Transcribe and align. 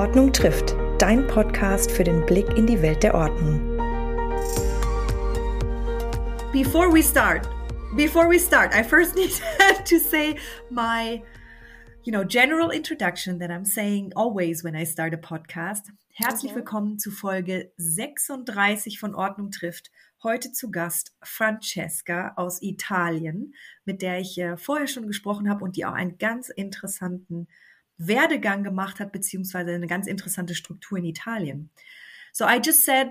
Ordnung 0.00 0.32
trifft, 0.32 0.74
dein 0.98 1.26
Podcast 1.26 1.90
für 1.90 2.04
den 2.04 2.24
Blick 2.24 2.48
in 2.56 2.66
die 2.66 2.80
Welt 2.80 3.02
der 3.02 3.14
Ordnung. 3.14 3.76
Before 6.54 6.90
we 6.90 7.02
start, 7.02 7.46
before 7.96 8.26
we 8.26 8.38
start, 8.38 8.74
I 8.74 8.82
first 8.82 9.14
need 9.18 9.30
to 9.84 9.98
say 9.98 10.36
my 10.70 11.22
you 12.02 12.12
know, 12.12 12.24
general 12.24 12.70
introduction 12.70 13.38
that 13.40 13.50
I'm 13.50 13.66
saying 13.66 14.14
always 14.16 14.64
when 14.64 14.74
I 14.74 14.86
start 14.86 15.12
a 15.12 15.18
podcast. 15.18 15.90
Herzlich 16.14 16.52
okay. 16.52 16.60
willkommen 16.60 16.98
zu 16.98 17.10
Folge 17.10 17.70
36 17.76 18.98
von 18.98 19.14
Ordnung 19.14 19.50
trifft. 19.50 19.90
Heute 20.22 20.50
zu 20.50 20.70
Gast 20.70 21.14
Francesca 21.22 22.32
aus 22.36 22.62
Italien, 22.62 23.54
mit 23.84 24.00
der 24.00 24.18
ich 24.18 24.38
äh, 24.38 24.56
vorher 24.56 24.86
schon 24.86 25.06
gesprochen 25.06 25.50
habe 25.50 25.62
und 25.62 25.76
die 25.76 25.84
auch 25.84 25.92
einen 25.92 26.16
ganz 26.16 26.48
interessanten 26.48 27.48
Werdegang 28.00 28.64
gemacht 28.64 28.98
hat, 28.98 29.12
beziehungsweise 29.12 29.72
eine 29.72 29.86
ganz 29.86 30.06
interessante 30.06 30.54
Struktur 30.54 30.98
in 30.98 31.04
Italien. 31.04 31.70
So 32.32 32.46
I 32.46 32.58
just 32.58 32.84
said 32.84 33.08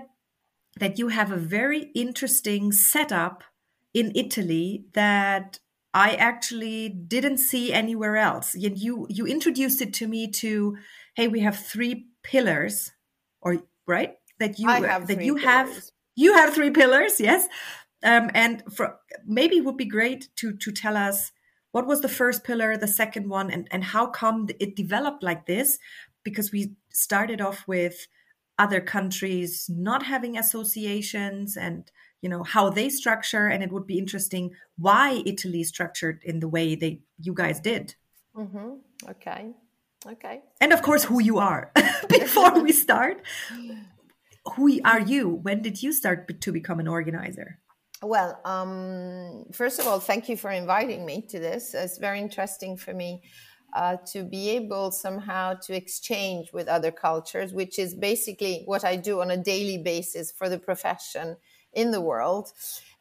that 0.78 0.98
you 0.98 1.08
have 1.08 1.32
a 1.32 1.36
very 1.36 1.90
interesting 1.94 2.72
setup 2.72 3.44
in 3.92 4.12
Italy 4.14 4.86
that 4.92 5.60
I 5.92 6.14
actually 6.16 6.90
didn't 6.90 7.38
see 7.38 7.72
anywhere 7.72 8.16
else. 8.16 8.54
And 8.54 8.78
You 8.78 9.06
you 9.08 9.26
introduced 9.26 9.80
it 9.80 9.92
to 9.94 10.06
me 10.06 10.30
to, 10.40 10.76
hey, 11.14 11.28
we 11.28 11.40
have 11.40 11.56
three 11.56 12.08
pillars, 12.22 12.92
or 13.40 13.62
right 13.86 14.16
that 14.38 14.58
you 14.58 14.66
that 14.68 15.22
you 15.22 15.36
pillars. 15.36 15.44
have 15.44 15.68
you 16.16 16.34
have 16.34 16.54
three 16.54 16.70
pillars, 16.70 17.20
yes. 17.20 17.48
Um, 18.02 18.30
and 18.34 18.62
for 18.72 18.98
maybe 19.26 19.56
it 19.56 19.64
would 19.64 19.76
be 19.76 19.86
great 19.86 20.28
to 20.36 20.52
to 20.56 20.72
tell 20.72 20.96
us 20.96 21.32
what 21.72 21.86
was 21.86 22.00
the 22.00 22.08
first 22.08 22.44
pillar, 22.44 22.76
the 22.76 22.88
second 22.88 23.28
one, 23.28 23.50
and 23.50 23.68
and 23.70 23.84
how 23.84 24.06
come 24.06 24.48
it 24.58 24.76
developed 24.76 25.22
like 25.22 25.46
this? 25.46 25.78
Because 26.24 26.52
we 26.52 26.74
started 26.90 27.40
off 27.40 27.66
with 27.66 28.06
other 28.58 28.80
countries 28.80 29.70
not 29.72 30.02
having 30.02 30.36
associations 30.36 31.56
and 31.56 31.90
you 32.20 32.28
know 32.28 32.42
how 32.42 32.68
they 32.68 32.90
structure 32.90 33.46
and 33.46 33.62
it 33.62 33.72
would 33.72 33.86
be 33.86 33.96
interesting 33.96 34.50
why 34.76 35.22
italy 35.24 35.64
structured 35.64 36.20
in 36.22 36.40
the 36.40 36.48
way 36.48 36.74
they 36.74 37.00
you 37.18 37.32
guys 37.32 37.60
did. 37.60 37.94
Mm-hmm. 38.36 38.74
okay. 39.08 39.52
Okay. 40.06 40.40
And 40.60 40.72
of 40.72 40.82
course 40.82 41.04
who 41.04 41.20
you 41.22 41.38
are 41.38 41.72
before 42.08 42.60
we 42.60 42.72
start. 42.72 43.22
Who 44.56 44.80
are 44.86 45.00
you? 45.00 45.28
When 45.28 45.60
did 45.60 45.82
you 45.82 45.92
start 45.92 46.40
to 46.40 46.50
become 46.50 46.80
an 46.80 46.88
organizer 46.88 47.58
well 48.02 48.40
um, 48.44 49.44
first 49.52 49.78
of 49.78 49.86
all 49.86 50.00
thank 50.00 50.28
you 50.28 50.36
for 50.36 50.50
inviting 50.50 51.04
me 51.04 51.22
to 51.22 51.38
this. 51.38 51.74
It's 51.74 51.98
very 51.98 52.20
interesting 52.20 52.76
for 52.76 52.94
me 52.94 53.22
uh, 53.72 53.96
to 54.04 54.24
be 54.24 54.50
able 54.50 54.90
somehow 54.90 55.54
to 55.54 55.74
exchange 55.74 56.52
with 56.52 56.68
other 56.68 56.90
cultures, 56.90 57.52
which 57.52 57.78
is 57.78 57.94
basically 57.94 58.62
what 58.64 58.84
I 58.84 58.96
do 58.96 59.20
on 59.20 59.30
a 59.30 59.36
daily 59.36 59.78
basis 59.78 60.32
for 60.32 60.48
the 60.48 60.58
profession 60.58 61.36
in 61.72 61.90
the 61.90 62.00
world. 62.00 62.52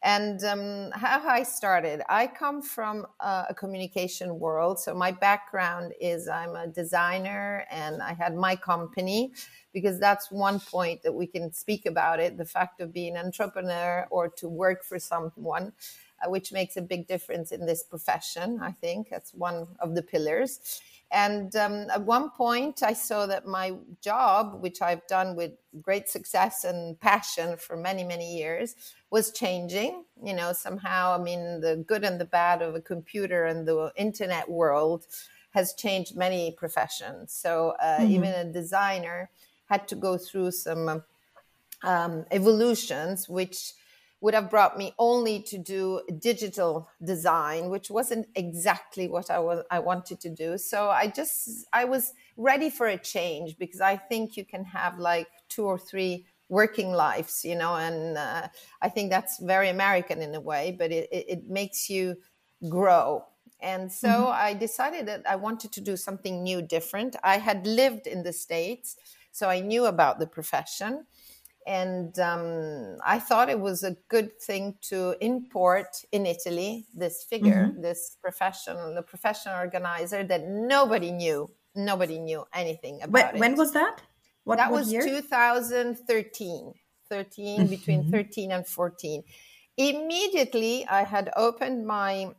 And 0.02 0.42
um, 0.45 0.92
how 0.94 1.28
I 1.28 1.44
started, 1.44 2.02
I 2.08 2.28
come 2.28 2.62
from 2.62 3.06
a, 3.20 3.48
a 3.50 3.53
communication 3.53 4.39
world. 4.39 4.80
So 4.80 4.94
my 4.94 5.12
background 5.12 5.94
is 6.00 6.30
I'm 6.30 6.56
a 6.56 6.67
designer 6.67 7.66
and 7.70 8.02
I 8.02 8.14
had 8.14 8.36
my 8.36 8.56
company 8.56 9.34
because 9.73 10.00
that's 10.00 10.31
one 10.31 10.59
point 10.59 11.03
that 11.03 11.14
we 11.14 11.28
can 11.28 11.52
speak 11.52 11.86
about 11.86 12.20
it 12.22 12.38
the 12.38 12.45
fact 12.45 12.80
of 12.80 12.94
being 12.94 13.17
an 13.17 13.25
entrepreneur 13.25 14.08
or 14.09 14.30
to 14.30 14.47
work 14.47 14.84
for 14.84 15.00
someone. 15.00 15.73
Uh, 16.22 16.30
which 16.30 16.52
makes 16.52 16.75
a 16.75 16.81
big 16.81 17.08
difference 17.08 17.53
in 17.53 17.66
this 17.66 17.84
profession. 17.84 18.59
I 18.62 18.72
think 18.72 19.09
that's 19.09 19.34
one 19.34 19.67
of 19.80 19.95
the 19.95 20.02
pillars. 20.02 20.81
And 21.12 21.56
um, 21.56 21.88
at 21.90 22.04
one 22.04 22.30
point, 22.30 22.84
I 22.84 22.94
saw 22.94 23.26
that 23.26 23.48
my 23.48 23.74
job, 24.02 24.62
which 24.62 24.82
I've 24.82 25.06
done 25.08 25.36
with 25.36 25.54
great 25.82 26.08
success 26.08 26.64
and 26.64 27.00
passion 27.00 27.58
for 27.58 27.75
many, 27.75 28.03
many 28.03 28.38
years, 28.38 28.75
was 29.09 29.31
changing. 29.31 30.03
You 30.24 30.36
know, 30.36 30.53
somehow, 30.53 31.19
I 31.19 31.24
mean, 31.24 31.62
the 31.62 31.84
good 31.88 32.03
and 32.03 32.22
the 32.22 32.25
bad 32.25 32.62
of 32.62 32.75
a 32.75 32.81
computer 32.81 33.46
and 33.46 33.68
the 33.68 33.92
internet 33.96 34.50
world 34.50 35.08
has 35.52 35.74
changed 35.74 36.16
many 36.16 36.52
professions. 36.52 37.34
So 37.34 37.74
uh, 37.81 38.00
mm-hmm. 38.00 38.12
even 38.12 38.30
a 38.30 38.46
designer 38.46 39.31
had 39.66 39.88
to 39.88 39.96
go 39.96 40.18
through 40.18 40.52
some 40.52 41.03
um, 41.84 42.25
evolutions, 42.30 43.28
which 43.28 43.74
would 44.22 44.34
have 44.34 44.50
brought 44.50 44.78
me 44.78 44.94
only 45.00 45.41
to 45.41 45.57
do 45.57 46.02
digital 46.19 46.90
design, 47.03 47.69
which 47.69 47.90
wasn't 47.90 48.28
exactly 48.35 49.07
what 49.07 49.31
I 49.31 49.40
was 49.40 49.63
I 49.72 49.80
wanted 49.80 50.19
to 50.22 50.30
do. 50.30 50.57
So 50.57 50.90
I 50.90 51.07
just 51.07 51.66
I 51.72 51.85
was 51.85 52.13
ready 52.35 52.69
for 52.69 52.88
a 52.88 52.97
change 52.97 53.57
because 53.57 53.81
I 53.81 53.96
think 53.96 54.35
you 54.35 54.46
can 54.46 54.66
have 54.66 55.00
like 55.00 55.28
two 55.47 55.66
or 55.66 55.78
three 55.78 56.25
working 56.50 56.91
lives, 56.91 57.46
you 57.46 57.56
know, 57.56 57.75
and 57.75 58.18
uh, 58.18 58.47
I 58.81 58.90
think 58.90 59.09
that's 59.09 59.40
very 59.40 59.69
American 59.69 60.22
in 60.22 60.34
a 60.34 60.41
way, 60.41 60.75
but 60.78 60.91
it, 60.91 61.07
it, 61.12 61.25
it 61.30 61.47
makes 61.47 61.90
you 61.90 62.18
grow. 62.68 63.24
And 63.62 63.91
so 63.91 64.07
mm-hmm. 64.07 64.31
I 64.34 64.53
decided 64.53 65.07
that 65.07 65.30
I 65.30 65.36
wanted 65.36 65.72
to 65.74 65.81
do 65.81 65.96
something 65.96 66.44
new, 66.44 66.62
different. 66.62 67.16
I 67.24 67.38
had 67.38 67.68
lived 67.68 68.07
in 68.07 68.24
the 68.24 68.34
States, 68.34 68.97
so 69.31 69.47
I 69.50 69.59
knew 69.59 69.86
about 69.86 70.18
the 70.19 70.28
profession 70.28 71.06
and 71.68 72.18
um, 72.20 72.97
I 73.06 73.20
thought 73.20 73.50
it 73.50 73.59
was 73.59 73.84
a 73.84 73.96
good 74.09 74.40
thing 74.42 74.75
to 74.90 75.16
import 75.22 76.03
in 76.12 76.25
Italy 76.25 76.86
this 76.96 77.24
figure, 77.24 77.68
mm-hmm. 77.68 77.81
this 77.81 78.18
professional, 78.22 78.94
the 78.96 79.02
professional 79.02 79.56
organizer 79.56 80.24
that 80.24 80.48
nobody 80.48 81.12
knew. 81.12 81.50
Nobody 81.75 82.19
knew 82.19 82.46
anything 82.53 83.02
about 83.03 83.12
when, 83.12 83.36
it. 83.36 83.40
When 83.40 83.56
was 83.56 83.74
that? 83.74 84.02
What, 84.44 84.58
that 84.58 84.72
what 84.72 84.80
was 84.80 84.92
year? 84.92 85.02
2013. 85.02 86.74
13 87.09 87.59
mm-hmm. 87.59 87.69
between 87.69 88.12
13 88.12 88.52
and 88.52 88.68
14. 88.68 89.24
Immediately, 89.78 90.86
I 90.88 91.03
had 91.03 91.31
opened 91.36 91.86
my 91.86 92.31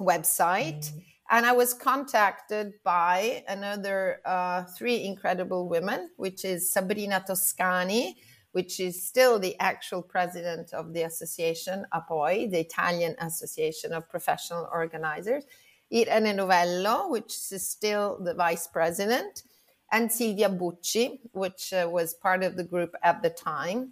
website. 0.00 0.90
Mm-hmm 0.90 0.98
and 1.30 1.46
I 1.46 1.52
was 1.52 1.72
contacted 1.72 2.74
by 2.84 3.44
another 3.48 4.20
uh, 4.26 4.64
three 4.64 5.04
incredible 5.04 5.68
women, 5.68 6.10
which 6.16 6.44
is 6.44 6.70
Sabrina 6.70 7.24
Toscani, 7.26 8.16
which 8.54 8.78
is 8.78 9.02
still 9.02 9.40
the 9.40 9.58
actual 9.58 10.00
president 10.00 10.72
of 10.72 10.92
the 10.92 11.02
association 11.02 11.84
APOI, 11.92 12.48
the 12.48 12.60
Italian 12.60 13.16
Association 13.18 13.92
of 13.92 14.08
Professional 14.08 14.68
Organizers, 14.72 15.42
Irene 15.92 16.36
Novello, 16.36 17.08
which 17.08 17.34
is 17.50 17.68
still 17.68 18.16
the 18.22 18.32
vice 18.32 18.68
president, 18.68 19.42
and 19.90 20.10
Silvia 20.10 20.48
Bucci, 20.48 21.18
which 21.32 21.72
uh, 21.72 21.88
was 21.90 22.14
part 22.14 22.44
of 22.44 22.54
the 22.54 22.62
group 22.62 22.94
at 23.02 23.22
the 23.22 23.30
time. 23.30 23.90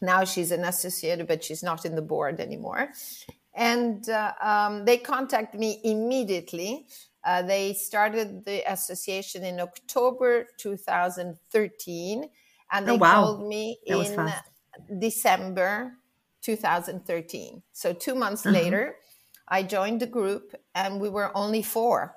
Now 0.00 0.22
she's 0.22 0.52
an 0.52 0.64
associate, 0.64 1.26
but 1.26 1.42
she's 1.42 1.64
not 1.64 1.84
in 1.84 1.96
the 1.96 2.02
board 2.02 2.38
anymore. 2.38 2.92
And 3.54 4.08
uh, 4.08 4.34
um, 4.40 4.84
they 4.84 4.98
contacted 4.98 5.58
me 5.58 5.80
immediately. 5.82 6.86
Uh, 7.24 7.42
they 7.42 7.74
started 7.74 8.44
the 8.44 8.62
association 8.72 9.42
in 9.42 9.58
October 9.58 10.46
2013 10.58 12.30
and 12.72 12.86
they 12.86 12.92
oh, 12.92 12.96
wow. 12.96 13.14
called 13.14 13.48
me 13.48 13.78
in 13.86 14.32
December 14.98 15.92
2013. 16.42 17.62
So 17.72 17.92
two 17.92 18.14
months 18.14 18.46
uh-huh. 18.46 18.54
later, 18.54 18.96
I 19.48 19.62
joined 19.62 20.00
the 20.00 20.06
group, 20.06 20.54
and 20.74 21.00
we 21.00 21.08
were 21.08 21.36
only 21.36 21.62
four. 21.62 22.16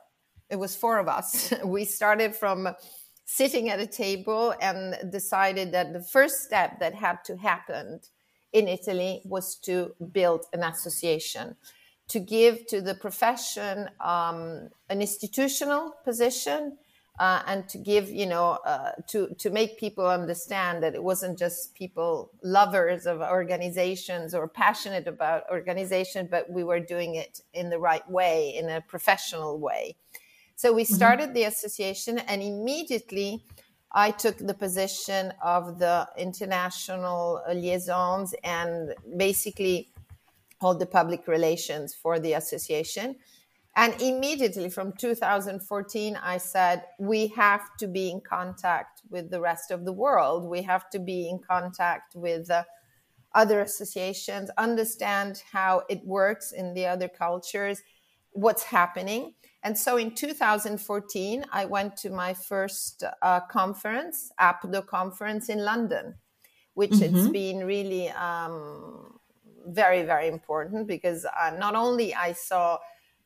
It 0.50 0.58
was 0.58 0.75
four 0.75 1.00
of 1.00 1.08
us. 1.08 1.53
we 1.66 1.86
started 1.86 2.36
from 2.36 2.69
sitting 3.25 3.69
at 3.69 3.80
a 3.80 3.88
table 3.88 4.53
and 4.62 5.12
decided 5.12 5.72
that 5.72 5.94
the 5.94 6.03
first 6.03 6.44
step 6.44 6.80
that 6.80 6.94
had 6.94 7.24
to 7.25 7.38
happen 7.38 8.00
in 8.52 8.68
Italy 8.68 9.22
was 9.25 9.56
to 9.56 9.96
build 10.12 10.46
an 10.53 10.64
association 10.64 11.56
to 12.09 12.20
give 12.20 12.68
to 12.68 12.81
the 12.81 12.94
profession 12.94 13.90
um, 14.00 14.70
an 14.90 15.02
institutional 15.02 15.96
position 16.03 16.78
uh, 17.19 17.43
and 17.45 17.69
to 17.69 17.77
give 17.77 18.09
you 18.09 18.25
know 18.25 18.57
uh, 18.65 18.91
to 19.07 19.33
to 19.37 19.49
make 19.49 19.77
people 19.77 20.07
understand 20.07 20.81
that 20.81 20.95
it 20.95 21.03
wasn't 21.03 21.37
just 21.37 21.75
people 21.75 22.31
lovers 22.43 23.05
of 23.05 23.21
organizations 23.21 24.33
or 24.33 24.47
passionate 24.47 25.07
about 25.07 25.43
organization 25.51 26.27
but 26.29 26.49
we 26.49 26.63
were 26.63 26.79
doing 26.79 27.15
it 27.15 27.41
in 27.53 27.69
the 27.69 27.77
right 27.77 28.09
way 28.09 28.55
in 28.55 28.69
a 28.69 28.81
professional 28.81 29.59
way 29.59 29.95
so 30.55 30.73
we 30.73 30.83
mm-hmm. 30.83 30.93
started 30.93 31.25
mm-hmm. 31.25 31.33
the 31.33 31.43
association 31.43 32.19
and 32.19 32.41
immediately 32.41 33.43
I 33.95 34.09
took 34.09 34.39
the 34.39 34.55
position 34.55 35.33
of 35.43 35.77
the 35.77 36.09
international 36.17 37.43
liaisons 37.47 38.33
and 38.43 38.95
basically 39.17 39.91
all 40.61 40.73
the 40.73 40.87
public 40.87 41.27
relations 41.27 41.93
for 41.93 42.17
the 42.19 42.33
association 42.33 43.17
and 43.75 43.99
immediately 44.02 44.70
from 44.70 44.93
2014, 44.93 46.16
I 46.22 46.37
said, 46.37 46.84
we 46.99 47.28
have 47.29 47.75
to 47.79 47.87
be 47.87 48.11
in 48.11 48.22
contact 48.22 49.02
with 49.09 49.31
the 49.31 49.41
rest 49.41 49.72
of 49.72 49.84
the 49.84 49.93
world. 49.93 50.47
We 50.47 50.61
have 50.61 50.90
to 50.91 50.99
be 50.99 51.28
in 51.28 51.40
contact 51.40 52.16
with 52.16 52.52
uh, 52.52 52.64
other 53.34 53.61
associations, 53.61 54.52
understand 54.59 55.41
how 55.52 55.84
it 55.90 56.05
works 56.05 56.52
in 56.52 56.75
the 56.75 56.85
other 56.85 57.08
cultures, 57.08 57.81
what's 58.31 58.64
happening. 58.64 59.34
And 59.64 59.75
so 59.75 59.97
in 59.97 60.14
2014, 60.14 61.46
I 61.52 61.66
went 61.66 61.97
to 61.97 62.11
my 62.11 62.35
first 62.35 63.03
uh, 63.23 63.40
conference, 63.40 64.31
APDO 64.40 64.85
conference 64.85 65.49
in 65.49 65.66
London, 65.66 66.14
which 66.75 66.91
mm-hmm. 66.91 67.16
it's 67.16 67.29
been 67.29 67.66
really 67.66 68.09
um, 68.09 69.20
very, 69.66 70.03
very 70.03 70.28
important 70.28 70.87
because 70.87 71.25
uh, 71.25 71.55
not 71.58 71.75
only 71.75 72.14
I 72.14 72.34
saw 72.34 72.78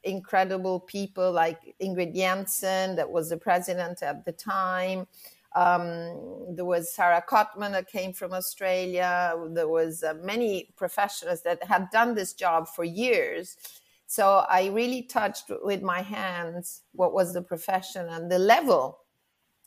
incredible 0.08 0.80
people 0.80 1.32
like 1.32 1.76
Ingrid 1.82 2.16
Jensen, 2.16 2.96
that 2.96 3.10
was 3.10 3.30
the 3.30 3.38
president 3.38 4.02
at 4.02 4.26
the 4.26 4.32
time. 4.32 5.08
Um, 5.56 6.56
there 6.56 6.66
was 6.66 6.94
Sarah 6.94 7.24
Cotman 7.28 7.72
that 7.72 7.88
came 7.88 8.14
from 8.14 8.34
Australia. 8.34 9.36
There 9.50 9.68
was 9.68 10.04
uh, 10.04 10.14
many 10.22 10.74
professionals 10.76 11.42
that 11.44 11.64
had 11.64 11.90
done 11.92 12.16
this 12.16 12.34
job 12.34 12.68
for 12.68 12.84
years. 12.84 13.58
So 14.06 14.46
I 14.50 14.68
really 14.68 15.02
touched 15.02 15.52
with 15.64 15.82
my 15.82 16.02
hands 16.02 16.82
what 16.94 17.14
was 17.14 17.34
the 17.34 17.42
profession 17.42 18.08
and 18.10 18.32
the 18.32 18.40
level 18.40 19.00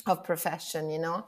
of 0.07 0.25
profession, 0.25 0.91
you 0.91 0.99
know. 0.99 1.27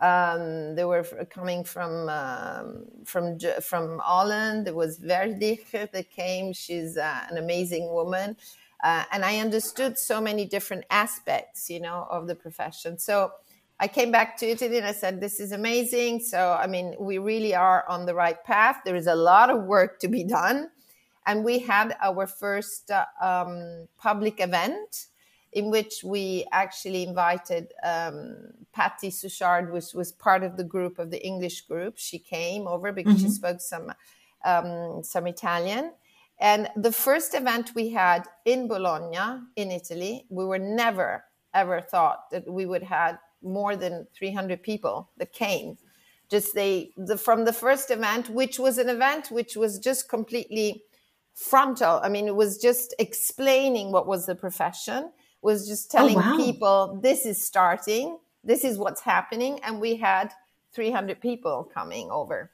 Um, 0.00 0.76
they 0.76 0.84
were 0.84 1.04
coming 1.30 1.62
from 1.62 2.08
um, 2.08 2.84
from 3.04 3.38
from 3.60 3.98
Holland. 3.98 4.66
There 4.66 4.74
was 4.74 4.98
Verdich 4.98 5.70
that 5.72 6.10
came. 6.10 6.54
She's 6.54 6.96
uh, 6.96 7.20
an 7.30 7.36
amazing 7.36 7.92
woman, 7.92 8.36
uh, 8.82 9.04
and 9.12 9.24
I 9.24 9.38
understood 9.40 9.98
so 9.98 10.20
many 10.20 10.46
different 10.46 10.84
aspects, 10.90 11.68
you 11.68 11.80
know, 11.80 12.06
of 12.10 12.28
the 12.28 12.34
profession. 12.34 12.98
So 12.98 13.32
I 13.78 13.88
came 13.88 14.10
back 14.10 14.38
to 14.38 14.46
Italy 14.48 14.78
and 14.78 14.86
I 14.86 14.92
said, 14.92 15.20
"This 15.20 15.38
is 15.38 15.52
amazing." 15.52 16.20
So 16.20 16.52
I 16.58 16.66
mean, 16.66 16.96
we 16.98 17.18
really 17.18 17.54
are 17.54 17.86
on 17.86 18.06
the 18.06 18.14
right 18.14 18.42
path. 18.42 18.76
There 18.86 18.96
is 18.96 19.06
a 19.06 19.14
lot 19.14 19.50
of 19.50 19.64
work 19.64 20.00
to 20.00 20.08
be 20.08 20.24
done, 20.24 20.70
and 21.26 21.44
we 21.44 21.58
had 21.58 21.94
our 22.00 22.26
first 22.26 22.90
uh, 22.90 23.04
um, 23.20 23.86
public 23.98 24.40
event 24.40 25.08
in 25.52 25.70
which 25.70 26.04
we 26.04 26.46
actually 26.52 27.02
invited 27.02 27.72
um, 27.82 28.36
Patty 28.72 29.10
Suchard, 29.10 29.72
which 29.72 29.92
was 29.94 30.12
part 30.12 30.42
of 30.42 30.56
the 30.56 30.64
group 30.64 30.98
of 30.98 31.10
the 31.10 31.24
English 31.24 31.62
group. 31.62 31.94
She 31.96 32.18
came 32.18 32.68
over 32.68 32.92
because 32.92 33.16
mm-hmm. 33.16 33.26
she 33.26 33.32
spoke 33.32 33.60
some 33.60 33.92
um, 34.44 35.02
some 35.02 35.26
Italian. 35.26 35.92
And 36.38 36.70
the 36.76 36.92
first 36.92 37.34
event 37.34 37.72
we 37.74 37.90
had 37.90 38.26
in 38.46 38.66
Bologna, 38.66 39.42
in 39.56 39.70
Italy, 39.70 40.24
we 40.30 40.44
were 40.44 40.58
never 40.58 41.24
ever 41.52 41.80
thought 41.80 42.30
that 42.30 42.50
we 42.50 42.64
would 42.64 42.82
have 42.84 43.18
more 43.42 43.74
than 43.74 44.06
300 44.14 44.62
people 44.62 45.10
that 45.16 45.32
came. 45.32 45.76
Just 46.30 46.54
they 46.54 46.92
the, 46.96 47.18
from 47.18 47.44
the 47.44 47.52
first 47.52 47.90
event, 47.90 48.30
which 48.30 48.58
was 48.58 48.78
an 48.78 48.88
event 48.88 49.30
which 49.32 49.56
was 49.56 49.80
just 49.80 50.08
completely 50.08 50.84
frontal. 51.34 52.00
I 52.02 52.08
mean, 52.08 52.28
it 52.28 52.36
was 52.36 52.56
just 52.58 52.94
explaining 52.98 53.90
what 53.90 54.06
was 54.06 54.26
the 54.26 54.34
profession 54.36 55.10
was 55.42 55.66
just 55.68 55.94
oh, 55.94 55.98
telling 55.98 56.16
oh, 56.16 56.20
wow. 56.20 56.36
people 56.36 57.00
this 57.02 57.26
is 57.26 57.44
starting, 57.44 58.18
this 58.44 58.64
is 58.64 58.78
what's 58.78 59.00
happening, 59.00 59.60
and 59.62 59.80
we 59.80 59.96
had 59.96 60.32
300 60.74 61.20
people 61.20 61.70
coming 61.72 62.10
over. 62.10 62.50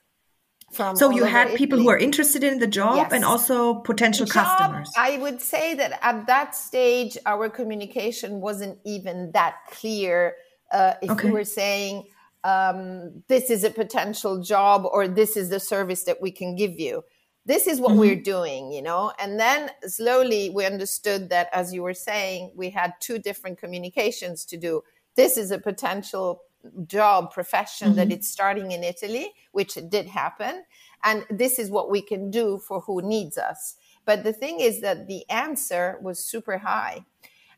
From 0.72 0.96
so 0.96 1.10
you 1.10 1.24
had 1.24 1.46
Italy. 1.46 1.58
people 1.58 1.78
who 1.78 1.88
are 1.88 1.98
interested 1.98 2.42
in 2.42 2.58
the 2.58 2.66
job 2.66 2.96
yes. 2.96 3.12
and 3.12 3.24
also 3.24 3.74
potential 3.74 4.26
job, 4.26 4.58
customers. 4.58 4.90
I 4.96 5.16
would 5.18 5.40
say 5.40 5.74
that 5.74 5.98
at 6.02 6.26
that 6.26 6.56
stage, 6.56 7.16
our 7.24 7.48
communication 7.48 8.40
wasn't 8.40 8.78
even 8.84 9.30
that 9.32 9.58
clear. 9.70 10.34
Uh, 10.72 10.94
if 11.02 11.10
okay. 11.10 11.28
we 11.28 11.34
were 11.34 11.44
saying 11.44 12.08
um, 12.42 13.22
this 13.28 13.48
is 13.48 13.62
a 13.62 13.70
potential 13.70 14.42
job 14.42 14.84
or 14.90 15.06
this 15.06 15.36
is 15.36 15.50
the 15.50 15.60
service 15.60 16.02
that 16.02 16.20
we 16.20 16.32
can 16.32 16.56
give 16.56 16.80
you 16.80 17.04
this 17.46 17.66
is 17.66 17.80
what 17.80 17.92
mm-hmm. 17.92 18.00
we're 18.00 18.22
doing 18.22 18.72
you 18.72 18.82
know? 18.82 19.12
And 19.18 19.40
then 19.40 19.70
slowly 19.86 20.50
we 20.50 20.66
understood 20.66 21.30
that 21.30 21.48
as 21.52 21.72
you 21.72 21.82
were 21.82 21.94
saying 21.94 22.52
we 22.54 22.70
had 22.70 22.92
two 23.00 23.18
different 23.18 23.58
communications 23.58 24.44
to 24.46 24.56
do. 24.56 24.82
This 25.14 25.38
is 25.38 25.50
a 25.50 25.58
potential 25.58 26.42
job 26.86 27.32
profession 27.32 27.88
mm-hmm. 27.88 27.96
that 27.96 28.12
it's 28.12 28.28
starting 28.28 28.72
in 28.72 28.82
italy 28.82 29.32
which 29.52 29.78
did 29.88 30.06
happen. 30.06 30.64
And 31.04 31.24
this 31.30 31.58
is 31.58 31.70
what 31.70 31.90
we 31.90 32.02
can 32.02 32.30
do 32.30 32.58
for 32.58 32.80
who 32.80 33.00
needs 33.00 33.38
us. 33.38 33.76
But 34.04 34.24
the 34.24 34.32
thing 34.32 34.60
is 34.60 34.80
that 34.80 35.06
the 35.06 35.28
answer 35.30 35.98
was 36.02 36.18
super 36.18 36.58
high. 36.58 37.04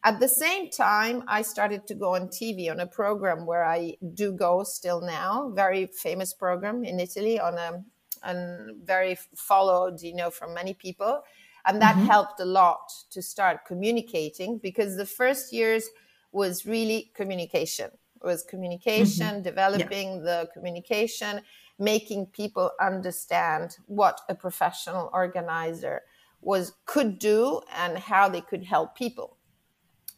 At 0.04 0.20
the 0.20 0.28
same 0.28 0.70
time 0.70 1.24
i 1.26 1.42
started 1.42 1.86
to 1.88 1.94
go 1.94 2.14
on 2.14 2.28
tv 2.28 2.70
on 2.70 2.78
a 2.78 2.86
program 2.86 3.46
where 3.46 3.64
i 3.64 3.96
do 4.14 4.32
go 4.32 4.62
still 4.62 5.00
now 5.00 5.50
very 5.54 5.86
famous 5.86 6.32
program 6.32 6.84
in 6.84 7.00
italy 7.00 7.40
on 7.40 7.58
a 7.58 7.82
and 8.22 8.84
very 8.84 9.18
followed, 9.34 10.00
you 10.02 10.14
know, 10.14 10.30
from 10.30 10.54
many 10.54 10.74
people. 10.74 11.22
And 11.66 11.82
that 11.82 11.96
mm-hmm. 11.96 12.06
helped 12.06 12.40
a 12.40 12.44
lot 12.44 12.90
to 13.10 13.20
start 13.20 13.66
communicating 13.66 14.58
because 14.58 14.96
the 14.96 15.06
first 15.06 15.52
years 15.52 15.88
was 16.32 16.66
really 16.66 17.10
communication. 17.14 17.90
It 18.22 18.24
was 18.24 18.44
communication, 18.44 19.26
mm-hmm. 19.26 19.42
developing 19.42 20.16
yeah. 20.16 20.22
the 20.22 20.48
communication, 20.54 21.40
making 21.78 22.26
people 22.26 22.70
understand 22.80 23.76
what 23.86 24.20
a 24.28 24.34
professional 24.34 25.10
organizer 25.12 26.02
was 26.40 26.72
could 26.86 27.18
do 27.18 27.60
and 27.76 27.98
how 27.98 28.28
they 28.28 28.40
could 28.40 28.64
help 28.64 28.96
people. 28.96 29.36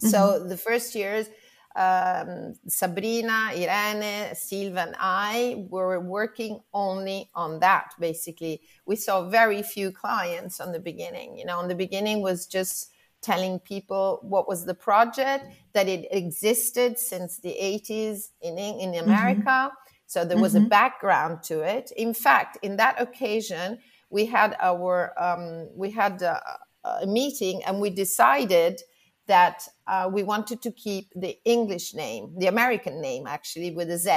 Mm-hmm. 0.02 0.08
So 0.08 0.44
the 0.46 0.56
first 0.56 0.94
years 0.94 1.28
um, 1.76 2.54
Sabrina, 2.66 3.50
Irene, 3.54 4.34
Silvia, 4.34 4.86
and 4.86 4.96
I 4.98 5.66
were 5.68 6.00
working 6.00 6.60
only 6.74 7.30
on 7.34 7.60
that. 7.60 7.92
Basically, 7.98 8.62
we 8.86 8.96
saw 8.96 9.28
very 9.28 9.62
few 9.62 9.92
clients 9.92 10.60
on 10.60 10.72
the 10.72 10.80
beginning. 10.80 11.38
You 11.38 11.44
know, 11.44 11.58
on 11.58 11.68
the 11.68 11.74
beginning 11.74 12.22
was 12.22 12.46
just 12.46 12.90
telling 13.22 13.58
people 13.60 14.18
what 14.22 14.48
was 14.48 14.64
the 14.64 14.74
project, 14.74 15.46
that 15.72 15.88
it 15.88 16.08
existed 16.10 16.98
since 16.98 17.38
the 17.38 17.56
80s 17.60 18.30
in 18.40 18.58
in 18.58 18.92
mm-hmm. 18.92 19.04
America. 19.04 19.44
Mm-hmm. 19.44 19.74
So 20.06 20.24
there 20.24 20.38
was 20.38 20.54
mm-hmm. 20.54 20.66
a 20.66 20.68
background 20.68 21.44
to 21.44 21.60
it. 21.60 21.92
In 21.96 22.14
fact, 22.14 22.58
in 22.62 22.76
that 22.76 23.00
occasion, 23.00 23.78
we 24.08 24.26
had 24.26 24.56
our 24.60 25.12
um, 25.22 25.68
we 25.76 25.90
had 25.92 26.20
a, 26.22 26.42
a 26.84 27.06
meeting 27.06 27.62
and 27.64 27.80
we 27.80 27.90
decided 27.90 28.82
that 29.30 29.58
uh, 29.86 30.06
we 30.16 30.22
wanted 30.32 30.58
to 30.66 30.70
keep 30.86 31.06
the 31.24 31.38
English 31.44 31.94
name, 31.94 32.24
the 32.42 32.48
American 32.48 32.96
name 33.08 33.24
actually, 33.36 33.70
with 33.78 33.88
a 33.90 34.00
Z, 34.06 34.10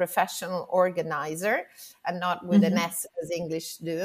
professional 0.00 0.62
organizer, 0.82 1.56
and 2.06 2.18
not 2.26 2.38
with 2.50 2.62
mm-hmm. 2.62 2.76
an 2.76 2.92
S 2.94 3.06
as 3.22 3.30
English 3.30 3.68
do, 3.90 4.00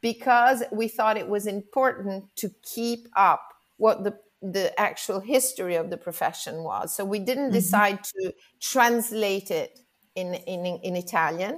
because 0.00 0.58
we 0.80 0.86
thought 0.96 1.16
it 1.24 1.30
was 1.36 1.46
important 1.46 2.20
to 2.42 2.46
keep 2.74 3.02
up 3.16 3.44
what 3.84 3.96
the 4.04 4.14
the 4.56 4.66
actual 4.78 5.20
history 5.20 5.76
of 5.82 5.88
the 5.88 5.96
profession 5.96 6.56
was. 6.70 6.94
So 6.96 7.02
we 7.14 7.20
didn't 7.30 7.50
mm-hmm. 7.50 7.62
decide 7.64 7.98
to 8.12 8.22
translate 8.60 9.50
it 9.50 9.80
in, 10.20 10.34
in, 10.34 10.66
in 10.88 10.96
Italian. 10.96 11.54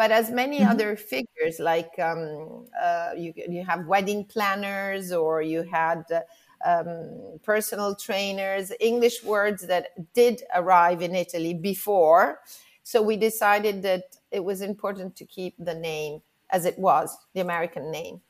But 0.00 0.10
as 0.10 0.30
many 0.30 0.60
mm-hmm. 0.60 0.72
other 0.72 0.96
figures, 0.96 1.56
like 1.72 1.92
um, 1.98 2.64
uh, 2.86 3.10
you, 3.22 3.34
you 3.36 3.62
have 3.70 3.86
wedding 3.86 4.24
planners, 4.24 5.12
or 5.12 5.42
you 5.42 5.60
had 5.62 6.00
uh, 6.10 6.20
um, 6.64 7.38
personal 7.42 7.94
trainers, 7.94 8.72
English 8.80 9.24
words 9.24 9.66
that 9.66 9.88
did 10.14 10.42
arrive 10.54 11.02
in 11.02 11.14
Italy 11.14 11.54
before. 11.54 12.40
So 12.82 13.02
we 13.02 13.16
decided 13.16 13.82
that 13.82 14.16
it 14.30 14.44
was 14.44 14.60
important 14.60 15.16
to 15.16 15.24
keep 15.24 15.54
the 15.58 15.74
name 15.74 16.22
as 16.50 16.64
it 16.64 16.78
was, 16.78 17.16
the 17.34 17.40
American 17.40 17.90
name. 17.90 18.20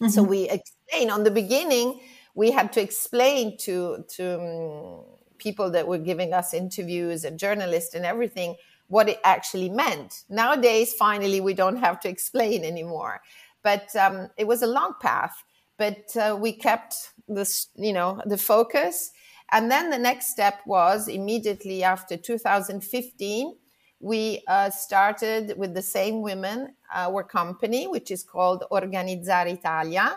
Mm-hmm. 0.00 0.08
So 0.08 0.22
we 0.22 0.48
explain 0.48 1.10
on 1.10 1.24
the 1.24 1.30
beginning, 1.30 2.00
we 2.34 2.50
had 2.50 2.72
to 2.74 2.80
explain 2.80 3.56
to, 3.58 4.04
to 4.16 4.40
um, 4.40 5.04
people 5.38 5.70
that 5.70 5.86
were 5.86 5.98
giving 5.98 6.32
us 6.32 6.54
interviews 6.54 7.24
and 7.24 7.38
journalists 7.38 7.94
and 7.94 8.06
everything 8.06 8.54
what 8.86 9.08
it 9.08 9.20
actually 9.24 9.68
meant. 9.68 10.22
Nowadays, 10.30 10.94
finally, 10.94 11.40
we 11.40 11.52
don't 11.52 11.76
have 11.76 12.00
to 12.00 12.08
explain 12.08 12.64
anymore. 12.64 13.20
But 13.62 13.94
um, 13.96 14.28
it 14.36 14.46
was 14.46 14.62
a 14.62 14.66
long 14.66 14.94
path 15.00 15.44
but 15.78 16.14
uh, 16.16 16.36
we 16.38 16.52
kept 16.52 17.12
this, 17.28 17.68
you 17.76 17.92
know, 17.92 18.20
the 18.26 18.38
focus. 18.38 19.12
And 19.50 19.70
then 19.70 19.90
the 19.90 19.98
next 19.98 20.28
step 20.28 20.60
was 20.66 21.08
immediately 21.08 21.82
after 21.82 22.16
2015, 22.16 23.54
we 24.00 24.42
uh, 24.46 24.70
started 24.70 25.54
with 25.56 25.74
the 25.74 25.82
same 25.82 26.22
women, 26.22 26.74
our 26.92 27.22
company, 27.22 27.86
which 27.86 28.10
is 28.10 28.22
called 28.22 28.64
Organizzare 28.70 29.52
Italia. 29.52 30.16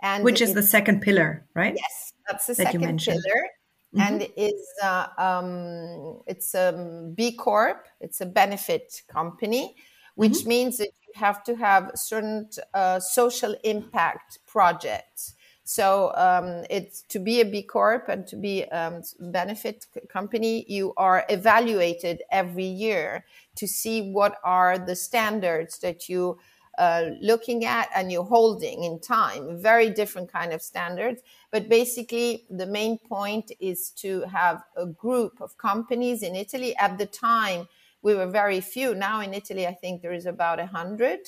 And 0.00 0.24
which 0.24 0.40
is 0.40 0.54
the 0.54 0.62
second 0.62 1.02
pillar, 1.02 1.44
right? 1.54 1.74
Yes, 1.76 2.12
that's 2.26 2.46
the 2.46 2.54
that 2.54 2.72
second 2.72 2.98
pillar. 2.98 3.20
Mm-hmm. 3.94 4.00
And 4.00 4.28
is 4.36 4.66
uh, 4.82 5.06
um, 5.18 6.22
it's 6.26 6.54
a 6.54 7.12
B 7.14 7.32
Corp. 7.32 7.86
It's 8.00 8.20
a 8.20 8.26
benefit 8.26 9.02
company, 9.06 9.76
which 10.14 10.32
mm-hmm. 10.32 10.48
means 10.48 10.78
that 10.78 10.88
you 11.06 11.20
have 11.20 11.44
to 11.44 11.54
have 11.56 11.90
certain 11.94 12.48
uh, 12.72 12.98
social 13.00 13.54
impact 13.62 14.38
projects. 14.46 15.34
So 15.64 16.12
um, 16.16 16.64
it's 16.68 17.02
to 17.02 17.18
be 17.18 17.40
a 17.40 17.44
B 17.44 17.62
Corp 17.62 18.08
and 18.08 18.26
to 18.26 18.36
be 18.36 18.62
a 18.62 18.86
um, 18.86 19.02
benefit 19.30 19.86
company, 20.08 20.64
you 20.68 20.92
are 20.96 21.24
evaluated 21.28 22.22
every 22.30 22.64
year 22.64 23.24
to 23.56 23.66
see 23.66 24.10
what 24.10 24.38
are 24.44 24.78
the 24.78 24.96
standards 24.96 25.78
that 25.78 26.08
you 26.08 26.38
uh, 26.78 27.10
looking 27.20 27.64
at 27.64 27.88
and 27.94 28.10
you're 28.10 28.24
holding 28.24 28.84
in 28.84 28.98
time. 28.98 29.60
Very 29.60 29.90
different 29.90 30.32
kind 30.32 30.52
of 30.52 30.62
standards 30.62 31.22
but 31.52 31.68
basically 31.68 32.44
the 32.50 32.66
main 32.66 32.98
point 32.98 33.52
is 33.60 33.90
to 33.90 34.22
have 34.22 34.64
a 34.76 34.86
group 34.86 35.40
of 35.40 35.56
companies 35.58 36.22
in 36.24 36.34
italy. 36.34 36.74
At 36.78 36.98
the 36.98 37.06
time 37.06 37.68
we 38.00 38.16
were 38.16 38.26
very 38.26 38.60
few. 38.60 38.94
Now 38.94 39.20
in 39.20 39.32
italy 39.34 39.66
i 39.66 39.74
think 39.74 40.02
there 40.02 40.14
is 40.14 40.26
about 40.26 40.58
a 40.58 40.66
hundred. 40.66 41.20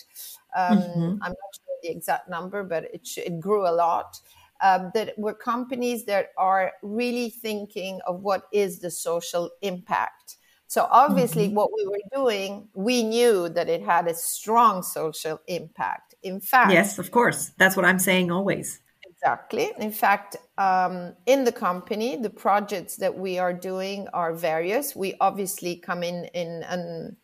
Um, 0.57 0.79
mm-hmm. 0.79 1.23
i'm 1.23 1.35
not 1.41 1.53
sure 1.55 1.64
the 1.85 1.91
exact 1.91 2.29
number 2.29 2.65
but 2.65 2.85
it, 2.93 3.09
it 3.17 3.39
grew 3.39 3.69
a 3.69 3.71
lot 3.71 4.19
um, 4.63 4.91
that 4.95 5.17
were 5.19 5.35
companies 5.35 6.05
that 6.07 6.29
are 6.39 6.73
really 6.83 7.29
thinking 7.29 8.01
of 8.07 8.23
what 8.23 8.45
is 8.53 8.79
the 8.79 8.91
social 8.91 9.51
impact 9.63 10.37
so 10.75 10.89
obviously, 10.91 11.47
mm-hmm. 11.47 11.55
what 11.55 11.71
we 11.73 11.87
were 11.87 12.03
doing, 12.13 12.69
we 12.75 13.05
knew 13.05 13.49
that 13.51 13.69
it 13.69 13.83
had 13.83 14.09
a 14.09 14.15
strong 14.15 14.83
social 14.83 15.41
impact. 15.47 16.17
In 16.25 16.41
fact, 16.41 16.73
yes, 16.73 16.99
of 16.99 17.13
course, 17.13 17.53
that's 17.59 17.77
what 17.77 17.85
I'm 17.85 18.01
saying 18.01 18.33
always. 18.33 18.81
Exactly. 19.09 19.73
In 19.79 19.93
fact, 19.93 20.37
um, 20.59 21.15
in 21.27 21.45
the 21.45 21.53
company, 21.53 22.17
the 22.17 22.29
projects 22.29 22.97
that 22.97 23.17
we 23.17 23.39
are 23.39 23.53
doing 23.53 24.09
are 24.13 24.35
various. 24.35 24.97
We 24.97 25.15
obviously 25.21 25.77
come 25.77 26.03
in 26.03 26.25
in 26.35 26.65
in, 26.71 27.17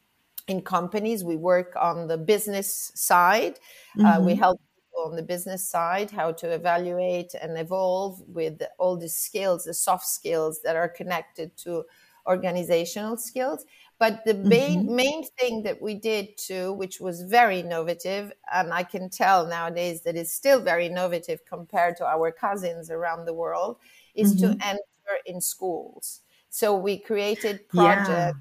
in 0.50 0.60
companies. 0.62 1.24
We 1.24 1.36
work 1.36 1.74
on 1.80 2.08
the 2.08 2.18
business 2.18 2.92
side. 2.94 3.58
Mm-hmm. 3.96 4.06
Uh, 4.06 4.20
we 4.20 4.34
help 4.34 4.60
on 5.06 5.16
the 5.16 5.22
business 5.22 5.66
side 5.66 6.10
how 6.10 6.32
to 6.32 6.50
evaluate 6.50 7.34
and 7.40 7.58
evolve 7.58 8.20
with 8.26 8.62
all 8.78 8.96
the 8.96 9.08
skills, 9.08 9.64
the 9.64 9.74
soft 9.74 10.06
skills 10.06 10.60
that 10.62 10.76
are 10.76 10.88
connected 10.88 11.56
to 11.56 11.84
organizational 12.26 13.16
skills. 13.16 13.64
But 13.98 14.24
the 14.24 14.34
main, 14.34 14.84
mm-hmm. 14.84 14.96
main 14.96 15.24
thing 15.38 15.62
that 15.62 15.80
we 15.80 15.94
did 15.94 16.36
too, 16.38 16.72
which 16.72 17.00
was 17.00 17.22
very 17.22 17.60
innovative, 17.60 18.32
and 18.52 18.72
I 18.72 18.82
can 18.82 19.10
tell 19.10 19.46
nowadays 19.46 20.02
that 20.02 20.16
it's 20.16 20.32
still 20.32 20.60
very 20.60 20.86
innovative 20.86 21.44
compared 21.44 21.96
to 21.98 22.06
our 22.06 22.32
cousins 22.32 22.90
around 22.90 23.26
the 23.26 23.34
world, 23.34 23.76
is 24.14 24.34
mm-hmm. 24.34 24.58
to 24.58 24.66
enter 24.66 25.16
in 25.26 25.40
schools. 25.40 26.20
So 26.48 26.76
we 26.76 26.98
created 26.98 27.68
projects 27.68 28.08
yeah. 28.08 28.32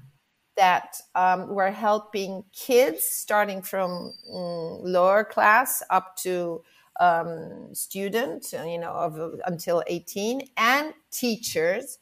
That 0.60 1.00
um, 1.14 1.48
were 1.48 1.70
helping 1.70 2.44
kids 2.52 3.02
starting 3.02 3.62
from 3.62 4.12
um, 4.30 4.80
lower 4.82 5.24
class 5.24 5.82
up 5.88 6.16
to 6.18 6.62
um, 7.00 7.74
student, 7.74 8.52
you 8.52 8.78
know, 8.78 8.92
of, 8.92 9.40
until 9.46 9.82
18, 9.86 10.42
and 10.58 10.92
teachers 11.10 11.98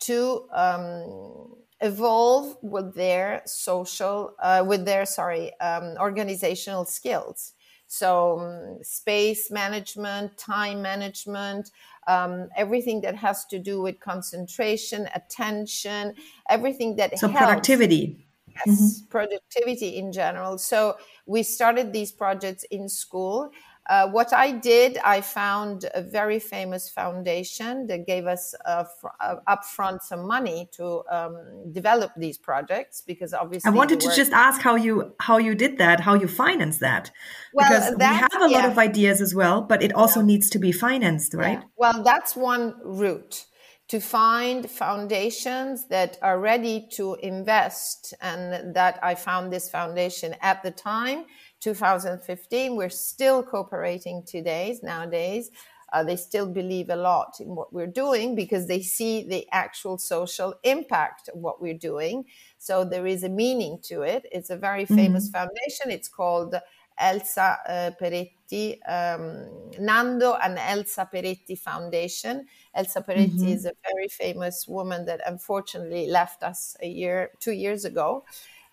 to 0.00 0.46
um, 0.52 1.54
evolve 1.80 2.58
with 2.60 2.94
their 2.94 3.40
social, 3.46 4.34
uh, 4.42 4.62
with 4.66 4.84
their 4.84 5.06
sorry, 5.06 5.58
um, 5.60 5.96
organizational 5.98 6.84
skills. 6.84 7.54
So 7.86 8.40
um, 8.40 8.78
space 8.82 9.50
management, 9.50 10.36
time 10.36 10.82
management, 10.82 11.70
um, 12.06 12.48
everything 12.56 13.00
that 13.02 13.16
has 13.16 13.44
to 13.46 13.58
do 13.58 13.80
with 13.80 14.00
concentration, 14.00 15.08
attention, 15.14 16.14
everything 16.48 16.96
that 16.96 17.18
so 17.18 17.28
helps. 17.28 17.44
productivity. 17.44 18.26
Yes, 18.66 18.80
mm-hmm. 18.80 19.08
productivity 19.08 19.96
in 19.96 20.12
general. 20.12 20.58
So 20.58 20.96
we 21.26 21.42
started 21.42 21.92
these 21.92 22.12
projects 22.12 22.64
in 22.64 22.88
school 22.88 23.50
uh, 23.88 24.08
what 24.08 24.32
I 24.32 24.52
did, 24.52 24.96
I 24.98 25.20
found 25.20 25.86
a 25.92 26.02
very 26.02 26.38
famous 26.38 26.88
foundation 26.88 27.88
that 27.88 28.06
gave 28.06 28.26
us 28.26 28.54
uh, 28.64 28.84
fr- 28.84 29.08
uh, 29.20 29.36
upfront 29.48 30.02
some 30.02 30.26
money 30.26 30.68
to 30.72 31.02
um, 31.10 31.72
develop 31.72 32.12
these 32.16 32.38
projects 32.38 33.00
because 33.00 33.34
obviously 33.34 33.68
I 33.68 33.74
wanted 33.74 33.98
to 34.00 34.14
just 34.14 34.32
ask 34.32 34.60
how 34.60 34.76
you 34.76 35.14
how 35.18 35.38
you 35.38 35.56
did 35.56 35.78
that, 35.78 35.98
how 35.98 36.14
you 36.14 36.28
finance 36.28 36.78
that, 36.78 37.10
well, 37.52 37.68
because 37.68 37.96
we 37.98 38.04
have 38.04 38.30
a 38.36 38.46
lot 38.46 38.50
yeah. 38.50 38.70
of 38.70 38.78
ideas 38.78 39.20
as 39.20 39.34
well, 39.34 39.62
but 39.62 39.82
it 39.82 39.92
also 39.94 40.20
yeah. 40.20 40.26
needs 40.26 40.48
to 40.50 40.60
be 40.60 40.70
financed, 40.70 41.34
right? 41.34 41.58
Yeah. 41.58 41.68
Well, 41.76 42.04
that's 42.04 42.36
one 42.36 42.76
route 42.84 43.46
to 43.88 43.98
find 43.98 44.70
foundations 44.70 45.88
that 45.88 46.18
are 46.22 46.38
ready 46.38 46.86
to 46.92 47.16
invest, 47.20 48.14
and 48.20 48.76
that 48.76 49.00
I 49.02 49.16
found 49.16 49.52
this 49.52 49.68
foundation 49.68 50.36
at 50.40 50.62
the 50.62 50.70
time 50.70 51.24
2015. 51.62 52.76
We're 52.76 52.90
still 52.90 53.42
cooperating 53.42 54.24
today, 54.24 54.78
nowadays. 54.82 55.50
Uh, 55.92 56.02
they 56.02 56.16
still 56.16 56.46
believe 56.46 56.88
a 56.88 56.96
lot 56.96 57.36
in 57.38 57.54
what 57.54 57.72
we're 57.72 57.86
doing 57.86 58.34
because 58.34 58.66
they 58.66 58.80
see 58.80 59.28
the 59.28 59.46
actual 59.52 59.98
social 59.98 60.54
impact 60.64 61.28
of 61.28 61.38
what 61.38 61.60
we're 61.60 61.78
doing. 61.78 62.24
So 62.58 62.84
there 62.84 63.06
is 63.06 63.24
a 63.24 63.28
meaning 63.28 63.78
to 63.84 64.02
it. 64.02 64.26
It's 64.32 64.50
a 64.50 64.56
very 64.56 64.86
famous 64.86 65.28
mm-hmm. 65.28 65.38
foundation. 65.38 65.90
It's 65.90 66.08
called 66.08 66.54
Elsa 66.98 67.58
uh, 67.68 67.90
Peretti, 68.00 68.78
um, 68.88 69.48
Nando 69.78 70.34
and 70.42 70.58
Elsa 70.58 71.08
Peretti 71.12 71.58
Foundation. 71.58 72.46
Elsa 72.74 73.02
Peretti 73.02 73.34
mm-hmm. 73.34 73.48
is 73.48 73.66
a 73.66 73.72
very 73.92 74.08
famous 74.08 74.66
woman 74.66 75.04
that 75.04 75.20
unfortunately 75.26 76.06
left 76.06 76.42
us 76.42 76.74
a 76.80 76.88
year, 76.88 77.32
two 77.38 77.52
years 77.52 77.84
ago 77.84 78.24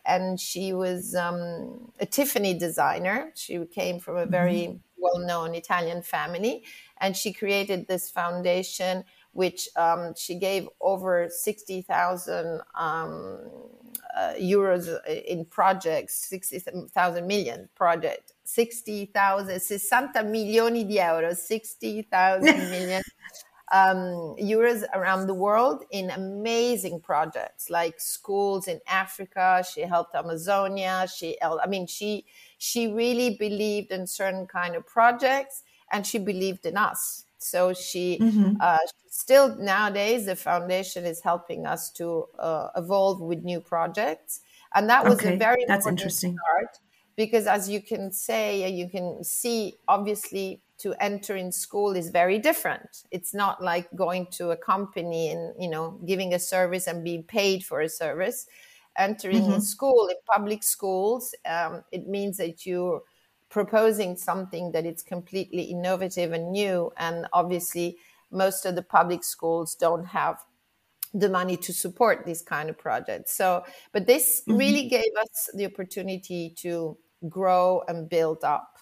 and 0.05 0.39
she 0.39 0.73
was 0.73 1.15
um, 1.15 1.91
a 1.99 2.05
Tiffany 2.05 2.53
designer. 2.53 3.31
She 3.35 3.63
came 3.65 3.99
from 3.99 4.17
a 4.17 4.25
very 4.25 4.61
mm-hmm. 4.61 4.77
well 4.97 5.19
known 5.19 5.55
Italian 5.55 6.01
family, 6.01 6.63
and 6.99 7.15
she 7.15 7.33
created 7.33 7.87
this 7.87 8.09
foundation, 8.09 9.03
which 9.31 9.69
um, 9.75 10.13
she 10.15 10.35
gave 10.35 10.67
over 10.81 11.27
60,000 11.29 12.61
um, 12.75 13.39
uh, 14.15 14.33
euros 14.39 14.87
in 15.07 15.45
projects, 15.45 16.27
60,000 16.29 17.27
million 17.27 17.69
project, 17.75 18.33
60,000, 18.43 19.59
60 19.59 20.23
milioni 20.23 20.87
di 20.87 20.99
euro, 20.99 21.33
60,000 21.33 22.41
million 22.69 23.01
um, 23.71 24.35
euros 24.39 24.83
around 24.93 25.27
the 25.27 25.33
world 25.33 25.83
in 25.91 26.09
amazing 26.09 26.99
projects 27.01 27.69
like 27.69 27.99
schools 27.99 28.67
in 28.67 28.79
Africa. 28.87 29.63
She 29.71 29.81
helped 29.81 30.15
Amazonia. 30.15 31.07
She, 31.13 31.37
I 31.41 31.67
mean, 31.67 31.87
she 31.87 32.25
she 32.57 32.87
really 32.91 33.37
believed 33.37 33.91
in 33.91 34.07
certain 34.07 34.47
kind 34.47 34.75
of 34.75 34.85
projects, 34.85 35.63
and 35.91 36.05
she 36.05 36.17
believed 36.17 36.65
in 36.65 36.77
us. 36.77 37.25
So 37.37 37.73
she 37.73 38.19
mm-hmm. 38.19 38.55
uh, 38.59 38.77
still 39.09 39.55
nowadays 39.55 40.25
the 40.25 40.35
foundation 40.35 41.05
is 41.05 41.21
helping 41.21 41.65
us 41.65 41.89
to 41.91 42.25
uh, 42.37 42.69
evolve 42.75 43.21
with 43.21 43.43
new 43.43 43.61
projects, 43.61 44.41
and 44.73 44.89
that 44.89 45.05
was 45.05 45.19
okay. 45.19 45.35
a 45.35 45.37
very 45.37 45.63
that's 45.67 45.87
interesting 45.87 46.35
part 46.35 46.79
because 47.15 47.47
as 47.47 47.69
you 47.69 47.81
can 47.81 48.11
say, 48.11 48.69
you 48.69 48.89
can 48.89 49.23
see 49.23 49.75
obviously 49.87 50.61
to 50.79 50.93
enter 50.99 51.35
in 51.35 51.51
school 51.51 51.95
is 51.95 52.09
very 52.09 52.39
different. 52.39 53.03
It's 53.11 53.33
not 53.33 53.61
like 53.63 53.93
going 53.95 54.27
to 54.31 54.51
a 54.51 54.57
company 54.57 55.31
and 55.31 55.53
you 55.59 55.69
know 55.69 55.99
giving 56.05 56.33
a 56.33 56.39
service 56.39 56.87
and 56.87 57.03
being 57.03 57.23
paid 57.23 57.63
for 57.63 57.81
a 57.81 57.89
service. 57.89 58.47
Entering 58.97 59.43
mm-hmm. 59.43 59.53
in 59.53 59.61
school 59.61 60.07
in 60.07 60.17
public 60.25 60.63
schools, 60.63 61.33
um, 61.45 61.83
it 61.91 62.07
means 62.07 62.37
that 62.37 62.65
you're 62.65 63.01
proposing 63.49 64.17
something 64.17 64.71
that 64.71 64.85
it's 64.85 65.03
completely 65.03 65.63
innovative 65.63 66.33
and 66.33 66.51
new. 66.51 66.91
And 66.97 67.27
obviously, 67.31 67.97
most 68.31 68.65
of 68.65 68.75
the 68.75 68.81
public 68.81 69.23
schools 69.23 69.75
don't 69.75 70.05
have 70.05 70.43
the 71.13 71.29
money 71.29 71.57
to 71.57 71.73
support 71.73 72.25
these 72.25 72.41
kind 72.41 72.69
of 72.69 72.77
projects. 72.77 73.35
So, 73.35 73.63
but 73.91 74.05
this 74.05 74.41
mm-hmm. 74.41 74.57
really 74.57 74.87
gave 74.87 75.11
us 75.21 75.49
the 75.53 75.65
opportunity 75.65 76.53
to 76.57 76.97
grow 77.27 77.83
and 77.87 78.09
build 78.09 78.43
up 78.43 78.78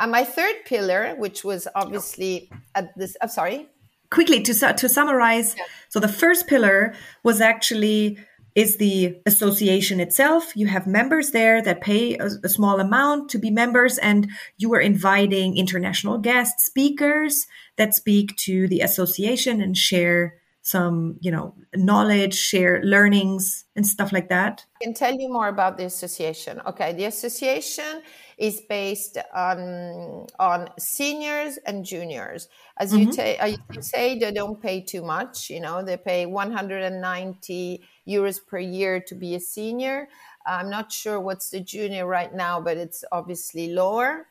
and 0.00 0.10
my 0.10 0.24
third 0.24 0.56
pillar, 0.64 1.14
which 1.16 1.44
was 1.44 1.68
obviously 1.74 2.50
at 2.74 2.96
this, 2.96 3.16
I'm 3.22 3.28
sorry. 3.28 3.68
Quickly 4.10 4.42
to 4.42 4.52
to 4.72 4.88
summarize, 4.88 5.54
yeah. 5.56 5.64
so 5.88 6.00
the 6.00 6.08
first 6.08 6.48
pillar 6.48 6.94
was 7.22 7.40
actually 7.40 8.18
is 8.56 8.78
the 8.78 9.16
association 9.26 10.00
itself. 10.00 10.56
You 10.56 10.66
have 10.66 10.86
members 10.86 11.30
there 11.30 11.62
that 11.62 11.80
pay 11.80 12.16
a, 12.16 12.26
a, 12.42 12.48
small 12.48 12.80
amount 12.80 13.30
to 13.30 13.38
be 13.38 13.50
members, 13.50 13.98
and 13.98 14.28
you 14.58 14.74
are 14.74 14.80
inviting 14.80 15.56
international 15.56 16.18
guest 16.18 16.58
speakers 16.58 17.46
that 17.76 17.94
speak 17.94 18.36
to 18.38 18.66
the 18.66 18.80
association 18.80 19.60
and 19.60 19.76
share 19.76 20.39
some, 20.62 21.16
you 21.20 21.30
know, 21.30 21.54
knowledge, 21.74 22.34
share 22.34 22.82
learnings 22.82 23.64
and 23.76 23.86
stuff 23.86 24.12
like 24.12 24.28
that. 24.28 24.64
I 24.80 24.84
can 24.84 24.94
tell 24.94 25.14
you 25.14 25.32
more 25.32 25.48
about 25.48 25.78
the 25.78 25.84
association. 25.84 26.60
Okay, 26.66 26.92
the 26.92 27.04
association 27.06 28.02
is 28.36 28.60
based 28.68 29.16
on 29.34 30.26
on 30.38 30.68
seniors 30.78 31.58
and 31.66 31.84
juniors. 31.84 32.48
As 32.78 32.94
you, 32.94 33.08
mm-hmm. 33.08 33.46
ta- 33.46 33.56
you 33.72 33.82
say, 33.82 34.18
they 34.18 34.32
don't 34.32 34.60
pay 34.60 34.82
too 34.82 35.02
much. 35.02 35.48
You 35.48 35.60
know, 35.60 35.82
they 35.82 35.96
pay 35.96 36.26
190 36.26 37.82
euros 38.06 38.38
per 38.46 38.58
year 38.58 39.00
to 39.06 39.14
be 39.14 39.34
a 39.34 39.40
senior. 39.40 40.08
I'm 40.46 40.70
not 40.70 40.92
sure 40.92 41.20
what's 41.20 41.50
the 41.50 41.60
junior 41.60 42.06
right 42.06 42.34
now, 42.34 42.60
but 42.60 42.76
it's 42.76 43.04
obviously 43.12 43.72
lower. 43.72 44.26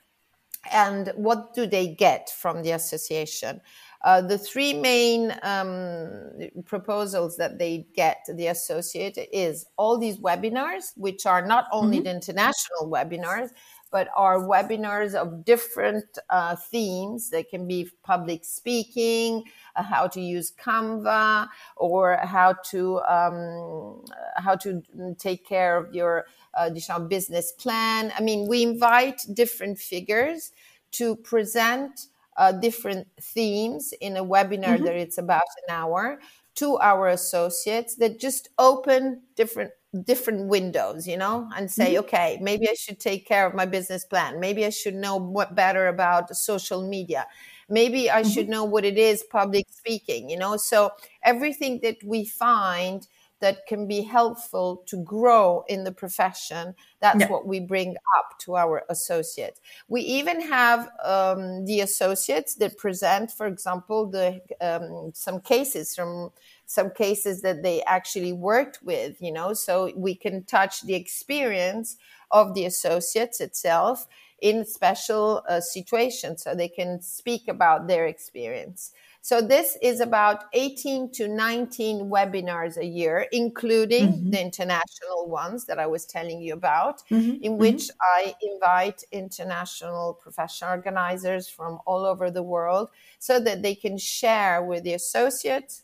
And 0.71 1.11
what 1.15 1.53
do 1.53 1.65
they 1.65 1.87
get 1.87 2.29
from 2.29 2.63
the 2.63 2.71
association? 2.71 3.61
Uh, 4.01 4.21
the 4.21 4.37
three 4.37 4.73
main 4.73 5.35
um, 5.43 6.31
proposals 6.65 7.35
that 7.35 7.59
they 7.59 7.85
get, 7.95 8.25
the 8.33 8.47
associate, 8.47 9.17
is 9.33 9.65
all 9.77 9.97
these 9.97 10.17
webinars, 10.19 10.93
which 10.95 11.25
are 11.25 11.45
not 11.45 11.65
only 11.73 11.97
mm-hmm. 11.97 12.05
the 12.05 12.11
international 12.11 12.89
webinars, 12.89 13.49
but 13.91 14.07
are 14.15 14.39
webinars 14.39 15.15
of 15.15 15.43
different 15.43 16.05
uh, 16.29 16.55
themes. 16.55 17.29
They 17.29 17.43
can 17.43 17.67
be 17.67 17.89
public 18.03 18.45
speaking, 18.45 19.43
uh, 19.75 19.83
how 19.83 20.07
to 20.07 20.21
use 20.21 20.51
Canva, 20.51 21.47
or 21.75 22.17
how 22.17 22.53
to 22.69 22.99
um, 23.01 24.05
how 24.37 24.55
to 24.57 24.81
take 25.17 25.45
care 25.45 25.75
of 25.75 25.93
your 25.93 26.25
uh, 26.53 26.69
business 27.09 27.51
plan. 27.53 28.13
I 28.17 28.21
mean, 28.21 28.47
we 28.47 28.63
invite 28.63 29.21
different 29.33 29.79
figures 29.79 30.51
to 30.91 31.15
present 31.17 32.07
uh, 32.39 32.53
different 32.53 33.05
themes 33.21 33.93
in 33.99 34.17
a 34.17 34.23
webinar 34.23 34.77
mm-hmm. 34.77 34.85
that 34.85 34.95
it's 34.95 35.17
about 35.17 35.43
an 35.67 35.75
hour 35.75 36.19
to 36.55 36.77
our 36.77 37.09
associates 37.09 37.95
that 37.95 38.19
just 38.19 38.49
open 38.57 39.21
different 39.35 39.71
different 40.05 40.47
windows 40.47 41.07
you 41.07 41.17
know 41.17 41.49
and 41.57 41.69
say 41.69 41.93
mm-hmm. 41.93 41.99
okay 41.99 42.37
maybe 42.41 42.69
i 42.69 42.73
should 42.75 42.99
take 42.99 43.27
care 43.27 43.47
of 43.47 43.55
my 43.55 43.65
business 43.65 44.05
plan 44.05 44.39
maybe 44.39 44.63
i 44.63 44.69
should 44.69 44.93
know 44.93 45.17
what 45.17 45.55
better 45.55 45.87
about 45.87 46.35
social 46.35 46.87
media 46.87 47.25
maybe 47.69 48.09
i 48.09 48.21
mm-hmm. 48.21 48.29
should 48.29 48.47
know 48.47 48.63
what 48.63 48.85
it 48.85 48.99
is 48.99 49.23
public 49.31 49.65
speaking 49.69 50.29
you 50.29 50.37
know 50.37 50.57
so 50.57 50.91
everything 51.23 51.79
that 51.81 51.97
we 52.05 52.23
find 52.23 53.07
that 53.39 53.65
can 53.67 53.87
be 53.87 54.01
helpful 54.01 54.83
to 54.87 55.03
grow 55.03 55.63
in 55.67 55.83
the 55.83 55.91
profession. 55.91 56.75
That's 56.99 57.21
yeah. 57.21 57.29
what 57.29 57.47
we 57.47 57.59
bring 57.59 57.95
up 58.17 58.37
to 58.39 58.55
our 58.57 58.83
associates. 58.89 59.61
We 59.87 60.01
even 60.01 60.41
have 60.41 60.89
um, 61.03 61.65
the 61.65 61.81
associates 61.81 62.55
that 62.55 62.77
present, 62.77 63.31
for 63.31 63.47
example, 63.47 64.09
the 64.09 64.41
um, 64.61 65.11
some 65.13 65.39
cases 65.39 65.95
from 65.95 66.31
some 66.65 66.91
cases 66.91 67.41
that 67.41 67.63
they 67.63 67.81
actually 67.83 68.33
worked 68.33 68.79
with. 68.83 69.21
You 69.21 69.31
know, 69.31 69.53
so 69.53 69.91
we 69.95 70.15
can 70.15 70.43
touch 70.43 70.81
the 70.81 70.95
experience 70.95 71.97
of 72.31 72.53
the 72.53 72.65
associates 72.65 73.39
itself 73.41 74.07
in 74.41 74.65
special 74.65 75.43
uh, 75.49 75.59
situations, 75.59 76.43
so 76.43 76.55
they 76.55 76.69
can 76.69 77.01
speak 77.01 77.47
about 77.47 77.87
their 77.87 78.05
experience. 78.05 78.91
So 79.29 79.41
this 79.41 79.77
is 79.83 79.99
about 79.99 80.45
18 80.53 81.11
to 81.11 81.27
19 81.27 82.09
webinars 82.09 82.77
a 82.77 82.83
year, 82.83 83.27
including 83.31 84.07
mm-hmm. 84.07 84.29
the 84.31 84.41
international 84.41 85.27
ones 85.27 85.65
that 85.65 85.77
I 85.77 85.85
was 85.85 86.07
telling 86.07 86.41
you 86.41 86.53
about, 86.53 87.07
mm-hmm. 87.09 87.43
in 87.43 87.59
which 87.59 87.83
mm-hmm. 87.83 88.31
I 88.31 88.33
invite 88.41 89.03
international 89.11 90.15
professional 90.15 90.71
organizers 90.71 91.47
from 91.47 91.77
all 91.85 92.05
over 92.05 92.31
the 92.31 92.41
world 92.41 92.89
so 93.19 93.39
that 93.39 93.61
they 93.61 93.75
can 93.75 93.99
share 93.99 94.63
with 94.63 94.83
the 94.83 94.95
associates 94.95 95.83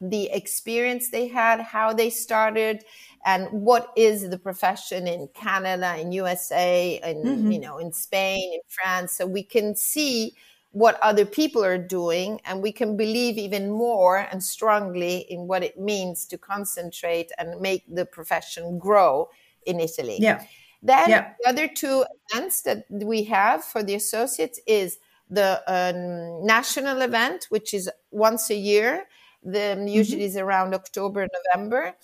the 0.00 0.30
experience 0.30 1.10
they 1.10 1.26
had, 1.26 1.60
how 1.60 1.92
they 1.92 2.08
started, 2.08 2.84
and 3.26 3.48
what 3.50 3.92
is 3.96 4.30
the 4.30 4.38
profession 4.38 5.08
in 5.08 5.28
Canada, 5.34 5.96
in 5.98 6.12
USA, 6.12 7.00
and 7.02 7.24
mm-hmm. 7.24 7.50
you 7.50 7.58
know, 7.58 7.78
in 7.78 7.92
Spain, 7.92 8.54
in 8.54 8.60
France, 8.68 9.10
so 9.10 9.26
we 9.26 9.42
can 9.42 9.74
see 9.74 10.36
what 10.72 11.00
other 11.00 11.24
people 11.24 11.64
are 11.64 11.78
doing 11.78 12.40
and 12.44 12.62
we 12.62 12.70
can 12.70 12.96
believe 12.96 13.36
even 13.36 13.70
more 13.70 14.18
and 14.30 14.42
strongly 14.42 15.26
in 15.28 15.48
what 15.48 15.64
it 15.64 15.78
means 15.78 16.26
to 16.26 16.38
concentrate 16.38 17.30
and 17.38 17.60
make 17.60 17.82
the 17.92 18.04
profession 18.04 18.78
grow 18.78 19.28
in 19.66 19.80
Italy. 19.80 20.16
Yeah. 20.20 20.44
Then 20.82 21.10
yeah. 21.10 21.32
the 21.40 21.48
other 21.48 21.68
two 21.68 22.04
events 22.30 22.62
that 22.62 22.84
we 22.90 23.24
have 23.24 23.64
for 23.64 23.82
the 23.82 23.94
associates 23.94 24.60
is 24.66 24.98
the 25.28 25.62
um, 25.66 26.46
national 26.46 27.02
event, 27.02 27.46
which 27.50 27.74
is 27.74 27.90
once 28.10 28.50
a 28.50 28.56
year. 28.56 29.04
The 29.42 29.72
um, 29.72 29.88
usually 29.88 30.22
mm-hmm. 30.22 30.26
is 30.26 30.36
around 30.36 30.74
October, 30.74 31.26
November, 31.54 31.94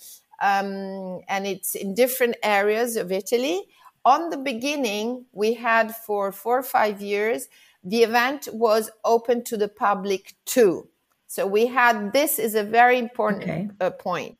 um, 0.41 1.21
and 1.27 1.47
it's 1.47 1.75
in 1.75 1.93
different 1.93 2.35
areas 2.43 2.97
of 2.97 3.11
Italy. 3.11 3.63
On 4.05 4.29
the 4.29 4.37
beginning, 4.37 5.25
we 5.33 5.53
had 5.53 5.95
for 5.95 6.31
four 6.31 6.59
or 6.59 6.63
five 6.63 7.01
years 7.01 7.47
the 7.87 8.03
event 8.03 8.49
was 8.51 8.91
open 9.05 9.43
to 9.45 9.57
the 9.57 9.69
public 9.69 10.35
too. 10.45 10.89
So 11.27 11.47
we 11.47 11.67
had 11.67 12.13
this 12.13 12.37
is 12.37 12.55
a 12.55 12.63
very 12.63 12.97
important 12.97 13.43
okay. 13.43 13.69
uh, 13.79 13.91
point 13.91 14.37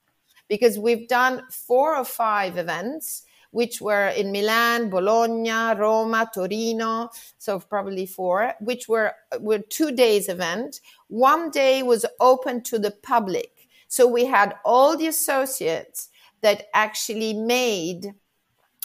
because 0.50 0.78
we've 0.78 1.08
done 1.08 1.44
four 1.50 1.96
or 1.96 2.06
five 2.06 2.58
events 2.58 3.24
which 3.52 3.80
were 3.82 4.10
in 4.10 4.32
Milan, 4.32 4.90
Bologna, 4.90 5.80
Roma, 5.80 6.30
Torino, 6.34 7.10
so 7.38 7.60
probably 7.60 8.06
four, 8.06 8.54
which 8.60 8.88
were 8.88 9.14
were 9.40 9.60
two 9.60 9.92
days 9.92 10.28
event. 10.28 10.82
One 11.08 11.50
day 11.50 11.82
was 11.82 12.06
open 12.20 12.62
to 12.64 12.78
the 12.78 12.92
public. 12.92 13.52
So 13.88 14.06
we 14.06 14.26
had 14.26 14.56
all 14.66 14.98
the 14.98 15.08
associates 15.08 16.10
that 16.42 16.68
actually 16.74 17.34
made 17.34 18.14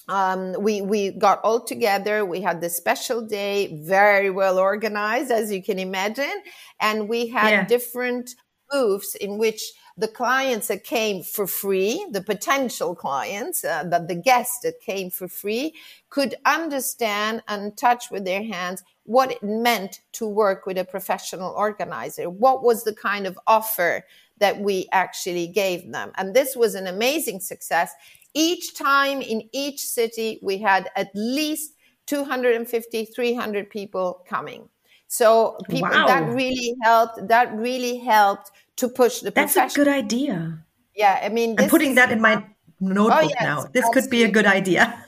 um, 0.09 0.55
we 0.59 0.81
we 0.81 1.13
got 1.13 1.41
all 1.43 1.61
together. 1.61 2.25
We 2.25 2.41
had 2.41 2.61
the 2.61 2.71
special 2.71 3.21
day, 3.21 3.81
very 3.83 4.31
well 4.31 4.59
organized, 4.59 5.31
as 5.31 5.53
you 5.53 5.63
can 5.63 5.79
imagine, 5.79 6.43
and 6.81 7.09
we 7.09 7.29
had 7.29 7.51
yeah. 7.51 7.65
different 7.65 8.35
booths 8.71 9.15
in 9.15 9.39
which 9.39 9.63
the 9.97 10.09
clients 10.09 10.69
that 10.69 10.85
came 10.85 11.23
for 11.23 11.47
free, 11.47 12.05
the 12.11 12.23
potential 12.23 12.95
clients, 12.95 13.63
uh, 13.63 13.85
that 13.85 14.09
the 14.09 14.15
guests 14.15 14.61
that 14.63 14.81
came 14.81 15.11
for 15.11 15.29
free, 15.29 15.75
could 16.09 16.35
understand 16.47 17.43
and 17.47 17.77
touch 17.77 18.11
with 18.11 18.25
their 18.25 18.43
hands 18.43 18.83
what 19.05 19.31
it 19.31 19.43
meant 19.43 20.01
to 20.13 20.27
work 20.27 20.65
with 20.65 20.79
a 20.79 20.85
professional 20.85 21.53
organizer. 21.53 22.31
What 22.31 22.63
was 22.63 22.85
the 22.85 22.95
kind 22.95 23.27
of 23.27 23.39
offer 23.47 24.05
that 24.39 24.61
we 24.61 24.89
actually 24.93 25.49
gave 25.49 25.93
them? 25.93 26.13
And 26.17 26.35
this 26.35 26.57
was 26.57 26.75
an 26.75 26.87
amazing 26.87 27.41
success 27.41 27.93
each 28.35 28.75
time 28.75 29.21
in 29.23 29.49
each 29.53 29.81
city, 29.81 30.39
we 30.43 30.59
had 30.59 30.89
at 30.97 31.11
least 31.15 31.75
250, 32.07 33.05
300 33.07 33.71
people 33.71 34.25
coming. 34.29 34.69
So 35.09 35.59
people 35.69 35.91
wow. 35.91 36.07
that 36.07 36.33
really 36.33 36.75
helped. 36.83 37.29
That 37.29 37.55
really 37.55 37.99
helped 37.99 38.51
to 38.77 38.89
push 38.89 39.21
the. 39.21 39.31
That's 39.31 39.57
a 39.57 39.69
good 39.69 39.89
idea. 39.89 40.65
Yeah, 40.97 41.21
I 41.23 41.29
mean, 41.29 41.57
I'm 41.59 41.69
putting 41.69 41.97
that 41.97 42.11
in 42.11 42.21
my 42.21 42.45
notebook 42.81 43.19
oh, 43.25 43.29
yes, 43.29 43.43
now. 43.43 43.65
This 43.73 43.89
could 43.93 44.09
be 44.11 44.25
a 44.25 44.31
good 44.31 44.47
idea. 44.47 45.05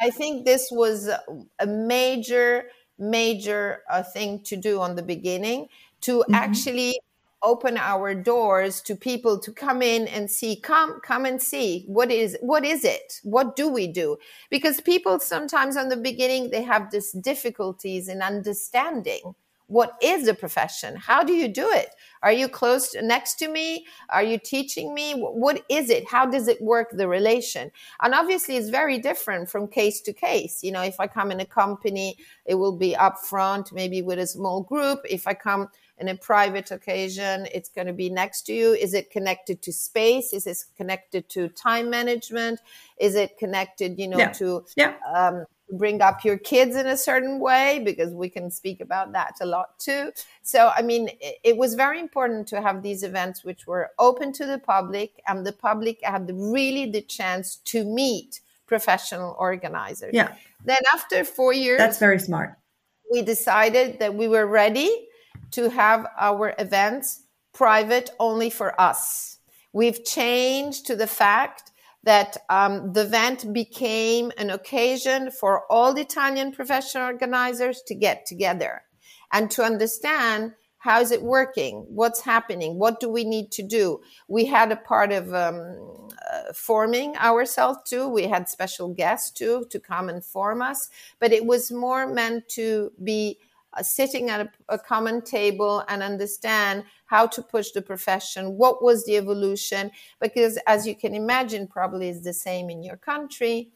I 0.00 0.10
think 0.10 0.44
this 0.44 0.68
was 0.70 1.08
a 1.58 1.66
major, 1.66 2.66
major 2.98 3.82
uh, 3.90 4.02
thing 4.02 4.42
to 4.44 4.56
do 4.56 4.80
on 4.80 4.96
the 4.96 5.02
beginning 5.02 5.68
to 6.02 6.18
mm-hmm. 6.18 6.34
actually 6.34 7.00
open 7.44 7.76
our 7.76 8.14
doors 8.14 8.80
to 8.82 8.96
people 8.96 9.38
to 9.38 9.52
come 9.52 9.82
in 9.82 10.08
and 10.08 10.30
see 10.30 10.56
come 10.56 11.00
come 11.02 11.24
and 11.26 11.40
see. 11.40 11.84
What 11.86 12.10
is 12.10 12.36
what 12.40 12.64
is 12.64 12.84
it? 12.84 13.20
What 13.22 13.54
do 13.54 13.68
we 13.68 13.86
do? 13.86 14.16
Because 14.50 14.80
people 14.80 15.20
sometimes 15.20 15.76
on 15.76 15.88
the 15.88 15.96
beginning 15.96 16.50
they 16.50 16.62
have 16.62 16.90
this 16.90 17.12
difficulties 17.12 18.08
in 18.08 18.22
understanding 18.22 19.34
what 19.66 19.96
is 20.02 20.28
a 20.28 20.34
profession. 20.34 20.94
How 20.94 21.24
do 21.24 21.32
you 21.32 21.48
do 21.48 21.68
it? 21.70 21.88
Are 22.22 22.32
you 22.32 22.48
close 22.48 22.90
to, 22.92 23.02
next 23.02 23.36
to 23.36 23.48
me? 23.48 23.86
Are 24.10 24.22
you 24.22 24.38
teaching 24.38 24.92
me? 24.92 25.14
What 25.14 25.64
is 25.70 25.88
it? 25.88 26.06
How 26.06 26.26
does 26.26 26.48
it 26.48 26.60
work 26.60 26.90
the 26.92 27.08
relation? 27.08 27.70
And 28.02 28.14
obviously 28.14 28.56
it's 28.56 28.68
very 28.68 28.98
different 28.98 29.48
from 29.48 29.68
case 29.68 30.00
to 30.02 30.12
case. 30.12 30.62
You 30.62 30.72
know 30.72 30.82
if 30.82 31.00
i 31.00 31.06
come 31.06 31.30
in 31.30 31.40
a 31.40 31.46
company 31.46 32.16
it 32.44 32.56
will 32.56 32.76
be 32.76 32.94
upfront 32.94 33.72
maybe 33.72 34.02
with 34.02 34.18
a 34.18 34.26
small 34.26 34.62
group. 34.62 35.00
If 35.08 35.26
i 35.26 35.34
come 35.34 35.68
in 35.98 36.08
a 36.08 36.16
private 36.16 36.70
occasion 36.70 37.46
it's 37.54 37.68
going 37.68 37.86
to 37.86 37.92
be 37.92 38.10
next 38.10 38.42
to 38.42 38.52
you. 38.52 38.72
Is 38.72 38.94
it 38.94 39.10
connected 39.10 39.62
to 39.62 39.72
space? 39.72 40.32
Is 40.32 40.46
it 40.46 40.58
connected 40.76 41.28
to 41.30 41.48
time 41.48 41.90
management? 41.90 42.60
Is 42.98 43.14
it 43.14 43.38
connected 43.38 43.98
you 43.98 44.08
know 44.08 44.18
yeah. 44.18 44.32
to 44.32 44.64
yeah. 44.76 44.94
Um, 45.14 45.46
bring 45.72 46.02
up 46.02 46.24
your 46.24 46.36
kids 46.36 46.76
in 46.76 46.86
a 46.86 46.96
certain 46.96 47.40
way? 47.40 47.80
Because 47.84 48.12
we 48.12 48.28
can 48.28 48.50
speak 48.50 48.80
about 48.80 49.12
that 49.12 49.34
a 49.40 49.46
lot 49.46 49.78
too. 49.78 50.10
So 50.42 50.72
i 50.76 50.82
mean 50.82 51.08
it, 51.20 51.36
it 51.44 51.56
was 51.56 51.74
very 51.74 52.00
important 52.00 52.48
to 52.48 52.60
have 52.60 52.82
these 52.82 53.02
events 53.02 53.44
which 53.44 53.66
were 53.66 53.90
open 53.98 54.32
to 54.34 54.46
the 54.46 54.58
public 54.58 55.22
and 55.28 55.46
the 55.46 55.52
public 55.52 56.00
had 56.02 56.30
really 56.34 56.90
the 56.90 57.02
chance 57.02 57.56
to 57.66 57.84
meet 57.84 58.40
professional 58.66 59.36
organizers. 59.38 60.10
Yeah. 60.12 60.34
Then 60.64 60.80
after 60.92 61.22
four 61.24 61.52
years 61.52 61.78
that's 61.78 61.98
very 61.98 62.18
smart. 62.18 62.56
we 63.12 63.22
decided 63.22 64.00
that 64.00 64.14
we 64.14 64.26
were 64.26 64.46
ready 64.46 65.08
to 65.54 65.70
have 65.70 66.06
our 66.18 66.54
events 66.58 67.22
private 67.52 68.10
only 68.18 68.50
for 68.50 68.78
us. 68.80 69.38
We've 69.72 70.04
changed 70.04 70.86
to 70.86 70.96
the 70.96 71.06
fact 71.06 71.70
that 72.02 72.36
um, 72.50 72.92
the 72.92 73.02
event 73.02 73.52
became 73.52 74.30
an 74.36 74.50
occasion 74.50 75.30
for 75.30 75.62
all 75.70 75.94
the 75.94 76.02
Italian 76.02 76.52
professional 76.52 77.06
organizers 77.06 77.82
to 77.86 77.94
get 77.94 78.26
together 78.26 78.82
and 79.32 79.50
to 79.52 79.62
understand 79.62 80.52
how 80.78 81.00
is 81.00 81.10
it 81.10 81.22
working 81.22 81.86
what's 81.88 82.20
happening 82.20 82.78
what 82.78 83.00
do 83.00 83.08
we 83.08 83.24
need 83.24 83.50
to 83.50 83.62
do 83.62 84.00
we 84.28 84.44
had 84.44 84.70
a 84.70 84.76
part 84.76 85.12
of 85.12 85.32
um, 85.32 86.10
uh, 86.30 86.52
forming 86.52 87.16
ourselves 87.16 87.78
too 87.86 88.06
we 88.06 88.24
had 88.24 88.50
special 88.50 88.92
guests 88.92 89.30
too 89.30 89.64
to 89.70 89.80
come 89.80 90.10
and 90.10 90.22
form 90.22 90.60
us 90.60 90.90
but 91.18 91.32
it 91.32 91.46
was 91.46 91.72
more 91.72 92.06
meant 92.06 92.46
to 92.50 92.92
be 93.02 93.38
sitting 93.82 94.30
at 94.30 94.40
a, 94.40 94.50
a, 94.68 94.78
common 94.78 95.22
table 95.22 95.84
and 95.88 96.02
understand 96.02 96.84
how 97.06 97.26
to 97.26 97.42
push 97.42 97.70
the 97.72 97.82
profession 97.82 98.56
what 98.56 98.82
was 98.82 99.04
the 99.04 99.16
evolution 99.16 99.90
because 100.20 100.58
as 100.66 100.86
you 100.86 100.94
can 100.94 101.14
imagine 101.14 101.66
probably 101.66 102.08
is 102.08 102.22
the 102.22 102.32
same 102.32 102.70
in 102.70 102.82
your 102.82 102.96
country. 102.96 103.70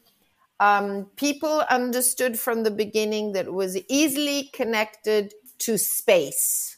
Um, 0.61 1.05
people 1.15 1.63
understood 1.69 2.37
from 2.37 2.63
the 2.63 2.71
beginning 2.71 3.31
that 3.31 3.45
it 3.45 3.53
was 3.53 3.77
easily 3.87 4.49
connected 4.53 5.33
to 5.59 5.77
space 5.77 6.77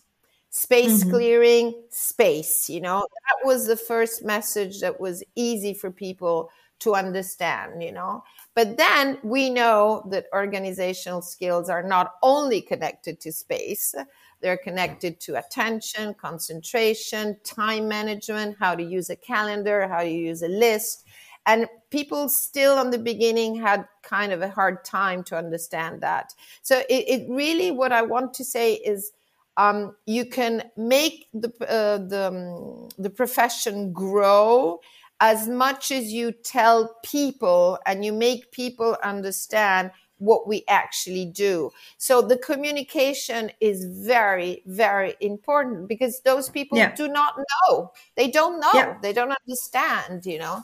space 0.49 1.01
mm-hmm. 1.01 1.11
clearing 1.11 1.83
space 1.89 2.69
you 2.69 2.81
know? 2.81 2.99
That 2.99 3.47
was 3.47 3.67
the 3.67 3.77
first 3.77 4.23
message 4.23 4.81
that 4.81 4.99
was 4.99 5.23
easy 5.35 5.73
for 5.73 5.91
people 5.91 6.49
to 6.79 6.95
understand 6.95 7.83
you 7.83 7.91
know 7.91 8.23
but 8.53 8.77
then 8.77 9.17
we 9.23 9.49
know 9.49 10.05
that 10.09 10.25
organizational 10.33 11.21
skills 11.21 11.69
are 11.69 11.83
not 11.83 12.15
only 12.21 12.61
connected 12.61 13.19
to 13.21 13.31
space 13.31 13.95
they're 14.41 14.57
connected 14.57 15.19
to 15.21 15.37
attention 15.37 16.13
concentration 16.15 17.37
time 17.43 17.87
management 17.87 18.57
how 18.59 18.75
to 18.75 18.83
use 18.83 19.09
a 19.09 19.15
calendar 19.15 19.87
how 19.87 20.01
to 20.01 20.09
use 20.09 20.41
a 20.41 20.47
list. 20.47 21.05
And 21.47 21.67
people 21.89 22.29
still 22.29 22.77
on 22.77 22.91
the 22.91 22.99
beginning 22.99 23.55
had 23.55 23.87
kind 24.03 24.31
of 24.31 24.41
a 24.41 24.49
hard 24.49 24.83
time 24.83 25.23
to 25.25 25.37
understand 25.37 26.01
that. 26.01 26.35
So 26.61 26.79
it, 26.89 27.05
it 27.07 27.29
really 27.29 27.71
what 27.71 27.91
i 27.91 28.01
want 28.01 28.33
to 28.35 28.43
say 28.43 28.73
is 28.73 29.11
um, 29.57 29.95
you 30.05 30.25
can 30.25 30.63
make 30.77 31.27
the 31.33 31.49
uh, 31.67 31.97
the, 31.97 32.27
um, 32.27 32.89
the 32.97 33.09
profession 33.09 33.91
grow 33.91 34.79
as 35.21 35.47
much 35.47 35.91
as 35.91 36.11
you 36.11 36.31
tell 36.31 36.97
people 37.03 37.79
and 37.85 38.03
you 38.03 38.11
make 38.11 38.51
people 38.51 38.97
understand 39.03 39.91
what 40.17 40.47
we 40.47 40.63
actually 40.67 41.25
do. 41.25 41.71
So 41.97 42.21
the 42.21 42.37
communication 42.37 43.51
is 43.59 43.85
very, 44.05 44.61
very 44.65 45.15
important 45.21 45.87
because 45.87 46.19
those 46.21 46.49
people 46.49 46.77
yeah. 46.77 46.93
do 46.93 47.07
not 47.07 47.35
know. 47.37 47.91
They 48.15 48.29
don't 48.29 48.59
know. 48.59 48.71
Yeah. 48.73 48.97
They 49.01 49.13
don't 49.13 49.33
understand, 49.47 50.25
you 50.25 50.39
know. 50.39 50.63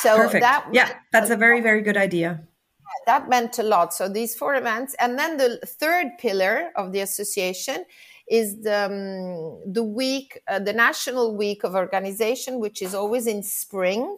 So 0.00 0.16
Perfect. 0.16 0.42
that 0.42 0.66
yeah, 0.72 0.92
that's 1.12 1.30
a 1.30 1.36
very, 1.36 1.60
very 1.60 1.82
good 1.82 1.96
idea 1.96 2.42
that 3.06 3.28
meant 3.28 3.58
a 3.58 3.62
lot. 3.62 3.94
So 3.94 4.08
these 4.08 4.34
four 4.34 4.54
events, 4.54 4.94
and 4.98 5.18
then 5.18 5.36
the 5.36 5.58
third 5.64 6.18
pillar 6.18 6.70
of 6.76 6.92
the 6.92 7.00
association 7.00 7.84
is 8.28 8.62
the 8.62 8.86
um, 8.86 9.72
the 9.72 9.82
week, 9.82 10.40
uh, 10.48 10.58
the 10.58 10.72
national 10.72 11.36
week 11.36 11.64
of 11.64 11.74
organization, 11.74 12.60
which 12.60 12.82
is 12.82 12.94
always 12.94 13.26
in 13.26 13.42
spring. 13.42 14.16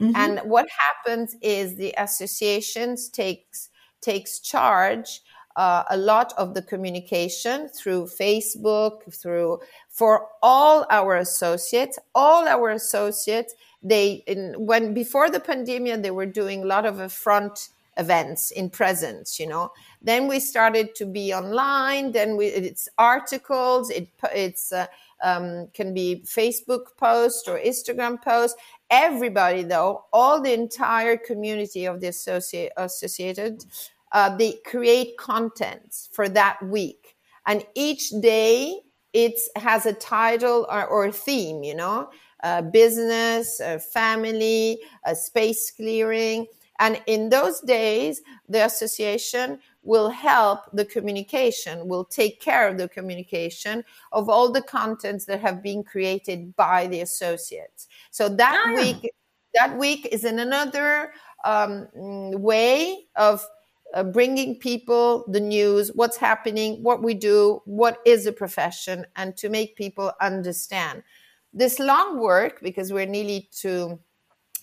Mm-hmm. 0.00 0.16
And 0.16 0.40
what 0.40 0.66
happens 0.78 1.36
is 1.40 1.76
the 1.76 1.94
associations 1.96 3.08
takes 3.08 3.70
takes 4.00 4.40
charge 4.40 5.20
uh, 5.56 5.84
a 5.90 5.96
lot 5.96 6.32
of 6.38 6.54
the 6.54 6.62
communication 6.62 7.68
through 7.68 8.06
Facebook, 8.06 9.12
through 9.14 9.60
for 9.88 10.28
all 10.42 10.86
our 10.90 11.16
associates. 11.16 11.98
All 12.14 12.48
our 12.48 12.70
associates, 12.70 13.54
they 13.82 14.24
in, 14.26 14.54
when 14.56 14.94
before 14.94 15.30
the 15.30 15.40
pandemic, 15.40 16.02
they 16.02 16.10
were 16.10 16.26
doing 16.26 16.62
a 16.62 16.66
lot 16.66 16.86
of 16.86 17.00
a 17.00 17.08
front 17.08 17.68
events 17.96 18.50
in 18.50 18.70
presence 18.70 19.38
you 19.38 19.46
know? 19.46 19.70
Then 20.00 20.28
we 20.28 20.40
started 20.40 20.94
to 20.96 21.06
be 21.06 21.32
online 21.34 22.12
then 22.12 22.36
we, 22.36 22.46
it's 22.46 22.88
articles 22.98 23.90
it 23.90 24.08
it's 24.34 24.72
uh, 24.72 24.86
um, 25.22 25.68
can 25.72 25.94
be 25.94 26.24
facebook 26.26 26.96
post 26.96 27.48
or 27.48 27.58
instagram 27.58 28.20
post 28.20 28.56
everybody 28.90 29.62
though 29.62 30.04
all 30.12 30.40
the 30.40 30.52
entire 30.52 31.16
community 31.16 31.86
of 31.86 32.00
the 32.00 32.08
associate, 32.08 32.72
associated 32.76 33.64
uh, 34.12 34.36
they 34.36 34.58
create 34.64 35.16
contents 35.16 36.08
for 36.12 36.28
that 36.28 36.62
week. 36.62 37.16
And 37.46 37.64
each 37.74 38.10
day 38.20 38.80
it 39.12 39.38
has 39.56 39.84
a 39.86 39.92
title 39.92 40.66
or, 40.70 40.86
or 40.86 41.10
theme 41.10 41.62
you 41.62 41.74
know? 41.74 42.10
Uh, 42.42 42.60
business 42.60 43.60
uh, 43.60 43.78
family 43.78 44.80
space 45.14 45.70
clearing 45.70 46.46
and 46.82 47.00
in 47.06 47.28
those 47.28 47.60
days, 47.60 48.22
the 48.48 48.64
association 48.64 49.60
will 49.84 50.08
help 50.08 50.58
the 50.72 50.84
communication, 50.84 51.86
will 51.86 52.04
take 52.04 52.40
care 52.40 52.66
of 52.66 52.76
the 52.76 52.88
communication 52.88 53.84
of 54.10 54.28
all 54.28 54.50
the 54.50 54.62
contents 54.62 55.24
that 55.26 55.40
have 55.40 55.62
been 55.62 55.84
created 55.84 56.56
by 56.56 56.88
the 56.88 57.00
associates. 57.00 57.86
So 58.10 58.28
that 58.28 58.64
ah. 58.66 58.74
week, 58.74 59.12
that 59.54 59.78
week 59.78 60.08
is 60.10 60.24
in 60.24 60.40
another 60.40 61.12
um, 61.44 61.86
way 61.94 63.06
of 63.14 63.46
uh, 63.94 64.02
bringing 64.02 64.58
people 64.58 65.24
the 65.28 65.40
news, 65.40 65.92
what's 65.94 66.16
happening, 66.16 66.82
what 66.82 67.00
we 67.00 67.14
do, 67.14 67.62
what 67.64 67.98
is 68.04 68.26
a 68.26 68.32
profession, 68.32 69.06
and 69.14 69.36
to 69.36 69.48
make 69.48 69.76
people 69.76 70.10
understand. 70.20 71.04
This 71.52 71.78
long 71.78 72.18
work, 72.18 72.60
because 72.60 72.92
we're 72.92 73.06
nearly 73.06 73.48
to 73.60 74.00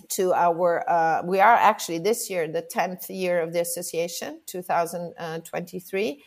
to 0.07 0.33
our 0.33 0.89
uh, 0.89 1.21
we 1.25 1.39
are 1.39 1.55
actually 1.55 1.99
this 1.99 2.29
year 2.29 2.47
the 2.47 2.61
10th 2.73 3.09
year 3.09 3.41
of 3.41 3.53
the 3.53 3.59
association 3.61 4.39
2023 4.45 6.23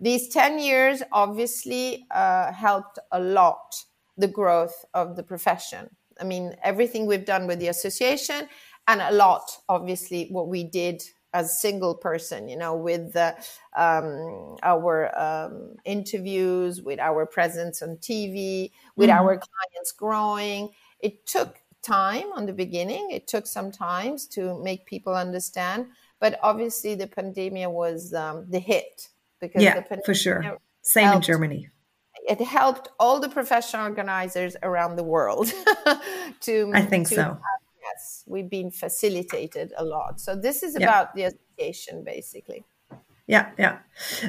these 0.00 0.28
10 0.28 0.58
years 0.58 1.02
obviously 1.12 2.06
uh, 2.10 2.52
helped 2.52 2.98
a 3.12 3.20
lot 3.20 3.74
the 4.16 4.28
growth 4.28 4.84
of 4.94 5.16
the 5.16 5.22
profession. 5.22 5.88
I 6.20 6.24
mean 6.24 6.54
everything 6.62 7.06
we've 7.06 7.24
done 7.24 7.46
with 7.46 7.58
the 7.58 7.68
association 7.68 8.48
and 8.86 9.00
a 9.00 9.12
lot 9.12 9.50
obviously 9.68 10.28
what 10.30 10.48
we 10.48 10.62
did 10.62 11.02
as 11.32 11.50
a 11.50 11.54
single 11.54 11.96
person 11.96 12.48
you 12.48 12.56
know 12.56 12.76
with 12.76 13.16
uh, 13.16 13.32
um, 13.76 14.56
our 14.62 15.10
um, 15.18 15.74
interviews 15.84 16.82
with 16.82 17.00
our 17.00 17.26
presence 17.26 17.82
on 17.82 17.96
tv 17.96 18.70
with 18.94 19.10
mm-hmm. 19.10 19.18
our 19.18 19.38
clients 19.38 19.92
growing. 19.92 20.70
It 21.00 21.26
took 21.26 21.56
time 21.84 22.32
on 22.34 22.46
the 22.46 22.52
beginning. 22.52 23.10
It 23.10 23.26
took 23.26 23.46
some 23.46 23.70
time 23.70 24.16
to 24.30 24.58
make 24.62 24.86
people 24.86 25.14
understand, 25.14 25.86
but 26.20 26.38
obviously 26.42 26.94
the 26.94 27.06
pandemic 27.06 27.68
was 27.68 28.14
um, 28.14 28.46
the 28.48 28.58
hit 28.58 29.08
because 29.40 29.62
yeah, 29.62 29.82
for 30.04 30.14
sure. 30.14 30.58
Same 30.82 31.04
helped, 31.04 31.16
in 31.16 31.22
Germany. 31.22 31.68
It 32.28 32.40
helped 32.40 32.88
all 32.98 33.20
the 33.20 33.28
professional 33.28 33.84
organizers 33.84 34.56
around 34.62 34.96
the 34.96 35.04
world 35.04 35.52
to. 36.40 36.70
I 36.74 36.82
think 36.82 37.08
to, 37.08 37.14
so. 37.14 37.38
yes, 37.82 38.24
we've 38.26 38.50
been 38.50 38.70
facilitated 38.70 39.72
a 39.76 39.84
lot. 39.84 40.20
So 40.20 40.36
this 40.36 40.62
is 40.62 40.76
yeah. 40.78 40.86
about 40.86 41.14
the 41.14 41.24
education, 41.24 42.04
basically 42.04 42.64
yeah 43.26 43.50
yeah. 43.58 43.78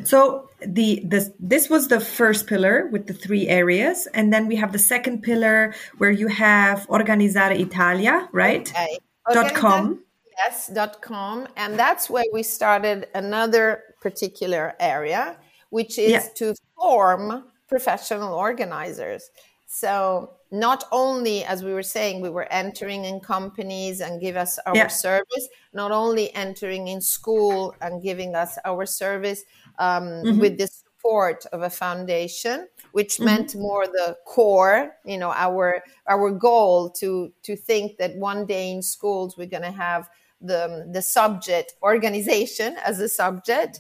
So 0.04 0.50
the 0.66 1.02
this 1.04 1.32
this 1.40 1.70
was 1.70 1.88
the 1.88 2.00
first 2.00 2.48
pillar 2.48 2.88
with 2.92 3.08
the 3.08 3.14
three 3.14 3.48
areas. 3.48 4.08
And 4.14 4.32
then 4.32 4.48
we 4.48 4.56
have 4.56 4.72
the 4.72 4.80
second 4.80 5.22
pillar 5.22 5.74
where 5.98 6.12
you 6.12 6.28
have 6.28 6.88
organizzare 6.88 7.60
italia 7.60 8.30
right? 8.32 8.70
Okay. 8.70 8.98
dot 9.34 9.54
com. 9.54 10.04
Yes 10.38 10.68
dot 10.68 11.02
com. 11.02 11.48
And 11.56 11.78
that's 11.78 12.10
where 12.10 12.26
we 12.34 12.44
started 12.44 13.08
another 13.14 13.84
particular 14.02 14.74
area 14.80 15.38
which 15.72 15.98
is 16.00 16.12
yeah. 16.12 16.28
to 16.36 16.56
form 16.80 17.44
professional 17.68 18.34
organizers. 18.34 19.30
So 19.68 20.35
not 20.52 20.84
only, 20.92 21.44
as 21.44 21.64
we 21.64 21.74
were 21.74 21.84
saying, 21.84 22.22
we 22.22 22.30
were 22.30 22.48
entering 22.52 23.06
in 23.06 23.20
companies 23.20 24.02
and 24.02 24.22
give 24.22 24.36
us 24.36 24.60
our 24.66 24.76
yeah. 24.76 24.88
service, 24.88 25.48
not 25.74 25.92
only 25.92 26.34
entering 26.36 26.88
in 26.88 27.02
school 27.02 27.76
and 27.82 28.02
giving 28.02 28.36
us 28.36 28.58
our 28.64 28.86
service 28.86 29.44
um, 29.80 30.04
mm-hmm. 30.04 30.40
with 30.40 30.58
the 30.58 30.68
support 30.68 31.46
of 31.48 31.64
a 31.64 31.70
foundation, 31.70 32.68
which 32.92 33.16
mm-hmm. 33.16 33.26
meant 33.26 33.56
more 33.56 33.86
the 33.88 34.16
core, 34.26 34.96
you 35.06 35.18
know, 35.18 35.32
our 35.32 35.84
our 36.08 36.32
goal 36.32 36.90
to 36.90 37.32
to 37.44 37.56
think 37.56 37.98
that 37.98 38.16
one 38.16 38.46
day 38.46 38.72
in 38.72 38.82
schools 38.82 39.38
we're 39.38 39.48
going 39.48 39.64
to 39.64 39.72
have 39.72 40.10
the 40.42 40.88
the 40.92 41.02
subject 41.02 41.74
organization 41.82 42.76
as 42.86 43.00
a 43.00 43.10
subject. 43.10 43.80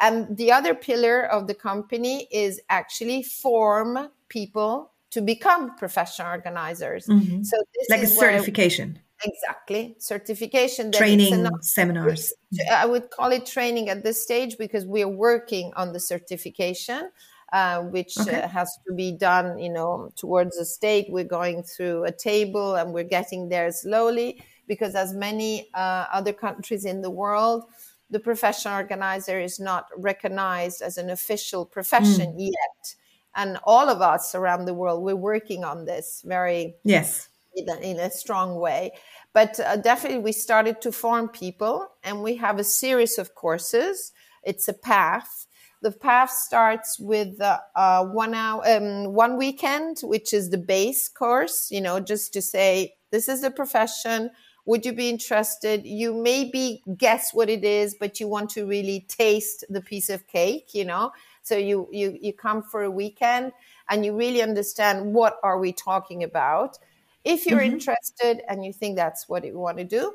And 0.00 0.36
the 0.36 0.52
other 0.52 0.74
pillar 0.74 1.22
of 1.22 1.46
the 1.46 1.54
company 1.54 2.28
is 2.30 2.60
actually 2.68 3.22
form 3.22 4.10
people 4.28 4.92
to 5.16 5.22
become 5.22 5.74
professional 5.76 6.28
organizers. 6.28 7.06
Mm-hmm. 7.06 7.42
So 7.42 7.56
this 7.74 7.88
like 7.88 8.02
is 8.02 8.12
a 8.12 8.16
certification. 8.16 8.98
Exactly, 9.24 9.96
certification, 9.98 10.92
training, 10.92 11.32
enough, 11.32 11.62
seminars. 11.62 12.34
I 12.70 12.84
would 12.84 13.08
call 13.08 13.32
it 13.32 13.46
training 13.46 13.88
at 13.88 14.04
this 14.04 14.22
stage 14.22 14.58
because 14.58 14.84
we 14.84 15.02
are 15.02 15.08
working 15.08 15.72
on 15.74 15.94
the 15.94 16.00
certification. 16.00 17.10
Uh, 17.52 17.82
which 17.82 18.18
okay. 18.18 18.42
uh, 18.42 18.48
has 18.48 18.68
to 18.84 18.92
be 18.92 19.12
done, 19.12 19.56
you 19.56 19.70
know, 19.70 20.10
towards 20.16 20.58
the 20.58 20.64
state. 20.64 21.06
We're 21.08 21.32
going 21.40 21.62
through 21.62 22.02
a 22.02 22.10
table 22.10 22.74
and 22.74 22.92
we're 22.92 23.04
getting 23.04 23.48
there 23.48 23.70
slowly 23.70 24.42
because, 24.66 24.96
as 24.96 25.14
many 25.14 25.70
uh, 25.72 26.06
other 26.12 26.32
countries 26.32 26.84
in 26.84 27.02
the 27.02 27.08
world, 27.22 27.62
the 28.10 28.18
professional 28.18 28.74
organizer 28.74 29.38
is 29.40 29.60
not 29.60 29.86
recognized 29.96 30.82
as 30.82 30.98
an 30.98 31.08
official 31.08 31.64
profession 31.64 32.32
mm. 32.32 32.50
yet 32.50 32.96
and 33.36 33.58
all 33.64 33.88
of 33.88 34.00
us 34.00 34.34
around 34.34 34.64
the 34.64 34.74
world 34.74 35.02
we're 35.02 35.14
working 35.14 35.62
on 35.62 35.84
this 35.84 36.22
very 36.24 36.74
yes. 36.82 37.28
in 37.54 37.68
a, 37.68 37.76
in 37.76 38.00
a 38.00 38.10
strong 38.10 38.58
way. 38.58 38.92
But 39.32 39.60
uh, 39.60 39.76
definitely 39.76 40.20
we 40.20 40.32
started 40.32 40.80
to 40.80 40.90
form 40.90 41.28
people 41.28 41.88
and 42.02 42.22
we 42.22 42.36
have 42.36 42.58
a 42.58 42.64
series 42.64 43.18
of 43.18 43.34
courses. 43.34 44.12
It's 44.42 44.66
a 44.66 44.72
path. 44.72 45.46
The 45.82 45.92
path 45.92 46.30
starts 46.30 46.98
with 46.98 47.40
uh, 47.40 47.58
uh, 47.76 48.06
one 48.06 48.34
hour 48.34 48.66
um, 48.66 49.12
one 49.12 49.36
weekend 49.36 49.98
which 50.02 50.32
is 50.32 50.50
the 50.50 50.58
base 50.58 51.08
course 51.08 51.70
you 51.70 51.82
know 51.82 52.00
just 52.00 52.32
to 52.32 52.42
say 52.42 52.94
this 53.10 53.28
is 53.28 53.42
the 53.42 53.50
profession. 53.50 54.30
Would 54.64 54.84
you 54.84 54.92
be 54.92 55.08
interested? 55.08 55.86
You 55.86 56.12
maybe 56.12 56.82
guess 56.96 57.32
what 57.34 57.50
it 57.50 57.62
is 57.62 57.94
but 58.00 58.18
you 58.18 58.26
want 58.26 58.48
to 58.50 58.66
really 58.66 59.06
taste 59.08 59.64
the 59.68 59.82
piece 59.82 60.08
of 60.08 60.26
cake 60.26 60.70
you 60.72 60.86
know 60.86 61.12
so 61.46 61.56
you 61.56 61.88
you 61.92 62.18
you 62.20 62.32
come 62.32 62.60
for 62.60 62.82
a 62.82 62.90
weekend 62.90 63.52
and 63.88 64.04
you 64.04 64.16
really 64.16 64.42
understand 64.42 65.14
what 65.14 65.38
are 65.44 65.58
we 65.60 65.72
talking 65.72 66.24
about 66.24 66.76
if 67.24 67.46
you're 67.46 67.60
mm-hmm. 67.60 67.74
interested 67.74 68.42
and 68.48 68.64
you 68.64 68.72
think 68.72 68.96
that's 68.96 69.28
what 69.28 69.44
you 69.44 69.58
want 69.58 69.78
to 69.78 69.84
do 69.84 70.14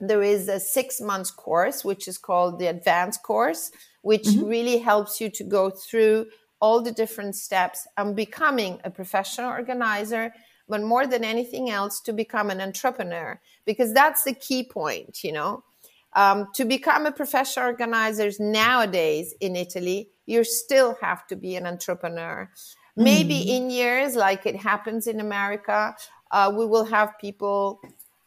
there 0.00 0.22
is 0.22 0.48
a 0.48 0.60
six 0.60 1.00
months 1.00 1.30
course 1.30 1.84
which 1.84 2.06
is 2.06 2.18
called 2.18 2.58
the 2.58 2.66
advanced 2.66 3.22
course 3.22 3.72
which 4.02 4.24
mm-hmm. 4.24 4.46
really 4.46 4.78
helps 4.78 5.20
you 5.20 5.28
to 5.28 5.42
go 5.42 5.70
through 5.70 6.26
all 6.60 6.80
the 6.80 6.92
different 6.92 7.34
steps 7.34 7.86
and 7.96 8.14
becoming 8.14 8.80
a 8.84 8.90
professional 8.90 9.50
organizer 9.50 10.32
but 10.68 10.80
more 10.80 11.06
than 11.06 11.24
anything 11.24 11.68
else 11.68 12.00
to 12.00 12.12
become 12.12 12.48
an 12.48 12.60
entrepreneur 12.60 13.40
because 13.64 13.92
that's 13.92 14.22
the 14.22 14.34
key 14.34 14.62
point 14.62 15.24
you 15.24 15.32
know 15.32 15.64
um, 16.16 16.46
to 16.54 16.64
become 16.64 17.06
a 17.06 17.12
professional 17.12 17.66
organizer 17.66 18.30
nowadays 18.38 19.34
in 19.40 19.56
italy 19.56 20.10
you 20.26 20.44
still 20.44 20.96
have 21.00 21.26
to 21.26 21.36
be 21.36 21.56
an 21.56 21.66
entrepreneur 21.66 22.50
mm. 22.98 23.04
maybe 23.04 23.38
in 23.38 23.70
years 23.70 24.14
like 24.14 24.46
it 24.46 24.56
happens 24.56 25.06
in 25.06 25.20
america 25.20 25.94
uh, 26.30 26.52
we 26.56 26.66
will 26.66 26.84
have 26.84 27.18
people 27.20 27.80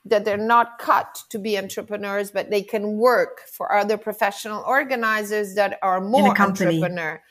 that 0.05 0.23
they're 0.23 0.37
not 0.37 0.79
cut 0.79 1.19
to 1.29 1.37
be 1.37 1.57
entrepreneurs 1.57 2.31
but 2.31 2.49
they 2.49 2.61
can 2.61 2.97
work 2.97 3.41
for 3.51 3.73
other 3.73 3.97
professional 3.97 4.63
organizers 4.65 5.55
that 5.55 5.77
are 5.81 5.99
more 6.01 6.39
entrepreneur 6.39 7.21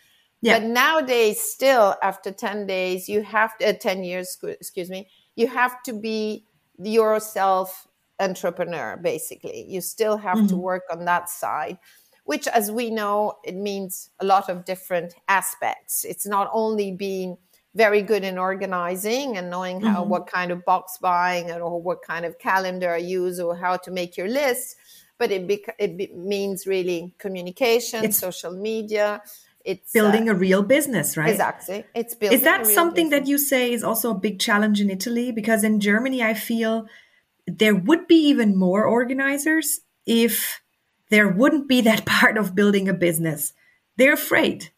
yeah. 0.43 0.61
But 0.61 0.69
nowadays, 0.69 1.41
still 1.41 1.97
after 2.03 2.31
10 2.31 2.67
days, 2.67 3.09
you 3.09 3.23
have 3.23 3.57
to, 3.59 3.71
uh, 3.71 3.73
10 3.73 4.05
years, 4.05 4.39
excuse 4.45 4.91
me, 4.91 5.09
you 5.35 5.49
have 5.49 5.83
to 5.85 5.93
be 5.93 6.47
yourself 6.79 7.89
entrepreneur, 8.21 8.97
basically. 8.97 9.67
You 9.69 9.81
still 9.81 10.17
have 10.19 10.37
mm-hmm. 10.37 10.47
to 10.49 10.57
work 10.57 10.83
on 10.91 11.05
that 11.07 11.29
side, 11.29 11.79
which, 12.27 12.47
as 12.49 12.71
we 12.71 12.91
know, 12.91 13.39
it 13.45 13.55
means 13.55 14.11
a 14.21 14.27
lot 14.27 14.51
of 14.51 14.65
different 14.65 15.15
aspects. 15.29 16.05
It's 16.05 16.27
not 16.27 16.51
only 16.53 16.93
being 16.93 17.39
very 17.75 18.03
good 18.03 18.25
in 18.25 18.37
organizing 18.37 19.37
and 19.37 19.49
knowing 19.49 19.81
how 19.81 20.01
mm-hmm. 20.01 20.11
what 20.11 20.27
kind 20.27 20.51
of 20.51 20.65
box 20.65 20.99
buying 21.01 21.53
or 21.53 21.81
what 21.81 22.03
kind 22.03 22.25
of 22.25 22.39
calendar 22.39 22.91
I 22.93 22.99
use 22.99 23.39
or 23.39 23.55
how 23.57 23.77
to 23.77 23.91
make 23.91 24.17
your 24.17 24.29
list, 24.29 24.77
but 25.19 25.31
it, 25.31 25.47
bec- 25.47 25.77
it 25.79 25.97
be- 25.97 26.13
means 26.15 26.67
really 26.67 27.15
communication, 27.19 28.01
it's- 28.01 28.19
social 28.19 28.53
media, 28.53 29.23
it's 29.65 29.93
building 29.93 30.29
uh, 30.29 30.33
a 30.33 30.35
real 30.37 30.63
business, 30.63 31.17
right? 31.17 31.31
Exactly. 31.31 31.85
It's 31.93 32.15
building. 32.15 32.39
Is 32.39 32.45
that 32.45 32.67
something 32.67 33.11
business. 33.11 33.27
that 33.27 33.31
you 33.31 33.37
say 33.37 33.73
is 33.73 33.83
also 33.83 34.13
a 34.13 34.15
big 34.15 34.39
challenge 34.39 34.81
in 34.81 34.91
Italy? 34.91 35.33
Because 35.33 35.65
in 35.65 35.81
Germany, 35.81 36.23
I 36.23 36.35
feel 36.35 36.87
there 37.49 37.75
would 37.75 38.07
be 38.07 38.17
even 38.29 38.57
more 38.57 38.85
organizers 38.85 39.81
if 40.07 40.61
there 41.11 41.29
wouldn't 41.29 41.69
be 41.69 41.81
that 41.83 42.05
part 42.07 42.37
of 42.37 42.55
building 42.55 42.89
a 42.89 42.95
business. 42.95 43.53
They're 43.97 44.15
afraid. 44.15 44.71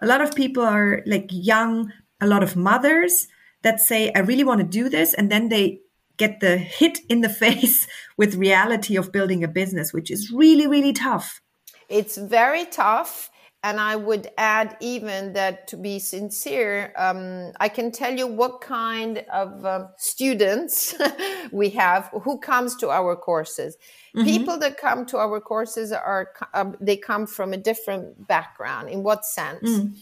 A 0.00 0.06
lot 0.06 0.20
of 0.20 0.34
people 0.34 0.62
are 0.64 1.02
like 1.06 1.28
young, 1.30 1.92
a 2.20 2.26
lot 2.26 2.42
of 2.42 2.56
mothers 2.56 3.28
that 3.62 3.80
say, 3.80 4.12
I 4.14 4.20
really 4.20 4.44
want 4.44 4.60
to 4.60 4.66
do 4.66 4.88
this. 4.88 5.14
And 5.14 5.30
then 5.30 5.48
they 5.48 5.80
get 6.16 6.40
the 6.40 6.56
hit 6.56 6.98
in 7.08 7.20
the 7.20 7.28
face 7.44 7.86
with 8.16 8.34
reality 8.34 8.96
of 8.96 9.12
building 9.12 9.44
a 9.44 9.48
business, 9.48 9.92
which 9.92 10.10
is 10.10 10.32
really, 10.32 10.66
really 10.66 10.92
tough. 10.92 11.40
It's 11.88 12.16
very 12.16 12.64
tough 12.64 13.30
and 13.64 13.78
I 13.78 13.94
would 13.94 14.28
add 14.38 14.76
even 14.80 15.34
that 15.34 15.68
to 15.68 15.76
be 15.76 16.00
sincere, 16.00 16.92
um, 16.96 17.52
I 17.60 17.68
can 17.68 17.92
tell 17.92 18.12
you 18.12 18.26
what 18.26 18.60
kind 18.60 19.18
of 19.32 19.64
um, 19.64 19.88
students 19.96 20.94
we 21.52 21.70
have 21.70 22.10
who 22.22 22.38
comes 22.38 22.74
to 22.76 22.90
our 22.90 23.14
courses. 23.14 23.76
Mm-hmm. 24.16 24.26
People 24.26 24.58
that 24.58 24.78
come 24.78 25.06
to 25.06 25.18
our 25.18 25.40
courses 25.40 25.92
are 25.92 26.32
um, 26.54 26.76
they 26.80 26.96
come 26.96 27.24
from 27.26 27.52
a 27.52 27.56
different 27.56 28.26
background. 28.26 28.88
In 28.88 29.04
what 29.04 29.24
sense? 29.24 29.68
Mm. 29.68 29.96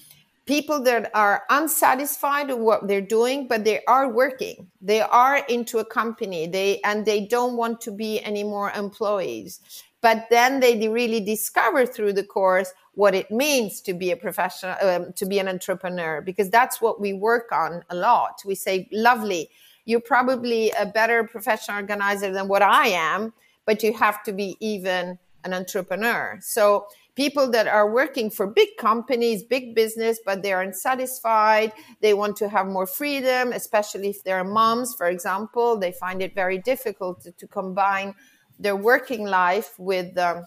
People 0.47 0.83
that 0.83 1.11
are 1.15 1.45
unsatisfied 1.51 2.49
with 2.49 2.59
what 2.59 2.89
they're 2.89 3.01
doing, 3.03 3.47
but 3.47 3.63
they 3.63 3.85
are 3.85 4.09
working. 4.09 4.67
They 4.81 5.01
are 5.01 5.45
into 5.49 5.79
a 5.79 5.85
company. 5.85 6.47
They 6.47 6.81
and 6.81 7.05
they 7.05 7.27
don't 7.27 7.57
want 7.57 7.83
to 7.83 7.93
be 7.93 8.21
any 8.23 8.43
more 8.43 8.71
employees 8.73 9.61
but 10.01 10.27
then 10.31 10.61
they 10.61 10.89
really 10.89 11.21
discover 11.21 11.87
through 11.87 12.13
the 12.13 12.25
course 12.25 12.73
what 12.95 13.15
it 13.15 13.31
means 13.31 13.81
to 13.83 13.95
be 13.95 14.11
a 14.11 14.17
professional 14.17 14.77
um, 14.83 15.13
to 15.15 15.27
be 15.27 15.39
an 15.39 15.49
entrepreneur 15.49 16.21
because 16.21 16.51
that's 16.51 16.81
what 16.81 17.01
we 17.01 17.13
work 17.13 17.53
on 17.53 17.85
a 17.91 17.95
lot. 17.95 18.43
We 18.45 18.55
say 18.55 18.89
lovely 18.93 19.51
you're 19.87 20.01
probably 20.01 20.71
a 20.79 20.87
better 20.87 21.25
professional 21.25 21.79
organizer 21.79 22.33
than 22.33 22.49
what 22.49 22.63
i 22.63 22.87
am 22.89 23.33
but 23.67 23.83
you 23.83 23.93
have 23.93 24.23
to 24.25 24.33
be 24.33 24.57
even 24.61 25.19
an 25.45 25.55
entrepreneur. 25.55 26.39
So 26.43 26.87
people 27.15 27.51
that 27.51 27.67
are 27.67 27.91
working 27.91 28.31
for 28.31 28.47
big 28.47 28.69
companies 28.79 29.43
big 29.43 29.75
business 29.75 30.21
but 30.25 30.43
they 30.43 30.53
are 30.53 30.63
unsatisfied 30.63 31.73
they 32.01 32.15
want 32.15 32.37
to 32.37 32.49
have 32.49 32.67
more 32.67 32.87
freedom 32.87 33.53
especially 33.53 34.11
if 34.11 34.23
they're 34.23 34.45
moms 34.45 34.95
for 34.95 35.07
example 35.07 35.77
they 35.77 35.93
find 35.93 36.23
it 36.23 36.35
very 36.35 36.59
difficult 36.59 37.21
to, 37.21 37.33
to 37.33 37.47
combine 37.49 38.15
their 38.61 38.77
working 38.77 39.25
life 39.25 39.75
with 39.79 40.17
um, 40.19 40.47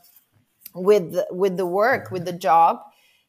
with 0.75 1.17
with 1.31 1.57
the 1.57 1.65
work 1.65 2.11
with 2.11 2.25
the 2.25 2.33
job. 2.33 2.79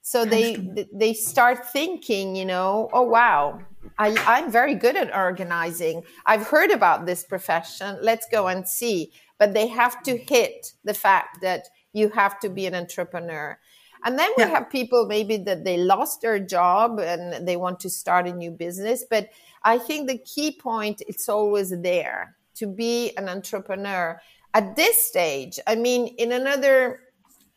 So 0.03 0.25
they 0.25 0.57
they 0.93 1.15
start 1.15 1.67
thinking 1.73 2.37
you 2.37 2.45
know 2.45 2.91
oh 2.93 3.03
wow. 3.03 3.61
I, 3.99 4.17
i'm 4.27 4.51
very 4.51 4.75
good 4.75 4.97
at 4.97 5.15
organizing. 5.15 6.03
I've 6.27 6.47
heard 6.47 6.71
about 6.71 7.07
this 7.07 7.23
profession. 7.25 7.99
Let's 8.01 8.27
go 8.31 8.49
and 8.49 8.67
see. 8.67 9.13
But 9.39 9.53
they 9.53 9.67
have 9.69 10.03
to 10.05 10.17
hit 10.17 10.73
the 10.85 10.95
fact 10.95 11.43
that 11.43 11.69
you 11.93 12.09
have 12.11 12.39
to 12.41 12.49
be 12.49 12.67
an 12.67 12.75
entrepreneur. 12.75 13.59
And 14.05 14.19
then 14.19 14.31
we 14.37 14.45
yeah. 14.45 14.51
have 14.51 14.71
people 14.71 15.07
maybe 15.07 15.39
that 15.39 15.65
they 15.65 15.79
lost 15.79 16.21
their 16.21 16.39
job 16.39 16.99
and 16.99 17.49
they 17.49 17.57
want 17.57 17.81
to 17.81 17.91
start 17.91 18.27
a 18.27 18.33
new 18.33 18.51
business. 18.51 19.05
But 19.09 19.31
i 19.63 19.79
think 19.79 20.09
the 20.09 20.19
key 20.19 20.51
point 20.53 21.03
it's 21.07 21.29
always 21.29 21.71
there. 21.81 22.37
To 22.57 22.67
be 22.69 23.17
an 23.17 23.29
entrepreneur 23.29 24.21
at 24.55 24.77
this 24.77 25.05
stage 25.05 25.59
i 25.67 25.75
mean 25.75 26.07
in 26.19 26.33
another 26.33 27.01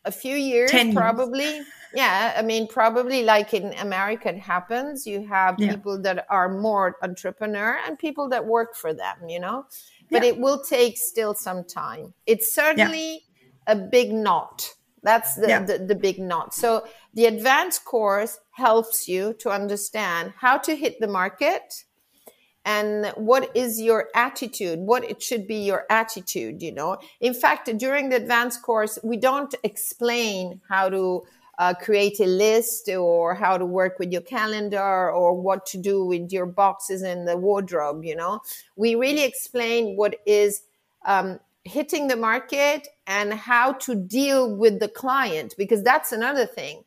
a 0.04 0.12
few 0.12 0.36
years 0.36 0.70
probably 0.92 1.60
yeah 1.94 2.34
i 2.36 2.42
mean 2.42 2.66
probably 2.66 3.22
like 3.22 3.54
in 3.54 3.72
america 3.74 4.28
it 4.28 4.38
happens. 4.38 5.06
You 5.06 5.26
have 5.26 5.56
yeah. 5.58 5.74
people 5.74 6.00
that 6.02 6.26
are 6.28 6.48
more 6.48 6.96
entrepreneur 7.02 7.78
and 7.86 7.98
people 7.98 8.28
that 8.28 8.44
work 8.44 8.74
for 8.74 8.92
them 8.92 9.16
you 9.28 9.40
know? 9.40 9.66
But 10.10 10.22
yeah. 10.22 10.30
it 10.30 10.38
will 10.38 10.62
take 10.62 10.96
still 10.96 11.34
some 11.34 11.64
time. 11.64 12.14
It's 12.26 12.54
certainly 12.54 13.24
yeah. 13.66 13.72
a 13.72 13.76
big 13.76 14.10
knot. 14.10 14.74
That's 15.02 15.34
the, 15.36 15.64
the, 15.66 15.84
the 15.86 15.94
big 15.94 16.18
knot. 16.18 16.54
So 16.54 16.86
the 17.14 17.26
advanced 17.26 17.84
course 17.84 18.38
helps 18.52 19.08
you 19.08 19.34
to 19.40 19.50
understand 19.50 20.32
how 20.36 20.58
to 20.58 20.74
hit 20.74 20.98
the 21.00 21.06
market 21.06 21.84
and 22.68 23.06
what 23.16 23.50
is 23.56 23.80
your 23.80 24.10
attitude? 24.14 24.78
What 24.78 25.02
it 25.02 25.22
should 25.22 25.48
be 25.48 25.56
your 25.70 25.86
attitude 25.88 26.60
you 26.62 26.72
know? 26.72 26.98
In 27.20 27.32
fact 27.32 27.70
during 27.78 28.10
the 28.10 28.16
advanced 28.16 28.62
course 28.62 28.98
we 29.02 29.16
don't 29.16 29.54
explain 29.64 30.60
how 30.68 30.90
to 30.90 31.22
uh, 31.58 31.74
create 31.74 32.20
a 32.20 32.26
list 32.26 32.88
or 32.90 33.34
how 33.34 33.56
to 33.56 33.64
work 33.64 33.98
with 33.98 34.12
your 34.12 34.20
calendar 34.20 35.10
or 35.10 35.34
what 35.34 35.64
to 35.66 35.78
do 35.78 36.04
with 36.04 36.30
your 36.30 36.46
boxes 36.46 37.02
in 37.02 37.24
the 37.24 37.36
wardrobe 37.36 38.04
you 38.04 38.14
know? 38.14 38.40
We 38.76 38.94
really 38.96 39.24
explain 39.24 39.96
what 39.96 40.16
is 40.26 40.62
um, 41.06 41.40
hitting 41.64 42.08
the 42.08 42.16
market 42.16 42.86
and 43.06 43.32
how 43.32 43.72
to 43.86 43.94
deal 43.94 44.54
with 44.54 44.78
the 44.78 44.88
client 44.88 45.54
because 45.56 45.82
that's 45.82 46.12
another 46.12 46.44
thing. 46.44 46.84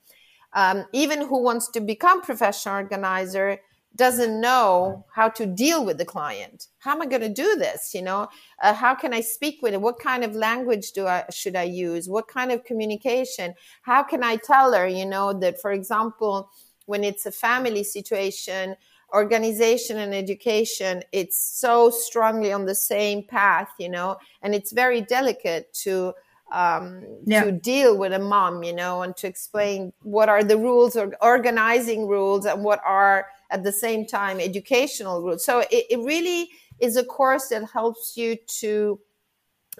Um, 0.53 0.85
even 0.91 1.25
who 1.27 1.41
wants 1.41 1.69
to 1.69 1.79
become 1.79 2.21
professional 2.21 2.75
organizer 2.75 3.59
doesn't 3.95 4.39
know 4.39 5.05
how 5.13 5.27
to 5.27 5.45
deal 5.45 5.85
with 5.85 5.97
the 5.97 6.05
client. 6.05 6.67
How 6.79 6.93
am 6.93 7.01
i 7.01 7.05
going 7.05 7.21
to 7.21 7.29
do 7.29 7.55
this 7.55 7.93
you 7.93 8.01
know? 8.01 8.27
Uh, 8.61 8.73
how 8.73 8.95
can 8.95 9.13
i 9.13 9.21
speak 9.21 9.59
with 9.61 9.73
it? 9.73 9.81
What 9.81 9.99
kind 9.99 10.23
of 10.23 10.33
language 10.35 10.91
do 10.93 11.07
i 11.07 11.25
should 11.31 11.55
i 11.55 11.63
use? 11.63 12.07
What 12.07 12.27
kind 12.27 12.51
of 12.51 12.63
communication? 12.63 13.53
How 13.81 14.03
can 14.03 14.23
i 14.23 14.37
tell 14.37 14.73
her 14.73 14.87
you 14.87 15.05
know 15.05 15.33
that 15.33 15.61
for 15.61 15.71
example 15.71 16.49
when 16.85 17.03
it's 17.03 17.25
a 17.25 17.31
family 17.31 17.83
situation 17.83 18.75
organization 19.13 19.97
and 19.97 20.15
education 20.15 21.03
it's 21.11 21.37
so 21.37 21.89
strongly 21.89 22.53
on 22.53 22.65
the 22.65 22.75
same 22.75 23.23
path 23.23 23.69
you 23.77 23.89
know? 23.89 24.17
And 24.41 24.55
it's 24.55 24.71
very 24.71 25.01
delicate 25.01 25.73
to 25.83 26.13
um, 26.51 27.03
yeah. 27.25 27.45
to 27.45 27.51
deal 27.51 27.97
with 27.97 28.13
a 28.13 28.19
mom 28.19 28.63
you 28.63 28.73
know 28.73 29.01
and 29.03 29.15
to 29.17 29.27
explain 29.27 29.93
what 30.03 30.29
are 30.29 30.43
the 30.43 30.57
rules 30.57 30.95
or 30.95 31.13
organizing 31.21 32.07
rules 32.07 32.45
and 32.45 32.63
what 32.63 32.81
are 32.85 33.27
at 33.51 33.63
the 33.63 33.71
same 33.71 34.05
time 34.05 34.39
educational 34.39 35.21
route. 35.21 35.41
So 35.41 35.59
it, 35.59 35.85
it 35.89 35.99
really 35.99 36.49
is 36.79 36.97
a 36.97 37.03
course 37.03 37.49
that 37.49 37.63
helps 37.71 38.17
you 38.17 38.37
to 38.59 38.99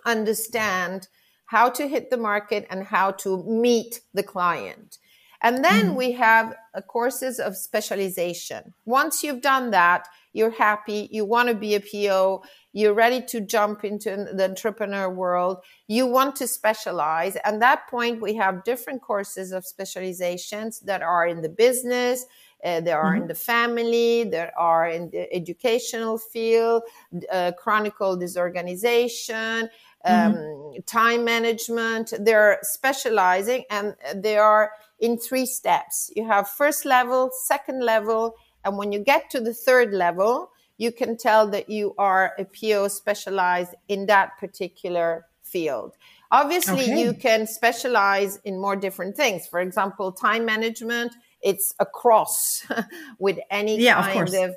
understand 0.06 1.08
how 1.46 1.70
to 1.70 1.88
hit 1.88 2.10
the 2.10 2.18
market 2.18 2.66
and 2.70 2.84
how 2.84 3.12
to 3.12 3.44
meet 3.44 4.02
the 4.14 4.24
client. 4.24 4.98
And 5.42 5.66
then 5.66 5.88
mm-hmm. 5.88 5.96
we 5.96 6.12
have 6.14 6.56
uh, 6.74 6.82
courses 6.82 7.40
of 7.40 7.58
specialization. 7.58 8.74
Once 8.86 9.24
you've 9.24 9.42
done 9.42 9.72
that, 9.72 10.08
you're 10.34 10.52
happy, 10.52 11.10
you 11.12 11.26
want 11.26 11.50
to 11.50 11.56
be 11.56 11.76
a 11.76 11.82
PO, 11.82 12.44
you're 12.72 12.94
ready 12.94 13.22
to 13.26 13.42
jump 13.42 13.84
into 13.84 14.28
the 14.34 14.46
entrepreneur 14.46 15.10
world, 15.10 15.58
you 15.88 16.06
want 16.06 16.38
to 16.38 16.48
specialize. 16.48 17.36
At 17.44 17.60
that 17.60 17.90
point, 17.90 18.22
we 18.22 18.36
have 18.36 18.64
different 18.64 19.02
courses 19.02 19.52
of 19.52 19.66
specializations 19.66 20.80
that 20.82 21.02
are 21.02 21.28
in 21.28 21.42
the 21.42 21.50
business, 21.50 22.26
uh, 22.64 22.82
there 22.82 23.00
are 23.00 23.14
mm-hmm. 23.14 23.24
in 23.24 23.28
the 23.28 23.36
family, 23.36 24.24
there 24.24 24.52
are 24.58 24.88
in 24.88 25.10
the 25.10 25.32
educational 25.34 26.18
field, 26.18 26.84
uh, 27.32 27.52
chronicle 27.58 28.16
disorganization, 28.16 29.70
um, 30.06 30.34
mm-hmm. 30.34 30.82
time 30.86 31.24
management. 31.24 32.14
They're 32.20 32.60
specializing 32.62 33.66
and 33.70 33.96
they 34.16 34.38
are 34.38 34.72
in 35.00 35.18
three 35.18 35.46
steps. 35.46 36.12
You 36.16 36.28
have 36.28 36.50
first 36.50 36.86
level, 36.86 37.32
second 37.46 37.84
level, 37.84 38.36
and 38.64 38.78
when 38.78 38.92
you 38.92 39.00
get 39.00 39.30
to 39.32 39.40
the 39.40 39.54
third 39.54 39.94
level, 39.94 40.52
you 40.78 40.92
can 40.92 41.18
tell 41.18 41.48
that 41.48 41.70
you 41.70 41.94
are 41.98 42.34
a 42.38 42.46
PO 42.46 42.88
specialized 42.88 43.76
in 43.88 44.08
that 44.08 44.38
particular 44.40 45.26
field. 45.44 45.96
Obviously, 46.32 46.84
okay. 46.84 47.02
you 47.02 47.14
can 47.14 47.46
specialize 47.46 48.40
in 48.46 48.60
more 48.60 48.76
different 48.76 49.18
things. 49.18 49.46
For 49.48 49.60
example, 49.60 50.12
time 50.12 50.46
management, 50.46 51.14
it's 51.42 51.74
across 51.80 52.66
with 53.20 53.40
any 53.50 53.80
yeah, 53.80 54.02
kind 54.14 54.28
of, 54.28 54.34
of, 54.34 54.56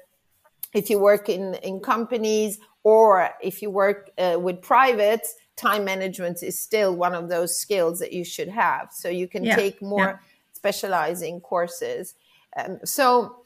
if 0.75 0.91
you 0.91 0.99
work 0.99 1.29
in, 1.29 1.55
in 1.63 1.81
companies 1.81 2.59
or 2.83 3.31
if 3.43 3.63
you 3.63 3.71
work 3.71 4.11
uh, 4.19 4.37
with 4.39 4.61
privates, 4.61 5.35
time 5.57 5.85
management 5.85 6.43
is 6.43 6.59
still 6.59 6.95
one 6.95 7.15
of 7.15 7.29
those 7.29 7.57
skills 7.57 7.99
that 8.01 8.13
you 8.13 8.25
should 8.25 8.49
have. 8.49 8.89
So 8.93 9.09
you 9.09 9.29
can 9.29 9.45
yeah. 9.45 9.57
take 9.57 9.81
more 9.81 9.99
yeah. 10.05 10.17
specializing 10.53 11.41
courses. 11.41 12.15
Um, 12.57 12.79
so 12.85 13.45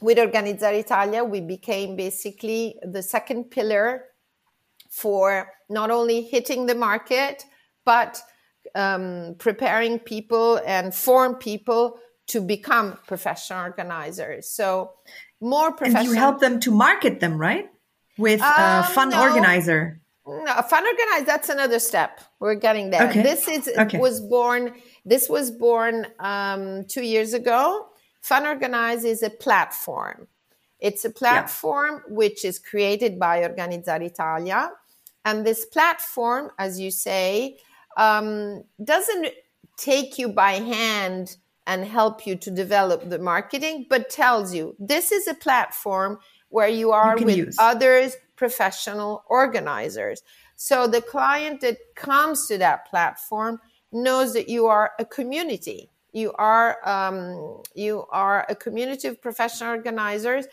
with 0.00 0.18
Organizzare 0.18 0.80
Italia, 0.80 1.22
we 1.22 1.40
became 1.40 1.96
basically 1.96 2.76
the 2.82 3.02
second 3.02 3.50
pillar 3.50 4.06
for 4.90 5.50
not 5.68 5.90
only 5.90 6.22
hitting 6.22 6.66
the 6.66 6.74
market, 6.74 7.44
but 7.84 8.20
um, 8.74 9.34
preparing 9.38 9.98
people 9.98 10.60
and 10.66 10.94
form 10.94 11.36
people 11.36 11.98
to 12.28 12.40
become 12.40 12.98
professional 13.06 13.60
organizers. 13.60 14.48
So 14.48 14.92
more 15.40 15.72
professional. 15.72 16.00
And 16.00 16.08
you 16.08 16.14
help 16.14 16.40
them 16.40 16.60
to 16.60 16.70
market 16.70 17.20
them, 17.20 17.36
right? 17.38 17.68
With 18.16 18.40
a 18.40 18.62
um, 18.62 18.84
fun 18.84 19.10
no, 19.10 19.22
organizer. 19.22 20.00
No, 20.26 20.44
a 20.56 20.62
fun 20.62 20.84
organizer. 20.86 21.26
That's 21.26 21.48
another 21.48 21.78
step. 21.78 22.20
We're 22.40 22.54
getting 22.54 22.90
there. 22.90 23.08
Okay. 23.08 23.22
This 23.22 23.48
is 23.48 23.68
okay. 23.76 23.98
was 23.98 24.20
born. 24.20 24.74
This 25.04 25.28
was 25.28 25.50
born 25.50 26.06
um, 26.18 26.84
two 26.86 27.02
years 27.02 27.34
ago 27.34 27.88
Fun 28.24 28.46
Organizer 28.46 29.08
is 29.08 29.22
a 29.22 29.28
platform. 29.28 30.28
It's 30.80 31.04
a 31.04 31.10
platform 31.10 32.00
yeah. 32.08 32.14
which 32.14 32.42
is 32.42 32.58
created 32.58 33.18
by 33.18 33.42
Organizzare 33.42 34.00
Italia. 34.00 34.70
And 35.26 35.44
this 35.44 35.66
platform, 35.66 36.50
as 36.58 36.80
you 36.80 36.90
say, 36.90 37.58
um, 37.98 38.64
doesn't 38.82 39.28
take 39.76 40.18
you 40.18 40.30
by 40.30 40.52
hand 40.52 41.36
and 41.66 41.84
help 41.84 42.26
you 42.26 42.36
to 42.36 42.50
develop 42.50 43.08
the 43.08 43.18
marketing, 43.18 43.86
but 43.88 44.10
tells 44.10 44.54
you 44.54 44.76
this 44.78 45.12
is 45.12 45.26
a 45.26 45.34
platform 45.34 46.18
where 46.48 46.68
you 46.68 46.92
are 46.92 47.18
you 47.18 47.24
with 47.24 47.36
use. 47.36 47.56
others, 47.58 48.16
professional 48.36 49.24
organizers. 49.28 50.22
So 50.56 50.86
the 50.86 51.00
client 51.00 51.60
that 51.62 51.78
comes 51.96 52.46
to 52.48 52.58
that 52.58 52.88
platform 52.88 53.60
knows 53.92 54.34
that 54.34 54.48
you 54.48 54.66
are 54.66 54.92
a 54.98 55.04
community 55.04 55.90
you 56.14 56.32
are 56.34 56.78
um, 56.88 57.60
you 57.74 58.04
are 58.10 58.46
a 58.48 58.54
community 58.54 59.08
of 59.08 59.20
professional 59.20 59.70
organizers 59.70 60.46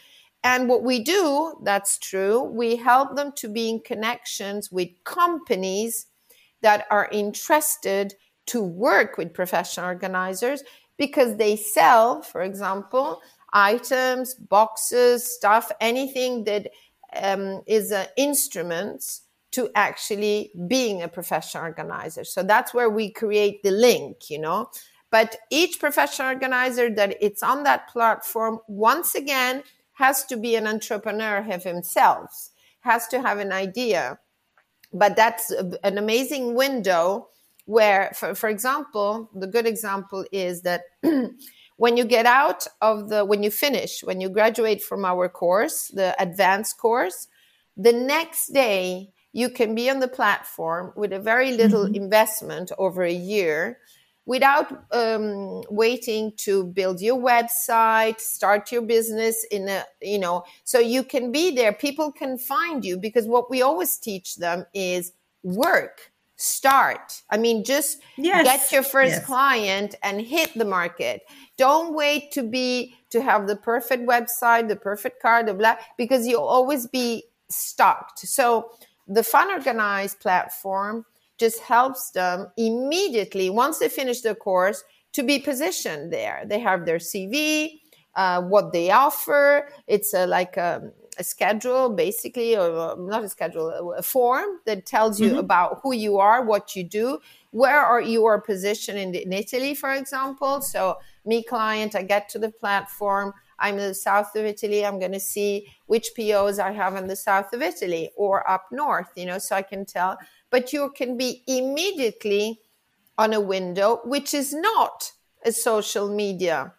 and 0.43 0.67
what 0.67 0.84
we 0.84 1.02
do 1.04 1.54
that's 1.63 1.97
true 1.97 2.41
we 2.41 2.76
help 2.76 3.15
them 3.15 3.32
to 3.34 3.47
be 3.47 3.69
in 3.69 3.80
connections 3.80 4.71
with 4.71 4.89
companies 5.06 6.08
that 6.62 6.86
are 6.91 7.08
interested 7.12 8.15
to 8.47 8.62
work 8.62 9.17
with 9.17 9.34
professional 9.34 9.86
organizers 9.86 10.63
because 11.06 11.32
they 11.38 11.56
sell 11.56 12.22
for 12.22 12.42
example 12.42 13.20
items 13.54 14.36
boxes 14.36 15.26
stuff 15.38 15.72
anything 15.82 16.44
that 16.44 16.64
um, 17.22 17.62
is 17.66 17.92
an 17.92 18.08
instruments 18.16 19.24
to 19.52 19.70
actually 19.76 20.52
being 20.68 21.02
a 21.02 21.08
professional 21.08 21.64
organizer 21.64 22.24
so 22.24 22.44
that's 22.44 22.74
where 22.74 22.90
we 22.90 23.10
create 23.10 23.64
the 23.64 23.72
link 23.72 24.30
you 24.30 24.40
know 24.40 24.70
but 25.12 25.36
each 25.50 25.80
professional 25.80 26.30
organizer 26.30 26.90
that 26.90 27.18
it's 27.22 27.44
on 27.44 27.64
that 27.64 27.90
platform, 27.90 28.60
once 28.68 29.14
again, 29.14 29.62
has 29.94 30.26
to 30.26 30.38
be 30.38 30.56
an 30.56 30.66
entrepreneur 30.66 31.38
of 31.40 31.64
himself, 31.64 32.50
has 32.80 33.08
to 33.10 33.22
have 33.22 33.38
an 33.38 33.52
idea. 33.52 34.18
But 34.94 35.16
that's 35.18 35.52
an 35.52 35.98
amazing 35.98 36.56
window 36.56 37.28
where, 37.65 38.12
for, 38.15 38.36
for 38.36 38.50
example, 38.50 39.30
the 39.36 39.47
good 39.47 39.65
example 39.65 40.26
is 40.32 40.62
that 40.63 40.82
when 41.78 41.97
you 41.97 42.06
get 42.06 42.26
out 42.26 42.67
of 42.82 43.10
the, 43.10 43.26
when 43.26 43.43
you 43.43 43.52
finish, 43.52 44.04
when 44.04 44.21
you 44.21 44.30
graduate 44.30 44.82
from 44.82 45.06
our 45.06 45.30
course, 45.30 45.88
the 45.93 46.15
advanced 46.21 46.78
course, 46.78 47.28
the 47.78 47.93
next 47.93 48.54
day 48.54 49.12
you 49.34 49.50
can 49.50 49.76
be 49.76 49.89
on 49.89 50.00
the 50.00 50.08
platform 50.08 50.91
with 50.95 51.13
a 51.13 51.19
very 51.19 51.54
little 51.54 51.86
mm-hmm. 51.86 51.95
investment 51.95 52.71
over 52.78 53.04
a 53.04 53.13
year 53.13 53.80
without 54.26 54.86
um, 54.91 55.63
waiting 55.69 56.32
to 56.38 56.65
build 56.65 57.02
your 57.02 57.17
website 57.17 58.19
start 58.19 58.71
your 58.71 58.82
business 58.82 59.45
in 59.50 59.67
a 59.67 59.84
you 60.02 60.19
know 60.19 60.43
so 60.63 60.80
you 60.80 61.04
can 61.04 61.32
be 61.32 61.56
there 61.56 61.74
people 61.74 62.12
can 62.12 62.38
find 62.38 62.86
you 62.86 62.97
because 62.97 63.26
what 63.26 63.50
we 63.50 63.62
always 63.62 63.97
teach 63.97 64.36
them 64.36 64.65
is 64.74 65.12
work 65.43 66.11
start 66.41 67.21
i 67.30 67.38
mean 67.38 67.63
just 67.63 67.99
yes. 68.17 68.43
get 68.43 68.71
your 68.71 68.84
first 68.84 69.12
yes. 69.12 69.25
client 69.25 69.95
and 70.04 70.21
hit 70.21 70.51
the 70.56 70.65
market 70.65 71.21
don't 71.58 71.93
wait 71.93 72.32
to 72.32 72.43
be 72.43 72.95
to 73.10 73.21
have 73.21 73.47
the 73.47 73.56
perfect 73.56 74.08
website 74.08 74.67
the 74.67 74.75
perfect 74.75 75.21
card 75.21 75.45
the 75.47 75.54
blah 75.54 75.75
because 75.97 76.25
you'll 76.25 76.41
always 76.41 76.88
be 76.88 77.23
stocked 77.49 78.19
so 78.19 78.71
the 79.08 79.23
fun 79.23 79.51
organizer 79.51 80.17
platform 80.19 81.06
just 81.38 81.60
helps 81.60 82.12
them 82.12 82.47
immediately 82.56 83.49
once 83.49 83.80
they 83.80 83.89
finish 83.89 84.21
the 84.21 84.36
course 84.36 84.84
to 85.13 85.23
be 85.23 85.39
positioned 85.39 86.13
there. 86.13 86.43
They 86.45 86.60
have 86.60 86.86
their 86.86 86.99
CV, 86.99 87.80
uh, 88.15 88.41
what 88.43 88.71
they 88.71 88.91
offer. 88.91 89.69
It's 89.88 90.13
a, 90.13 90.25
like 90.27 90.58
a, 90.58 90.91
a, 91.17 91.24
schedule, 91.24 91.89
basically, 91.89 92.56
or 92.58 92.95
not 92.97 93.24
a 93.24 93.30
schedule, 93.30 93.93
a 93.93 94.04
form 94.04 94.60
that 94.65 94.86
tells 94.86 95.19
you 95.19 95.30
mm-hmm. 95.30 95.39
about 95.39 95.80
who 95.84 95.93
you 95.93 96.17
are, 96.17 96.43
what 96.43 96.76
you 96.76 96.84
do, 96.84 97.19
where 97.52 97.82
are 97.82 98.02
you 98.02 98.26
are 98.26 98.39
positioned 98.39 98.97
in, 98.97 99.13
in 99.13 99.34
Italy, 99.34 99.76
for 99.76 99.93
example. 99.93 100.62
So, 100.62 100.97
me 101.26 101.43
client, 101.43 101.95
I 101.95 102.04
get 102.04 102.30
to 102.30 102.39
the 102.39 102.50
platform. 102.50 103.34
I'm 103.60 103.76
in 103.76 103.89
the 103.89 103.93
south 103.93 104.36
of 104.36 104.45
Italy. 104.45 104.86
I'm 104.86 105.00
going 105.00 105.12
to 105.12 105.19
see 105.19 105.67
which 105.86 106.12
POs 106.15 106.58
I 106.58 106.71
have 106.71 106.95
in 106.95 107.08
the 107.08 107.15
south 107.15 107.54
of 107.54 107.62
Italy 107.62 108.10
or 108.15 108.50
up 108.50 108.65
north, 108.71 109.12
you 109.15 109.26
know, 109.26 109.38
so 109.38 109.56
I 109.56 109.62
can 109.62 109.86
tell 109.86 110.17
but 110.52 110.74
you 110.74 110.91
can 110.95 111.17
be 111.17 111.43
immediately 111.47 112.60
on 113.17 113.34
a 113.34 113.39
window, 113.39 114.02
which 114.04 114.34
is 114.36 114.54
not 114.54 115.13
a 115.43 115.52
social 115.52 116.13
media 116.13 116.74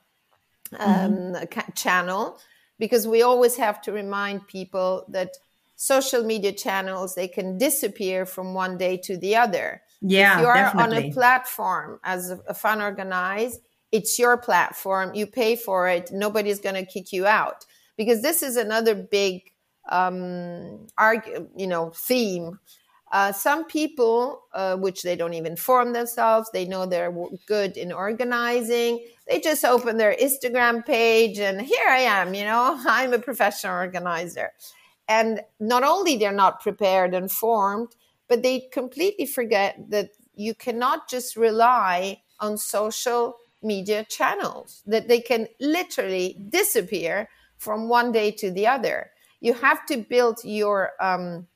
um, 0.78 1.32
mm-hmm. 1.32 1.72
channel, 1.74 2.38
because 2.82 3.06
we 3.06 3.22
always 3.22 3.54
have 3.54 3.80
to 3.80 3.92
remind 3.92 4.44
people 4.48 5.04
that 5.08 5.30
social 5.76 6.24
media 6.24 6.50
channels 6.50 7.14
they 7.14 7.28
can 7.28 7.56
disappear 7.56 8.26
from 8.26 8.54
one 8.54 8.76
day 8.76 8.96
to 8.96 9.16
the 9.16 9.36
other. 9.36 9.80
Yeah, 10.00 10.34
if 10.34 10.40
you 10.40 10.46
are 10.48 10.54
definitely. 10.56 10.96
on 10.96 11.04
a 11.04 11.12
platform 11.12 12.00
as 12.02 12.32
a, 12.32 12.40
a 12.48 12.54
fun 12.54 12.82
organizer, 12.82 13.58
it's 13.92 14.18
your 14.18 14.36
platform. 14.36 15.14
You 15.14 15.28
pay 15.28 15.54
for 15.54 15.86
it. 15.86 16.10
Nobody's 16.10 16.58
going 16.58 16.74
to 16.74 16.84
kick 16.84 17.12
you 17.12 17.24
out 17.24 17.64
because 17.96 18.20
this 18.20 18.42
is 18.42 18.56
another 18.56 18.96
big 18.96 19.52
um, 19.88 20.88
argue, 20.98 21.48
you 21.56 21.68
know, 21.68 21.92
theme 21.94 22.58
uh, 23.12 23.30
some 23.30 23.66
people, 23.66 24.44
uh, 24.54 24.74
which 24.74 25.02
they 25.02 25.14
don't 25.14 25.34
even 25.34 25.54
form 25.54 25.92
themselves, 25.92 26.50
they 26.50 26.64
know 26.64 26.86
they're 26.86 27.14
good 27.46 27.76
in 27.76 27.92
organizing. 27.92 29.04
They 29.28 29.38
just 29.38 29.66
open 29.66 29.98
their 29.98 30.16
Instagram 30.16 30.84
page 30.84 31.38
and 31.38 31.60
here 31.60 31.86
I 31.88 32.00
am, 32.00 32.32
you 32.32 32.44
know, 32.44 32.80
I'm 32.86 33.12
a 33.12 33.18
professional 33.18 33.74
organizer. 33.74 34.52
And 35.08 35.42
not 35.60 35.84
only 35.84 36.16
they're 36.16 36.32
not 36.32 36.62
prepared 36.62 37.12
and 37.12 37.30
formed, 37.30 37.94
but 38.28 38.42
they 38.42 38.60
completely 38.72 39.26
forget 39.26 39.76
that 39.90 40.12
you 40.34 40.54
cannot 40.54 41.06
just 41.06 41.36
rely 41.36 42.22
on 42.40 42.56
social 42.56 43.36
media 43.62 44.04
channels, 44.04 44.82
that 44.86 45.08
they 45.08 45.20
can 45.20 45.48
literally 45.60 46.38
disappear 46.48 47.28
from 47.58 47.90
one 47.90 48.10
day 48.10 48.30
to 48.30 48.50
the 48.50 48.66
other. 48.66 49.10
You 49.40 49.52
have 49.52 49.84
to 49.86 49.98
build 49.98 50.38
your 50.44 50.92
um, 50.98 51.46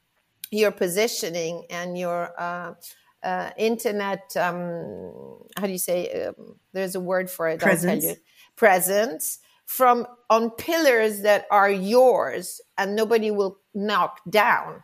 your 0.50 0.70
positioning 0.70 1.66
and 1.70 1.98
your 1.98 2.32
uh, 2.40 2.74
uh, 3.22 3.50
internet. 3.56 4.34
Um, 4.36 5.40
how 5.56 5.66
do 5.66 5.72
you 5.72 5.78
say? 5.78 6.24
Um, 6.24 6.56
there's 6.72 6.94
a 6.94 7.00
word 7.00 7.30
for 7.30 7.48
it. 7.48 7.60
Presence. 7.60 7.84
I'll 7.84 8.00
tell 8.00 8.10
you. 8.10 8.22
Presence 8.56 9.38
from 9.66 10.06
on 10.30 10.50
pillars 10.50 11.22
that 11.22 11.46
are 11.50 11.70
yours 11.70 12.60
and 12.78 12.94
nobody 12.94 13.30
will 13.30 13.58
knock 13.74 14.20
down. 14.30 14.82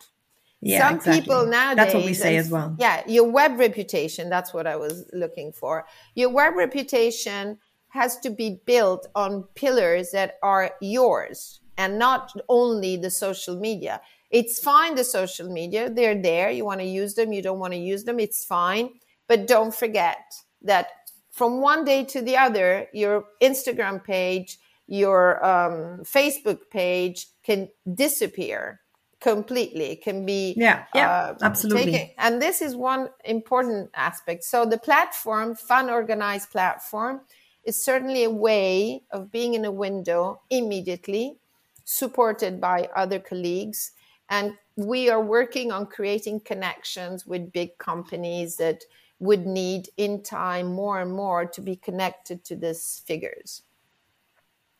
Yeah, 0.61 0.89
Some 0.89 0.97
exactly. 0.97 1.21
people 1.23 1.47
nowadays. 1.47 1.77
That's 1.77 1.95
what 1.95 2.05
we 2.05 2.15
say 2.15 2.37
as 2.37 2.51
well. 2.51 2.77
Yeah, 2.79 3.03
your 3.07 3.31
web 3.31 3.59
reputation. 3.59 4.29
That's 4.29 4.55
what 4.55 4.67
I 4.67 4.77
was 4.77 5.09
looking 5.13 5.53
for. 5.53 5.87
Your 6.15 6.31
web 6.31 6.55
reputation 6.55 7.59
has 7.89 8.19
to 8.21 8.31
be 8.31 8.61
built 8.65 9.07
on 9.15 9.45
pillars 9.55 10.13
that 10.13 10.37
are 10.43 10.73
yours 10.81 11.61
and 11.77 11.99
not 11.99 12.33
only 12.49 12.97
the 12.97 13.11
social 13.11 13.59
media. 13.59 14.01
It's 14.33 14.59
fine, 14.59 14.95
the 14.95 15.05
social 15.05 15.49
media, 15.53 15.91
they're 15.91 16.21
there. 16.21 16.51
You 16.51 16.65
want 16.65 16.81
to 16.81 16.87
use 16.87 17.15
them, 17.15 17.33
you 17.33 17.43
don't 17.43 17.59
want 17.59 17.75
to 17.75 17.79
use 17.79 18.05
them, 18.05 18.19
it's 18.19 18.45
fine. 18.45 18.89
But 19.29 19.47
don't 19.47 19.75
forget 19.75 20.19
that 20.63 20.87
from 21.31 21.61
one 21.61 21.85
day 21.85 22.05
to 22.07 22.21
the 22.23 22.37
other, 22.37 22.89
your 22.93 23.25
Instagram 23.43 24.03
page, 24.03 24.59
your 24.87 25.45
um, 25.45 26.01
Facebook 26.05 26.61
page 26.71 27.27
can 27.45 27.69
disappear 27.95 28.81
completely. 29.21 29.93
It 29.93 30.03
can 30.03 30.27
be 30.27 30.55
Yeah, 30.57 30.85
yeah, 30.95 31.11
uh, 31.11 31.35
absolutely. 31.43 31.93
taken- 31.93 32.11
and 32.19 32.43
this 32.43 32.61
is 32.61 32.75
one 32.75 33.09
important 33.25 33.91
aspect. 33.95 34.45
So 34.45 34.65
the 34.67 34.79
platform, 34.79 35.55
fun 35.55 35.89
organizer 35.91 36.49
platform, 36.51 37.21
is 37.65 37.83
certainly 37.83 38.25
a 38.25 38.31
way 38.31 39.05
of 39.13 39.31
being 39.31 39.55
in 39.55 39.65
a 39.65 39.71
window 39.71 40.41
immediately, 40.51 41.39
supported 41.85 42.61
by 42.61 42.89
other 42.97 43.21
colleagues. 43.21 43.93
And 44.33 44.55
we 44.77 45.11
are 45.11 45.23
working 45.23 45.71
on 45.71 45.87
creating 45.87 46.41
connections 46.41 47.25
with 47.25 47.53
big 47.53 47.79
companies 47.79 48.57
that 48.57 48.83
would 49.21 49.47
need 49.47 49.91
in 49.97 50.25
time 50.25 50.73
more 50.73 51.01
and 51.01 51.13
more 51.13 51.45
to 51.45 51.61
be 51.61 51.77
connected 51.77 52.43
to 52.47 52.57
these 52.57 53.03
figures. 53.07 53.63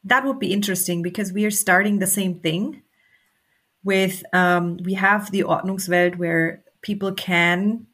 that 0.05 0.25
would 0.25 0.39
be 0.39 0.53
interesting 0.53 1.03
because 1.03 1.33
we 1.33 1.45
are 1.45 1.51
starting 1.51 1.99
the 1.99 2.07
same 2.07 2.41
thing 2.41 2.83
with 3.85 4.23
um, 4.33 4.79
we 4.85 4.95
have 4.95 5.31
the 5.31 5.43
Ordnungswelt 5.43 6.17
where 6.17 6.63
people 6.83 7.13
can 7.13 7.87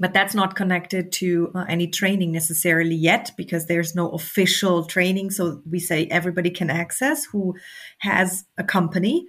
but 0.00 0.14
that's 0.14 0.34
not 0.34 0.54
connected 0.54 1.10
to 1.10 1.50
uh, 1.56 1.64
any 1.68 1.88
training 1.88 2.30
necessarily 2.30 2.94
yet 2.94 3.32
because 3.36 3.66
there's 3.66 3.96
no 3.96 4.10
official 4.10 4.84
training 4.84 5.30
so 5.30 5.60
we 5.68 5.80
say 5.80 6.06
everybody 6.06 6.50
can 6.50 6.70
access 6.70 7.24
who 7.24 7.56
has 7.98 8.44
a 8.58 8.64
company 8.64 9.26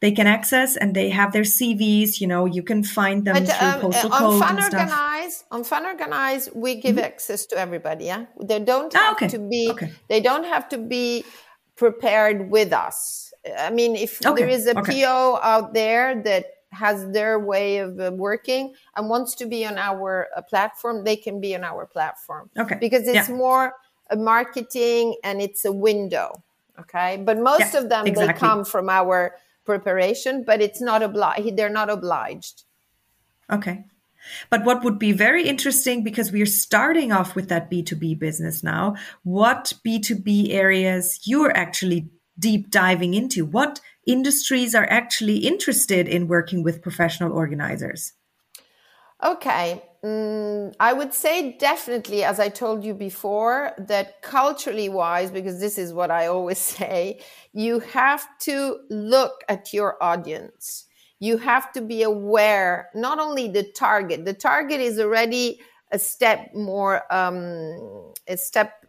they 0.00 0.12
can 0.12 0.26
access 0.26 0.76
and 0.76 0.94
they 0.94 1.08
have 1.08 1.32
their 1.32 1.42
cvs 1.42 2.20
you 2.20 2.26
know 2.26 2.44
you 2.44 2.62
can 2.62 2.82
find 2.84 3.24
them 3.24 3.34
But 3.34 3.48
through 3.48 3.68
um, 3.68 3.80
postal 3.80 4.12
on 4.12 4.18
code 4.20 4.40
Fun 4.40 4.56
and 4.56 4.64
stuff 4.64 4.80
Organize, 4.82 5.44
on 5.50 5.64
Fun 5.64 5.86
Organizer, 5.86 6.50
we 6.54 6.74
give 6.76 6.98
access 6.98 7.46
to 7.46 7.56
everybody. 7.56 8.04
Yeah, 8.06 8.26
they 8.42 8.60
don't 8.60 8.94
Ah, 8.94 8.98
have 8.98 9.16
okay. 9.16 9.28
to 9.28 9.38
be. 9.38 9.68
Okay. 9.70 9.90
They 10.08 10.20
don't 10.20 10.44
have 10.44 10.68
to 10.70 10.78
be 10.78 11.24
prepared 11.76 12.50
with 12.50 12.72
us. 12.72 13.32
I 13.58 13.70
mean, 13.70 13.96
if 13.96 14.24
Okay, 14.24 14.42
there 14.42 14.48
is 14.48 14.66
a. 14.66 14.74
PO 14.74 15.38
out 15.42 15.72
there 15.74 16.20
that 16.22 16.44
has 16.72 17.10
their 17.12 17.38
way 17.38 17.78
of 17.78 17.98
uh, 17.98 18.10
working 18.14 18.74
and 18.96 19.08
wants 19.08 19.34
to 19.36 19.46
be 19.46 19.64
on 19.64 19.78
our 19.78 20.28
uh, 20.36 20.42
platform, 20.42 21.04
they 21.04 21.16
can 21.16 21.40
be 21.40 21.54
on 21.54 21.64
our 21.64 21.86
platform. 21.86 22.50
Okay. 22.58 22.76
Because 22.80 23.06
it's 23.08 23.28
Yeah. 23.28 23.34
more 23.34 23.72
a 24.10 24.16
marketing 24.16 25.16
and 25.24 25.40
it's 25.40 25.64
a 25.64 25.72
window. 25.72 26.42
Okay. 26.78 27.22
But 27.24 27.38
most 27.38 27.72
Yeah, 27.72 27.80
of 27.80 27.88
them, 27.88 28.04
they 28.04 28.32
come 28.34 28.64
from 28.64 28.88
our 28.90 29.36
preparation, 29.66 30.44
but 30.44 30.62
it's 30.62 30.80
not 30.80 31.02
obliged. 31.02 31.56
They're 31.56 31.68
not 31.68 31.90
obliged. 31.90 32.62
Okay. 33.50 33.84
But 34.50 34.64
what 34.64 34.82
would 34.82 34.98
be 34.98 35.12
very 35.12 35.46
interesting 35.46 36.02
because 36.02 36.32
we're 36.32 36.46
starting 36.46 37.12
off 37.12 37.34
with 37.34 37.48
that 37.48 37.70
B2B 37.70 38.18
business 38.18 38.62
now, 38.62 38.96
what 39.22 39.72
B2B 39.86 40.50
areas 40.50 41.20
you're 41.24 41.56
actually 41.56 42.08
deep 42.38 42.70
diving 42.70 43.14
into? 43.14 43.44
What 43.44 43.80
industries 44.06 44.74
are 44.74 44.86
actually 44.90 45.38
interested 45.38 46.08
in 46.08 46.28
working 46.28 46.62
with 46.62 46.82
professional 46.82 47.32
organizers? 47.32 48.12
Okay. 49.22 49.82
Mm, 50.04 50.74
I 50.78 50.92
would 50.92 51.14
say 51.14 51.56
definitely, 51.58 52.22
as 52.22 52.38
I 52.38 52.48
told 52.48 52.84
you 52.84 52.94
before, 52.94 53.72
that 53.78 54.22
culturally 54.22 54.88
wise, 54.88 55.30
because 55.30 55.58
this 55.58 55.78
is 55.78 55.92
what 55.92 56.10
I 56.10 56.26
always 56.26 56.58
say, 56.78 57.20
you 57.56 57.80
have 57.80 58.28
to 58.38 58.80
look 58.90 59.42
at 59.48 59.72
your 59.72 59.96
audience. 60.02 60.84
You 61.20 61.38
have 61.38 61.72
to 61.72 61.80
be 61.80 62.02
aware, 62.02 62.90
not 62.94 63.18
only 63.18 63.48
the 63.48 63.62
target, 63.62 64.26
the 64.26 64.34
target 64.34 64.78
is 64.78 65.00
already 65.00 65.62
a 65.90 65.98
step 65.98 66.50
more, 66.54 67.10
um, 67.10 68.12
a 68.28 68.36
step 68.36 68.84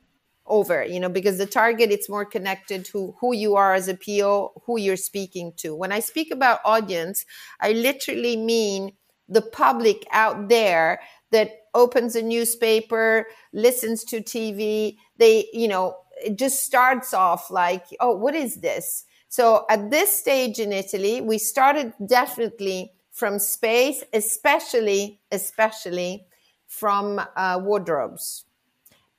over, 0.46 0.84
you 0.84 1.00
know, 1.00 1.08
because 1.08 1.38
the 1.38 1.46
target 1.46 1.92
it's 1.92 2.10
more 2.10 2.26
connected 2.26 2.84
to 2.88 3.16
who 3.22 3.34
you 3.34 3.56
are 3.56 3.74
as 3.74 3.88
a 3.88 3.96
PO, 3.96 4.62
who 4.66 4.78
you're 4.78 4.98
speaking 4.98 5.54
to. 5.58 5.74
When 5.74 5.94
I 5.94 6.02
speak 6.02 6.30
about 6.30 6.60
audience, 6.66 7.26
I 7.62 7.72
literally 7.72 8.36
mean 8.36 8.92
the 9.30 9.42
public 9.42 10.06
out 10.12 10.50
there 10.50 11.00
that 11.32 11.52
opens 11.74 12.18
a 12.18 12.22
newspaper, 12.22 13.28
listens 13.54 14.04
to 14.06 14.22
TV. 14.22 14.98
They, 15.18 15.48
you 15.54 15.70
know, 15.70 15.96
it 16.24 16.38
just 16.38 16.64
starts 16.64 17.14
off 17.14 17.50
like, 17.52 17.86
oh, 18.00 18.16
what 18.16 18.36
is 18.36 18.58
this? 18.58 19.06
So 19.30 19.66
at 19.70 19.92
this 19.92 20.16
stage 20.16 20.60
in 20.60 20.72
Italy, 20.72 21.22
we 21.22 21.38
started 21.38 21.94
definitely 22.06 22.94
from 23.12 23.40
space, 23.40 24.04
especially, 24.14 25.20
especially 25.32 26.26
from 26.68 27.22
uh, 27.36 27.60
wardrobes 27.62 28.46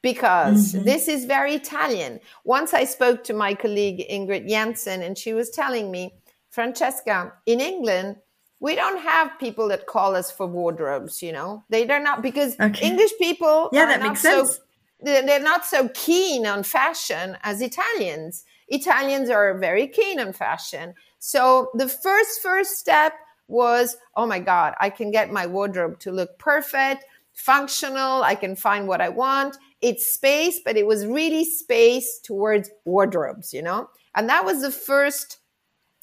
because 0.02 0.72
this 0.84 1.08
is 1.08 1.24
very 1.24 1.54
Italian. 1.54 2.20
Once 2.44 2.72
I 2.72 2.84
spoke 2.84 3.24
to 3.24 3.34
my 3.34 3.54
colleague 3.54 4.06
Ingrid 4.10 4.48
Jensen, 4.48 5.02
and 5.02 5.18
she 5.18 5.32
was 5.32 5.50
telling 5.50 5.90
me, 5.90 6.14
Francesca, 6.50 7.32
in 7.46 7.60
England, 7.60 8.16
we 8.60 8.74
don't 8.74 9.00
have 9.00 9.38
people 9.38 9.68
that 9.68 9.86
call 9.86 10.14
us 10.14 10.30
for 10.30 10.46
wardrobes. 10.46 11.22
You 11.22 11.32
know, 11.32 11.64
they 11.68 11.84
they're 11.84 12.02
not 12.02 12.22
because 12.22 12.56
Okay. 12.60 12.86
English 12.86 13.12
people 13.18 13.68
Yeah, 13.72 13.84
are 13.84 13.88
that 13.88 14.02
makes 14.02 14.20
sense. 14.20 14.60
They're 15.00 15.40
not 15.40 15.64
so 15.64 15.88
keen 15.94 16.46
on 16.46 16.62
fashion 16.62 17.36
as 17.42 17.62
Italians. 17.62 18.44
Italians 18.68 19.30
are 19.30 19.56
very 19.58 19.86
keen 19.86 20.18
on 20.20 20.32
fashion. 20.32 20.94
So 21.18 21.70
the 21.74 21.88
first 21.88 22.42
first 22.42 22.78
step 22.78 23.12
was, 23.46 23.96
oh 24.16 24.26
my 24.26 24.38
God, 24.38 24.74
I 24.80 24.90
can 24.90 25.10
get 25.10 25.32
my 25.32 25.46
wardrobe 25.46 25.98
to 26.00 26.12
look 26.12 26.38
perfect, 26.38 27.04
functional. 27.32 28.22
I 28.22 28.34
can 28.34 28.56
find 28.56 28.86
what 28.88 29.00
I 29.00 29.08
want. 29.08 29.56
It's 29.80 30.12
space, 30.12 30.60
but 30.64 30.76
it 30.76 30.86
was 30.86 31.06
really 31.06 31.44
space 31.44 32.20
towards 32.22 32.70
wardrobes, 32.84 33.54
you 33.54 33.62
know? 33.62 33.88
And 34.14 34.28
that 34.28 34.44
was 34.44 34.60
the 34.60 34.72
first 34.72 35.38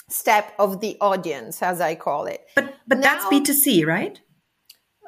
step 0.10 0.54
of 0.58 0.80
the 0.80 0.98
audience, 1.02 1.62
as 1.62 1.82
I 1.82 1.96
call 1.96 2.26
it. 2.26 2.48
But 2.56 2.76
but 2.88 3.02
that's 3.02 3.26
B2C, 3.26 3.86
right? 3.86 4.20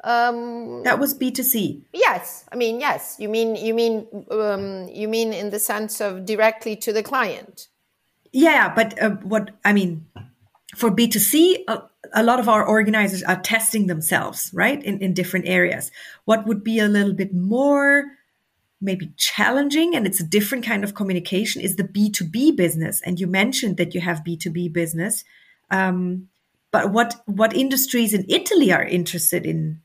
Um, 0.04 0.82
That 0.84 0.98
was 0.98 1.18
B2C. 1.18 1.82
Yes, 1.92 2.44
I 2.52 2.56
mean 2.56 2.80
yes. 2.80 3.16
You 3.18 3.28
mean 3.28 3.56
you 3.56 3.74
mean 3.74 4.06
um, 4.30 4.88
you 4.88 5.08
mean 5.08 5.32
in 5.32 5.50
the 5.50 5.58
sense 5.58 6.00
of 6.00 6.24
directly 6.24 6.76
to 6.76 6.92
the 6.92 7.02
client. 7.02 7.68
Yeah, 8.32 8.72
but 8.74 9.00
uh, 9.02 9.10
what 9.22 9.50
I 9.64 9.72
mean 9.72 10.06
for 10.76 10.90
B2C, 10.90 11.64
a, 11.66 11.82
a 12.12 12.22
lot 12.22 12.38
of 12.38 12.48
our 12.48 12.64
organizers 12.64 13.22
are 13.22 13.40
testing 13.40 13.86
themselves, 13.86 14.50
right, 14.52 14.82
in, 14.84 15.00
in 15.00 15.14
different 15.14 15.48
areas. 15.48 15.90
What 16.24 16.46
would 16.46 16.62
be 16.62 16.78
a 16.78 16.88
little 16.88 17.14
bit 17.14 17.34
more 17.34 18.04
maybe 18.80 19.12
challenging 19.16 19.96
and 19.96 20.06
it's 20.06 20.20
a 20.20 20.24
different 20.24 20.64
kind 20.64 20.84
of 20.84 20.94
communication 20.94 21.60
is 21.60 21.76
the 21.76 21.84
B2B 21.84 22.56
business. 22.56 23.02
And 23.04 23.18
you 23.18 23.26
mentioned 23.26 23.76
that 23.78 23.92
you 23.94 24.00
have 24.00 24.22
B2B 24.22 24.72
business. 24.72 25.24
Um, 25.70 26.28
but 26.70 26.92
what 26.92 27.20
what 27.26 27.56
industries 27.56 28.14
in 28.14 28.24
Italy 28.28 28.72
are 28.72 28.84
interested 28.84 29.46
in 29.46 29.80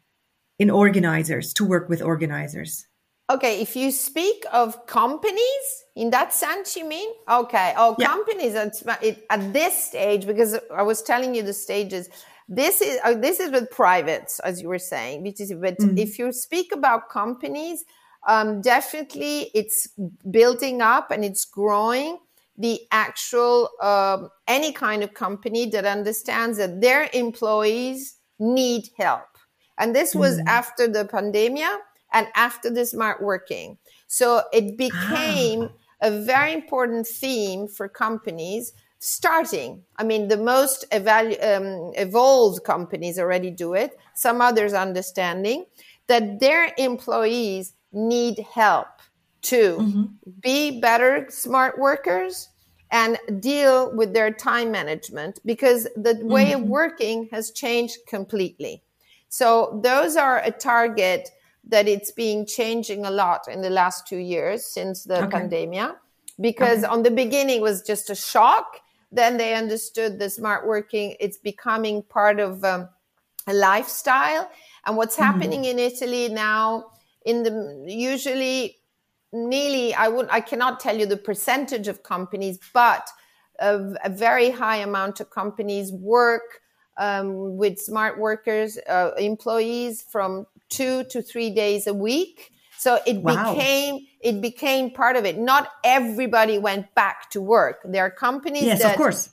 in 0.60 0.70
organizers 0.70 1.54
to 1.54 1.66
work 1.66 1.90
with 1.90 2.02
organizers? 2.02 2.88
Okay, 3.30 3.62
if 3.62 3.76
you 3.76 3.90
speak 3.92 4.46
of 4.52 4.86
companies 4.86 5.84
in 5.96 6.10
that 6.12 6.34
sense, 6.34 6.76
you 6.76 6.86
mean? 6.86 7.10
Okay, 7.30 7.74
oh, 7.78 7.96
Yeah. 7.98 8.08
companies 8.08 8.54
at, 8.56 8.74
at 9.30 9.54
this 9.54 9.76
stage, 9.86 10.26
because 10.28 10.60
I 10.76 10.84
was 10.84 11.02
telling 11.02 11.34
you 11.34 11.42
the 11.44 11.54
stages. 11.54 12.10
This 12.50 12.82
is 12.82 13.00
uh, 13.04 13.14
this 13.14 13.40
is 13.40 13.52
with 13.52 13.72
privates, 13.72 14.40
as 14.40 14.62
you 14.62 14.68
were 14.68 14.78
saying. 14.78 15.24
BTC. 15.24 15.62
But 15.62 15.78
if 15.98 16.20
you 16.20 16.32
speak 16.34 16.74
about 16.74 17.10
companies, 17.10 17.86
um, 18.28 18.62
definitely 18.62 19.50
it's 19.56 19.88
building 20.30 20.82
up 20.82 21.10
and 21.10 21.24
it's 21.24 21.46
growing. 21.46 22.20
The 22.58 22.82
actual 22.92 23.70
um, 23.82 24.30
any 24.48 24.74
kind 24.74 25.02
of 25.04 25.14
company 25.14 25.70
that 25.70 25.86
understands 25.86 26.58
that 26.58 26.82
their 26.82 27.10
employees 27.14 28.18
need 28.40 28.90
help, 28.98 29.33
and 29.84 29.94
this 29.94 30.16
was 30.16 30.40
after 30.48 30.88
the 30.88 31.04
pandemic 31.04 31.82
and 32.14 32.28
after 32.36 32.70
the 32.70 32.86
smart 32.86 33.22
working. 33.22 33.78
So 34.08 34.44
it 34.54 34.78
became 34.78 35.70
a 36.02 36.10
very 36.10 36.54
important 36.54 37.06
theme 37.06 37.68
for 37.68 37.90
companies 37.90 38.72
starting. 39.00 39.84
I 39.98 40.06
mean, 40.06 40.30
the 40.30 40.38
most 40.38 40.86
evalu- 40.92 41.44
um, 41.44 41.92
evolved 41.98 42.64
companies 42.64 43.20
already 43.20 43.52
do 43.52 43.74
it, 43.74 44.00
some 44.16 44.40
others 44.40 44.74
understanding 44.74 45.66
that 46.08 46.40
their 46.40 46.72
employees 46.78 47.74
need 47.92 48.40
help 48.54 48.88
to 49.42 49.78
mm-hmm. 49.78 50.04
be 50.40 50.80
better 50.80 51.28
smart 51.30 51.78
workers 51.78 52.48
and 52.90 53.18
deal 53.42 53.94
with 53.94 54.14
their 54.14 54.32
time 54.32 54.72
management 54.72 55.40
because 55.44 55.90
the 55.98 56.18
way 56.24 56.52
mm-hmm. 56.52 56.64
of 56.64 56.70
working 56.70 57.28
has 57.34 57.52
changed 57.52 57.98
completely. 58.08 58.82
So 59.34 59.80
those 59.82 60.16
are 60.16 60.44
a 60.44 60.52
target 60.52 61.32
that 61.64 61.88
it's 61.88 62.12
been 62.12 62.46
changing 62.46 63.04
a 63.04 63.10
lot 63.10 63.48
in 63.48 63.64
the 63.64 63.70
last 63.72 64.06
two 64.08 64.18
years 64.18 64.64
since 64.64 65.06
the 65.06 65.24
okay. 65.24 65.40
pandemic 65.40 65.90
because 66.40 66.84
okay. 66.84 66.94
on 66.94 67.02
the 67.02 67.10
beginning 67.10 67.58
it 67.58 67.62
was 67.64 67.82
just 67.82 68.12
a 68.12 68.16
shock 68.16 68.80
then 69.12 69.38
they 69.38 69.56
understood 69.56 70.20
the 70.20 70.30
smart 70.30 70.68
working 70.68 71.16
it's 71.20 71.40
becoming 71.40 72.04
part 72.04 72.40
of 72.40 72.64
um, 72.64 72.88
a 73.48 73.54
lifestyle 73.56 74.48
and 74.86 74.98
what's 74.98 75.16
mm-hmm. 75.16 75.32
happening 75.32 75.66
in 75.66 75.80
italy 75.80 76.30
now 76.30 76.86
in 77.26 77.42
the 77.42 77.86
usually 77.88 78.78
nearly 79.32 79.96
i 79.96 80.08
would 80.08 80.28
i 80.30 80.42
cannot 80.42 80.80
tell 80.80 80.96
you 80.96 81.08
the 81.08 81.18
percentage 81.18 81.88
of 81.88 82.04
companies 82.04 82.60
but 82.72 83.08
a, 83.60 83.94
a 84.04 84.10
very 84.10 84.52
high 84.52 84.78
amount 84.78 85.20
of 85.20 85.30
companies 85.32 85.92
work 85.92 86.63
um, 86.98 87.58
with 87.58 87.80
smart 87.80 88.20
workers 88.20 88.78
uh, 88.88 89.12
employees 89.18 90.02
from 90.02 90.46
two 90.70 91.04
to 91.06 91.22
three 91.22 91.50
days 91.50 91.88
a 91.88 91.94
week 91.94 92.54
so 92.84 93.00
it 93.06 93.22
wow. 93.22 93.54
became 93.54 94.08
it 94.20 94.42
became 94.42 94.92
part 94.92 95.16
of 95.16 95.24
it. 95.24 95.38
Not 95.38 95.70
everybody 95.86 96.58
went 96.58 96.94
back 96.96 97.30
to 97.30 97.42
work. 97.42 97.80
There 97.86 98.04
are 98.04 98.10
companies 98.10 98.64
yes, 98.64 98.82
that 98.82 98.92
of 98.92 98.98
course. 98.98 99.30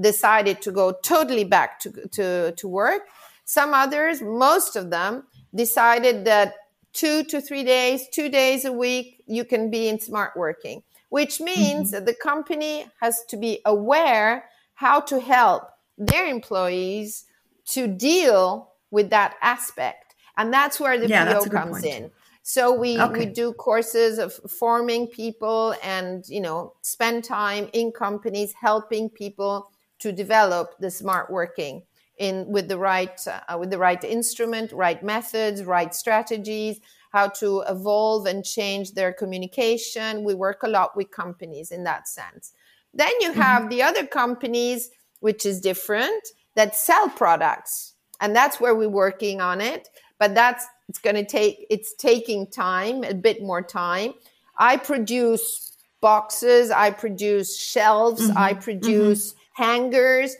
decided 0.00 0.60
to 0.62 0.72
go 0.72 0.92
totally 1.02 1.44
back 1.44 1.78
to, 1.80 2.08
to, 2.08 2.52
to 2.52 2.68
work. 2.68 3.02
Some 3.44 3.74
others, 3.74 4.20
most 4.22 4.74
of 4.74 4.90
them, 4.90 5.24
decided 5.54 6.24
that 6.24 6.54
two 6.92 7.22
to 7.24 7.40
three 7.40 7.62
days, 7.62 8.08
two 8.08 8.28
days 8.28 8.64
a 8.64 8.72
week, 8.72 9.22
you 9.26 9.44
can 9.44 9.70
be 9.70 9.88
in 9.88 10.00
smart 10.00 10.36
working, 10.36 10.82
which 11.10 11.40
means 11.40 11.88
mm-hmm. 11.88 11.90
that 11.90 12.06
the 12.06 12.14
company 12.14 12.86
has 13.00 13.24
to 13.28 13.36
be 13.36 13.60
aware 13.64 14.46
how 14.74 14.98
to 15.00 15.20
help 15.20 15.70
their 16.00 16.26
employees 16.26 17.26
to 17.66 17.86
deal 17.86 18.72
with 18.90 19.10
that 19.10 19.36
aspect. 19.42 20.16
And 20.36 20.52
that's 20.52 20.80
where 20.80 20.98
the 20.98 21.06
yeah, 21.06 21.32
PO 21.32 21.44
comes 21.50 21.84
in. 21.84 22.10
So 22.42 22.74
we, 22.74 22.98
okay. 22.98 23.18
we 23.20 23.26
do 23.26 23.52
courses 23.52 24.18
of 24.18 24.32
forming 24.50 25.06
people 25.06 25.74
and, 25.84 26.26
you 26.26 26.40
know, 26.40 26.72
spend 26.80 27.22
time 27.22 27.68
in 27.74 27.92
companies 27.92 28.54
helping 28.58 29.10
people 29.10 29.70
to 30.00 30.10
develop 30.10 30.74
the 30.80 30.90
smart 30.90 31.30
working 31.30 31.82
in 32.18 32.46
with 32.48 32.68
the 32.68 32.78
right 32.78 33.18
uh, 33.26 33.56
with 33.58 33.70
the 33.70 33.78
right 33.78 34.02
instrument, 34.02 34.72
right 34.72 35.02
methods, 35.02 35.64
right 35.64 35.94
strategies, 35.94 36.80
how 37.12 37.28
to 37.28 37.62
evolve 37.68 38.26
and 38.26 38.44
change 38.44 38.92
their 38.92 39.12
communication. 39.12 40.24
We 40.24 40.34
work 40.34 40.62
a 40.62 40.68
lot 40.68 40.96
with 40.96 41.10
companies 41.10 41.70
in 41.70 41.84
that 41.84 42.08
sense. 42.08 42.52
Then 42.92 43.12
you 43.20 43.32
have 43.32 43.62
mm-hmm. 43.62 43.70
the 43.70 43.82
other 43.82 44.06
companies 44.06 44.90
which 45.20 45.46
is 45.46 45.60
different 45.60 46.28
that 46.56 46.74
sell 46.74 47.08
products. 47.08 47.94
And 48.20 48.34
that's 48.34 48.60
where 48.60 48.74
we're 48.74 48.88
working 48.88 49.40
on 49.40 49.60
it. 49.60 49.88
But 50.18 50.34
that's 50.34 50.66
it's 50.88 50.98
going 50.98 51.16
to 51.16 51.24
take, 51.24 51.66
it's 51.70 51.94
taking 51.94 52.46
time, 52.48 53.04
a 53.04 53.14
bit 53.14 53.42
more 53.42 53.62
time. 53.62 54.12
I 54.58 54.76
produce 54.76 55.76
boxes, 56.00 56.70
I 56.70 56.90
produce 56.90 57.56
shelves, 57.56 58.28
mm-hmm. 58.28 58.36
I 58.36 58.54
produce 58.54 59.32
mm-hmm. 59.32 59.62
hangers. 59.62 60.36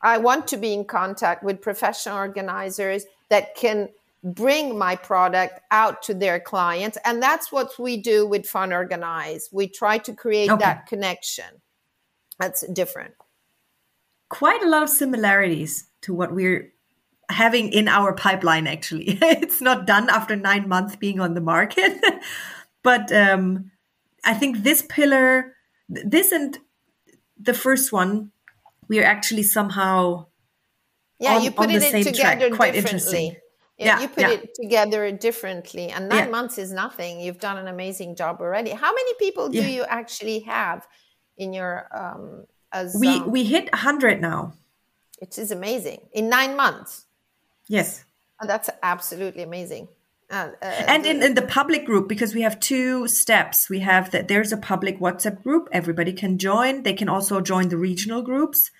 I 0.00 0.18
want 0.18 0.48
to 0.48 0.56
be 0.56 0.72
in 0.72 0.84
contact 0.84 1.44
with 1.44 1.60
professional 1.60 2.16
organizers 2.16 3.04
that 3.28 3.54
can 3.54 3.90
bring 4.24 4.78
my 4.78 4.96
product 4.96 5.60
out 5.70 6.02
to 6.04 6.14
their 6.14 6.40
clients. 6.40 6.98
And 7.04 7.22
that's 7.22 7.52
what 7.52 7.78
we 7.78 7.96
do 7.96 8.26
with 8.26 8.46
Fun 8.46 8.72
Organizer. 8.72 9.46
We 9.52 9.68
try 9.68 9.98
to 9.98 10.12
create 10.14 10.50
okay. 10.50 10.64
that 10.64 10.86
connection. 10.86 11.60
That's 12.38 12.66
different. 12.68 13.14
Quite 14.32 14.62
a 14.62 14.68
lot 14.68 14.82
of 14.82 14.88
similarities 14.88 15.88
to 16.02 16.14
what 16.14 16.34
we're 16.34 16.72
having 17.28 17.72
in 17.72 17.86
our 17.86 18.14
pipeline 18.14 18.66
actually. 18.66 19.18
It's 19.22 19.60
not 19.60 19.86
done 19.86 20.08
after 20.08 20.36
nine 20.36 20.68
months 20.68 20.96
being 20.96 21.20
on 21.20 21.34
the 21.34 21.40
market. 21.40 21.92
But 22.82 23.12
um, 23.12 23.70
i 24.24 24.34
think 24.34 24.62
this 24.62 24.82
pillar 24.88 25.54
this 25.88 26.32
and 26.32 26.58
the 27.38 27.54
first 27.54 27.92
one 27.92 28.30
we 28.88 29.00
are 29.00 29.04
actually 29.04 29.42
somehow 29.42 30.26
yeah 31.18 31.36
on, 31.36 31.42
you 31.42 31.50
put 31.50 31.70
it 31.70 32.04
together 32.04 32.48
track. 32.48 32.56
quite 32.56 32.74
interesting. 32.74 33.36
yeah, 33.78 33.86
yeah, 33.86 34.00
you 34.00 34.08
put 34.08 34.22
yeah. 34.22 34.30
it 34.30 34.54
together 34.54 35.10
differently. 35.12 35.88
And 35.90 36.08
nine 36.08 36.26
yeah. 36.26 36.30
months 36.30 36.58
is 36.58 36.72
nothing. 36.72 37.20
You've 37.20 37.40
done 37.40 37.58
an 37.58 37.68
amazing 37.68 38.16
job 38.16 38.40
already. 38.40 38.70
How 38.70 38.92
many 38.92 39.12
people 39.18 39.48
do 39.48 39.62
you 39.62 39.82
actually 39.84 40.40
have 40.40 40.86
in 41.36 41.52
your 41.52 41.88
um 42.02 42.44
as 42.72 42.96
we 42.98 43.08
um, 43.08 43.30
we 43.30 43.44
hit 43.44 43.70
100 43.72 44.20
now 44.20 44.52
it 45.20 45.38
is 45.38 45.50
amazing 45.50 46.00
in 46.12 46.28
nine 46.28 46.56
months 46.56 47.06
Yes. 47.72 48.04
Oh, 48.40 48.46
that's 48.46 48.68
absolutely 48.82 49.42
amazing. 49.42 49.88
Uh, 50.30 50.50
uh, 50.62 50.64
and 50.64 51.06
in, 51.06 51.22
in 51.22 51.34
the 51.34 51.42
public 51.42 51.84
group, 51.84 52.08
because 52.08 52.34
we 52.34 52.42
have 52.42 52.58
two 52.58 53.06
steps, 53.06 53.68
we 53.68 53.80
have 53.80 54.10
that 54.10 54.28
there's 54.28 54.52
a 54.52 54.56
public 54.56 54.98
WhatsApp 54.98 55.42
group. 55.42 55.68
Everybody 55.72 56.12
can 56.12 56.38
join. 56.38 56.82
They 56.82 56.94
can 56.94 57.08
also 57.08 57.40
join 57.40 57.68
the 57.68 57.76
regional 57.76 58.22
groups. 58.22 58.70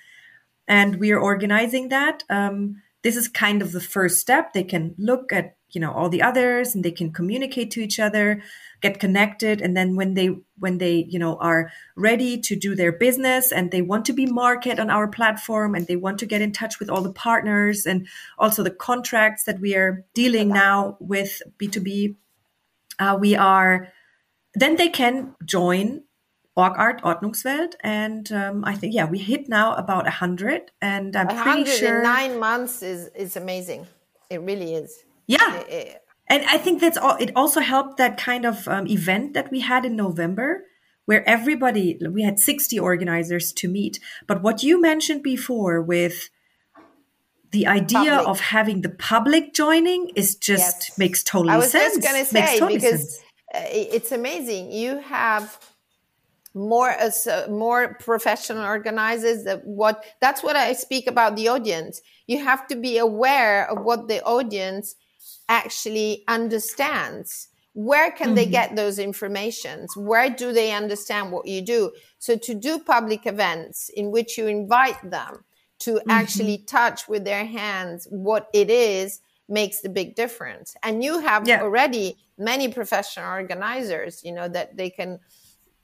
And 0.66 0.96
we 0.96 1.10
are 1.10 1.20
organizing 1.20 1.88
that. 1.88 2.22
Um, 2.30 2.82
this 3.02 3.16
is 3.16 3.28
kind 3.28 3.62
of 3.62 3.72
the 3.72 3.80
first 3.80 4.18
step. 4.18 4.52
They 4.52 4.64
can 4.64 4.94
look 4.98 5.32
at, 5.32 5.56
you 5.74 5.80
know, 5.80 5.92
all 5.92 6.08
the 6.08 6.22
others 6.22 6.74
and 6.74 6.84
they 6.84 6.90
can 6.90 7.12
communicate 7.12 7.70
to 7.72 7.80
each 7.80 7.98
other 7.98 8.42
get 8.82 8.98
connected 8.98 9.62
and 9.62 9.76
then 9.76 9.94
when 9.96 10.14
they 10.14 10.36
when 10.58 10.78
they 10.78 11.06
you 11.08 11.18
know 11.18 11.36
are 11.36 11.70
ready 11.96 12.38
to 12.38 12.56
do 12.56 12.74
their 12.74 12.92
business 12.92 13.52
and 13.52 13.70
they 13.70 13.80
want 13.80 14.04
to 14.04 14.12
be 14.12 14.26
market 14.26 14.78
on 14.78 14.90
our 14.90 15.08
platform 15.08 15.74
and 15.74 15.86
they 15.86 15.96
want 15.96 16.18
to 16.18 16.26
get 16.26 16.42
in 16.42 16.52
touch 16.52 16.80
with 16.80 16.90
all 16.90 17.00
the 17.00 17.12
partners 17.12 17.86
and 17.86 18.06
also 18.38 18.62
the 18.62 18.70
contracts 18.70 19.44
that 19.44 19.60
we 19.60 19.74
are 19.74 20.04
dealing 20.14 20.48
now 20.48 20.96
with 21.00 21.40
b2b 21.58 22.16
uh, 22.98 23.16
we 23.18 23.34
are 23.36 23.88
then 24.54 24.76
they 24.76 24.88
can 24.88 25.34
join 25.44 26.02
OrgArt 26.54 27.00
Ordnungswelt, 27.00 27.76
and 27.80 28.30
um, 28.30 28.62
I 28.66 28.74
think 28.74 28.92
yeah, 28.92 29.06
we 29.06 29.16
hit 29.16 29.48
now 29.48 29.74
about 29.74 30.06
a 30.06 30.10
hundred, 30.10 30.70
and 30.82 31.16
I'm 31.16 31.28
pretty 31.28 31.64
sure 31.64 32.02
nine 32.02 32.38
months 32.38 32.82
is 32.82 33.08
is 33.14 33.36
amazing. 33.38 33.86
It 34.28 34.42
really 34.42 34.74
is. 34.74 35.02
Yeah, 35.26 35.56
it, 35.56 35.68
it, 35.68 36.02
and 36.28 36.44
I 36.46 36.58
think 36.58 36.80
that's 36.80 36.96
all. 36.96 37.16
It 37.16 37.30
also 37.36 37.60
helped 37.60 37.96
that 37.98 38.18
kind 38.18 38.44
of 38.44 38.66
um, 38.68 38.86
event 38.86 39.34
that 39.34 39.50
we 39.50 39.60
had 39.60 39.84
in 39.84 39.96
November, 39.96 40.64
where 41.06 41.28
everybody 41.28 41.98
we 42.10 42.22
had 42.22 42.38
sixty 42.38 42.78
organizers 42.78 43.52
to 43.54 43.68
meet. 43.68 44.00
But 44.26 44.42
what 44.42 44.62
you 44.62 44.80
mentioned 44.80 45.22
before 45.22 45.80
with 45.82 46.30
the 47.50 47.66
idea 47.66 48.16
public. 48.16 48.28
of 48.28 48.40
having 48.40 48.80
the 48.80 48.88
public 48.88 49.54
joining 49.54 50.10
is 50.16 50.36
just 50.36 50.88
yes. 50.88 50.98
makes 50.98 51.22
total 51.22 51.50
sense. 51.50 51.54
I 51.54 51.58
was 51.58 51.70
sense. 51.70 51.94
just 51.96 52.08
going 52.08 52.24
to 52.24 52.30
say 52.30 52.58
totally 52.58 52.78
because. 52.78 53.20
Uh, 53.54 53.60
it's 53.68 54.12
amazing. 54.12 54.72
You 54.72 55.00
have 55.00 55.58
more 56.54 56.88
as 56.88 57.26
uh, 57.26 57.46
more 57.50 57.94
professional 58.00 58.64
organizers 58.64 59.44
that 59.44 59.66
what 59.66 60.04
that's 60.20 60.42
what 60.42 60.56
I 60.56 60.72
speak 60.72 61.06
about 61.06 61.36
the 61.36 61.48
audience. 61.48 62.00
You 62.26 62.42
have 62.42 62.66
to 62.68 62.76
be 62.76 62.98
aware 62.98 63.70
of 63.70 63.84
what 63.84 64.08
the 64.08 64.22
audience 64.22 64.94
actually 65.48 66.24
understands 66.28 67.48
where 67.74 68.10
can 68.10 68.28
mm-hmm. 68.28 68.34
they 68.36 68.46
get 68.46 68.76
those 68.76 68.98
informations 68.98 69.96
where 69.96 70.28
do 70.28 70.52
they 70.52 70.72
understand 70.72 71.32
what 71.32 71.46
you 71.46 71.62
do 71.62 71.90
so 72.18 72.36
to 72.36 72.54
do 72.54 72.78
public 72.78 73.26
events 73.26 73.88
in 73.90 74.10
which 74.10 74.36
you 74.36 74.46
invite 74.46 75.10
them 75.10 75.44
to 75.78 75.94
mm-hmm. 75.94 76.10
actually 76.10 76.58
touch 76.58 77.08
with 77.08 77.24
their 77.24 77.46
hands 77.46 78.06
what 78.10 78.48
it 78.52 78.68
is 78.68 79.20
makes 79.48 79.80
the 79.80 79.88
big 79.88 80.14
difference 80.14 80.74
and 80.82 81.02
you 81.02 81.18
have 81.18 81.48
yeah. 81.48 81.62
already 81.62 82.16
many 82.38 82.68
professional 82.68 83.26
organizers 83.26 84.22
you 84.24 84.32
know 84.32 84.48
that 84.48 84.76
they 84.76 84.90
can 84.90 85.18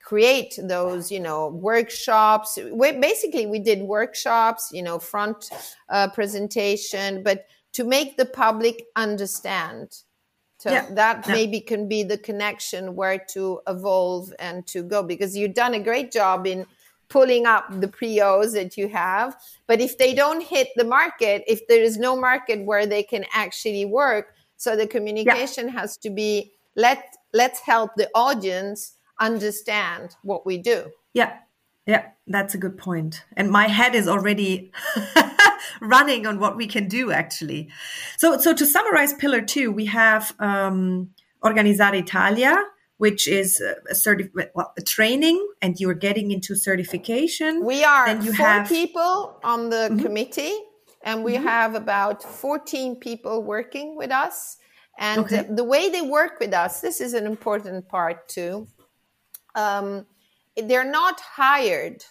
create 0.08 0.58
those 0.62 1.10
you 1.10 1.20
know 1.20 1.48
workshops 1.48 2.58
we, 2.72 2.92
basically 2.92 3.46
we 3.46 3.58
did 3.58 3.80
workshops 3.82 4.70
you 4.72 4.82
know 4.82 4.98
front 4.98 5.50
uh, 5.90 6.08
presentation 6.10 7.22
but 7.22 7.46
to 7.72 7.84
make 7.84 8.16
the 8.16 8.24
public 8.24 8.86
understand. 8.96 10.02
So 10.58 10.70
yeah. 10.70 10.86
that 10.90 11.26
yeah. 11.26 11.32
maybe 11.32 11.60
can 11.60 11.88
be 11.88 12.02
the 12.02 12.18
connection 12.18 12.96
where 12.96 13.18
to 13.30 13.60
evolve 13.68 14.32
and 14.38 14.66
to 14.68 14.82
go 14.82 15.02
because 15.02 15.36
you've 15.36 15.54
done 15.54 15.74
a 15.74 15.80
great 15.80 16.10
job 16.10 16.46
in 16.46 16.66
pulling 17.08 17.46
up 17.46 17.80
the 17.80 17.88
POs 17.88 18.52
that 18.52 18.76
you 18.76 18.88
have. 18.88 19.36
But 19.66 19.80
if 19.80 19.98
they 19.98 20.14
don't 20.14 20.42
hit 20.42 20.68
the 20.76 20.84
market, 20.84 21.44
if 21.46 21.66
there 21.68 21.82
is 21.82 21.96
no 21.96 22.16
market 22.16 22.64
where 22.64 22.86
they 22.86 23.02
can 23.02 23.24
actually 23.32 23.84
work, 23.84 24.34
so 24.56 24.76
the 24.76 24.86
communication 24.86 25.66
yeah. 25.66 25.80
has 25.80 25.96
to 25.98 26.10
be 26.10 26.52
let 26.74 27.16
let's 27.32 27.60
help 27.60 27.92
the 27.96 28.08
audience 28.14 28.96
understand 29.20 30.16
what 30.22 30.44
we 30.44 30.58
do. 30.58 30.90
Yeah. 31.14 31.36
Yeah, 31.86 32.08
that's 32.26 32.54
a 32.54 32.58
good 32.58 32.76
point. 32.76 33.24
And 33.34 33.50
my 33.50 33.66
head 33.66 33.94
is 33.94 34.08
already 34.08 34.72
running 35.80 36.26
on 36.26 36.38
what 36.38 36.56
we 36.56 36.66
can 36.66 36.88
do 36.88 37.12
actually. 37.12 37.70
So, 38.18 38.38
so 38.38 38.54
to 38.54 38.66
summarize 38.66 39.14
pillar 39.14 39.42
two, 39.42 39.72
we 39.72 39.86
have 39.86 40.34
um, 40.38 41.10
Organizzare 41.42 41.94
Italia, 41.94 42.64
which 42.98 43.28
is 43.28 43.60
a, 43.60 43.94
certif- 43.94 44.30
well, 44.54 44.72
a 44.76 44.82
training, 44.82 45.46
and 45.62 45.78
you 45.78 45.88
are 45.88 45.94
getting 45.94 46.30
into 46.30 46.54
certification. 46.54 47.64
We 47.64 47.84
are 47.84 48.06
then 48.06 48.24
you 48.24 48.34
four 48.34 48.46
have... 48.46 48.68
people 48.68 49.38
on 49.42 49.70
the 49.70 49.88
mm-hmm. 49.88 50.00
committee, 50.00 50.58
and 51.02 51.24
we 51.24 51.34
mm-hmm. 51.34 51.44
have 51.44 51.74
about 51.74 52.22
14 52.22 52.96
people 52.96 53.42
working 53.42 53.96
with 53.96 54.10
us. 54.10 54.56
And 54.98 55.20
okay. 55.20 55.46
the 55.48 55.62
way 55.62 55.90
they 55.90 56.02
work 56.02 56.40
with 56.40 56.52
us, 56.52 56.80
this 56.80 57.00
is 57.00 57.14
an 57.14 57.24
important 57.24 57.88
part 57.88 58.28
too. 58.28 58.66
Um, 59.54 60.06
they're 60.56 60.90
not 60.90 61.20
hired, 61.20 62.04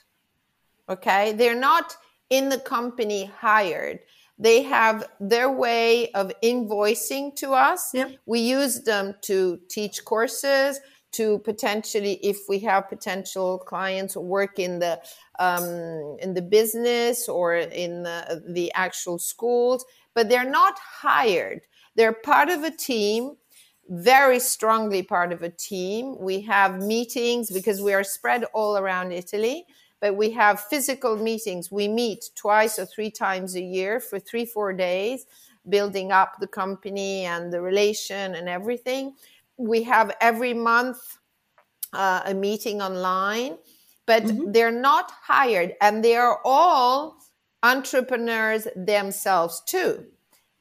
okay? 0.87 1.33
They're 1.33 1.59
not 1.59 1.97
in 2.29 2.49
the 2.49 2.59
company 2.59 3.25
hired. 3.25 3.99
They 4.39 4.61
have 4.63 5.09
their 5.19 5.51
way 5.51 6.11
of 6.11 6.31
invoicing 6.43 7.35
to 7.37 7.51
us. 7.51 7.89
Yep. 7.93 8.17
We 8.25 8.39
use 8.39 8.83
them 8.83 9.15
to 9.23 9.59
teach 9.69 10.05
courses, 10.05 10.79
to 11.13 11.39
potentially, 11.39 12.19
if 12.21 12.37
we 12.47 12.59
have 12.59 12.89
potential 12.89 13.57
clients 13.57 14.15
work 14.15 14.59
in 14.59 14.79
the 14.79 15.01
um, 15.39 16.17
in 16.19 16.33
the 16.33 16.41
business 16.41 17.27
or 17.27 17.55
in 17.55 18.03
the, 18.03 18.43
the 18.47 18.71
actual 18.73 19.17
schools, 19.17 19.85
but 20.13 20.29
they're 20.29 20.49
not 20.49 20.77
hired. 20.77 21.61
They're 21.95 22.13
part 22.13 22.49
of 22.49 22.63
a 22.63 22.71
team 22.71 23.37
very 23.89 24.39
strongly 24.39 25.01
part 25.01 25.31
of 25.31 25.41
a 25.43 25.49
team. 25.49 26.17
We 26.19 26.41
have 26.41 26.81
meetings 26.81 27.49
because 27.49 27.81
we 27.81 27.93
are 27.93 28.03
spread 28.03 28.43
all 28.53 28.77
around 28.77 29.11
Italy 29.11 29.65
but 29.99 30.15
we 30.15 30.31
have 30.31 30.59
physical 30.59 31.17
meetings. 31.17 31.71
We 31.71 31.87
meet 31.87 32.29
twice 32.35 32.77
or 32.77 32.85
three 32.85 33.11
times 33.11 33.55
a 33.55 33.61
year 33.61 33.99
for 33.99 34.19
three, 34.19 34.45
four 34.45 34.73
days, 34.73 35.25
building 35.67 36.11
up 36.11 36.35
the 36.39 36.47
company 36.47 37.25
and 37.25 37.51
the 37.51 37.61
relation 37.61 38.35
and 38.35 38.47
everything. 38.47 39.15
We 39.57 39.83
have 39.83 40.15
every 40.21 40.53
month 40.53 41.17
uh, 41.93 42.21
a 42.25 42.33
meeting 42.33 42.81
online, 42.81 43.57
but 44.05 44.23
mm-hmm. 44.23 44.51
they're 44.51 44.71
not 44.71 45.11
hired 45.23 45.73
and 45.81 46.03
they 46.03 46.15
are 46.15 46.39
all 46.45 47.17
entrepreneurs 47.63 48.67
themselves 48.75 49.63
too. 49.65 50.05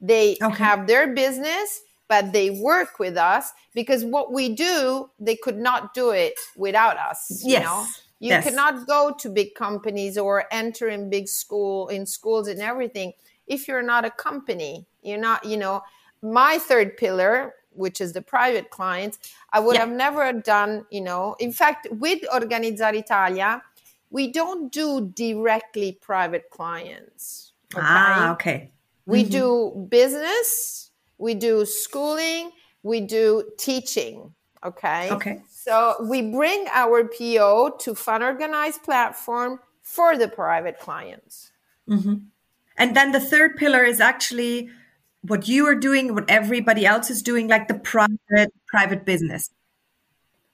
They 0.00 0.36
okay. 0.42 0.56
have 0.56 0.86
their 0.86 1.14
business, 1.14 1.82
but 2.08 2.32
they 2.32 2.50
work 2.50 2.98
with 2.98 3.16
us 3.16 3.52
because 3.74 4.04
what 4.04 4.32
we 4.32 4.54
do, 4.54 5.10
they 5.18 5.36
could 5.36 5.58
not 5.58 5.94
do 5.94 6.10
it 6.10 6.34
without 6.56 6.96
us. 6.96 7.42
Yes. 7.44 7.60
You 7.60 7.60
know? 7.60 7.86
You 8.18 8.30
yes. 8.30 8.44
cannot 8.44 8.86
go 8.86 9.14
to 9.18 9.28
big 9.28 9.54
companies 9.54 10.16
or 10.16 10.44
enter 10.50 10.88
in 10.88 11.10
big 11.10 11.28
school 11.28 11.88
in 11.88 12.06
schools 12.06 12.48
and 12.48 12.60
everything 12.60 13.12
if 13.46 13.68
you're 13.68 13.82
not 13.82 14.04
a 14.04 14.10
company. 14.10 14.86
You're 15.02 15.18
not, 15.18 15.44
you 15.44 15.56
know, 15.56 15.82
my 16.22 16.58
third 16.58 16.96
pillar, 16.96 17.54
which 17.72 18.00
is 18.00 18.12
the 18.12 18.22
private 18.22 18.70
clients, 18.70 19.18
I 19.52 19.60
would 19.60 19.74
yeah. 19.74 19.80
have 19.80 19.90
never 19.90 20.32
done, 20.32 20.86
you 20.90 21.02
know, 21.02 21.36
in 21.38 21.52
fact, 21.52 21.86
with 21.90 22.22
Organizzare 22.32 22.94
Italia, 22.94 23.62
we 24.10 24.32
don't 24.32 24.72
do 24.72 25.12
directly 25.14 25.92
private 26.00 26.48
clients. 26.50 27.52
Okay? 27.74 27.84
Ah, 27.84 28.32
okay. 28.32 28.72
We 29.04 29.22
mm-hmm. 29.22 29.30
do 29.30 29.86
business, 29.90 30.90
we 31.18 31.34
do 31.34 31.66
schooling, 31.66 32.50
we 32.82 33.00
do 33.00 33.50
teaching. 33.58 34.32
Okay. 34.66 35.10
Okay. 35.10 35.42
So 35.48 35.96
we 36.02 36.22
bring 36.22 36.66
our 36.72 37.04
PO 37.04 37.76
to 37.80 37.94
Fun 37.94 38.22
Organizer 38.22 38.80
platform 38.80 39.60
for 39.82 40.18
the 40.18 40.28
private 40.28 40.80
clients. 40.80 41.52
Mm-hmm. 41.88 42.14
And 42.76 42.96
then 42.96 43.12
the 43.12 43.20
third 43.20 43.56
pillar 43.56 43.84
is 43.84 44.00
actually 44.00 44.70
what 45.22 45.46
you 45.48 45.66
are 45.66 45.74
doing, 45.74 46.14
what 46.14 46.28
everybody 46.28 46.84
else 46.84 47.10
is 47.10 47.22
doing, 47.22 47.48
like 47.48 47.68
the 47.68 47.74
private 47.74 48.52
private 48.66 49.04
business. 49.04 49.50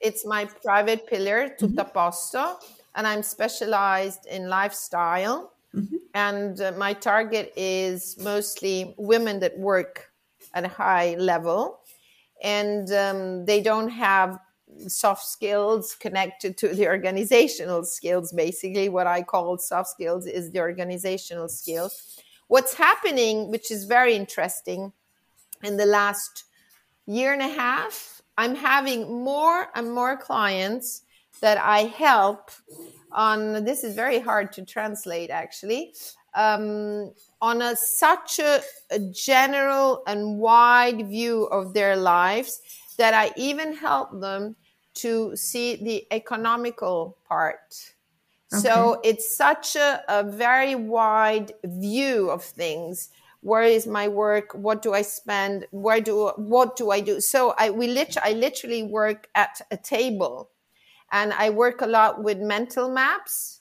It's 0.00 0.26
my 0.26 0.44
private 0.64 1.06
pillar, 1.06 1.48
Tutto 1.48 1.84
mm-hmm. 1.84 1.92
Posto, 1.92 2.58
and 2.94 3.06
I'm 3.06 3.22
specialized 3.22 4.26
in 4.26 4.48
lifestyle. 4.48 5.52
Mm-hmm. 5.74 5.96
And 6.14 6.60
uh, 6.60 6.72
my 6.76 6.92
target 6.92 7.52
is 7.56 8.16
mostly 8.20 8.94
women 8.98 9.40
that 9.40 9.58
work 9.58 10.10
at 10.52 10.64
a 10.64 10.68
high 10.68 11.14
level 11.18 11.80
and 12.42 12.92
um, 12.92 13.44
they 13.46 13.62
don't 13.62 13.88
have 13.88 14.38
soft 14.88 15.26
skills 15.26 15.94
connected 15.94 16.56
to 16.58 16.68
the 16.68 16.86
organizational 16.86 17.84
skills 17.84 18.32
basically. 18.32 18.88
What 18.88 19.06
i 19.06 19.22
call 19.22 19.58
soft 19.58 19.90
skills 19.90 20.26
is 20.26 20.50
the 20.50 20.60
organizational 20.60 21.48
skills 21.48 22.22
what's 22.52 22.74
happening 22.74 23.50
which 23.50 23.70
is 23.70 23.84
very 23.84 24.14
interesting 24.14 24.92
in 25.62 25.78
the 25.78 25.86
last 25.86 26.44
year 27.06 27.32
and 27.32 27.40
a 27.40 27.48
half 27.48 28.20
i'm 28.36 28.54
having 28.54 29.24
more 29.24 29.68
and 29.74 29.90
more 29.90 30.18
clients 30.18 31.02
that 31.40 31.56
i 31.56 31.80
help 31.84 32.50
on 33.10 33.64
this 33.64 33.82
is 33.84 33.94
very 33.94 34.18
hard 34.18 34.52
to 34.52 34.62
translate 34.66 35.30
actually 35.30 35.94
um, 36.34 37.12
on 37.40 37.62
a 37.62 37.76
such 37.76 38.38
a, 38.38 38.62
a 38.90 38.98
general 38.98 40.02
and 40.06 40.38
wide 40.38 41.08
view 41.08 41.44
of 41.44 41.74
their 41.74 41.96
lives 41.96 42.60
that 42.98 43.14
I 43.14 43.32
even 43.36 43.74
help 43.74 44.20
them 44.20 44.56
to 44.94 45.34
see 45.36 45.76
the 45.76 46.06
economical 46.12 47.16
part. 47.26 47.94
Okay. 48.52 48.60
So 48.62 49.00
it's 49.02 49.34
such 49.34 49.76
a, 49.76 50.02
a 50.08 50.22
very 50.22 50.74
wide 50.74 51.52
view 51.64 52.30
of 52.30 52.44
things. 52.44 53.08
Where 53.40 53.62
is 53.62 53.86
my 53.86 54.08
work? 54.08 54.52
What 54.54 54.82
do 54.82 54.92
I 54.92 55.02
spend? 55.02 55.66
Where 55.70 56.00
do 56.00 56.28
what 56.36 56.76
do 56.76 56.90
I 56.90 57.00
do? 57.00 57.20
So 57.20 57.54
I 57.58 57.70
we 57.70 57.88
lit- 57.88 58.18
I 58.22 58.34
literally 58.34 58.84
work 58.84 59.28
at 59.34 59.60
a 59.70 59.76
table, 59.76 60.50
and 61.10 61.32
I 61.32 61.50
work 61.50 61.80
a 61.80 61.86
lot 61.86 62.22
with 62.22 62.38
mental 62.38 62.88
maps. 62.88 63.60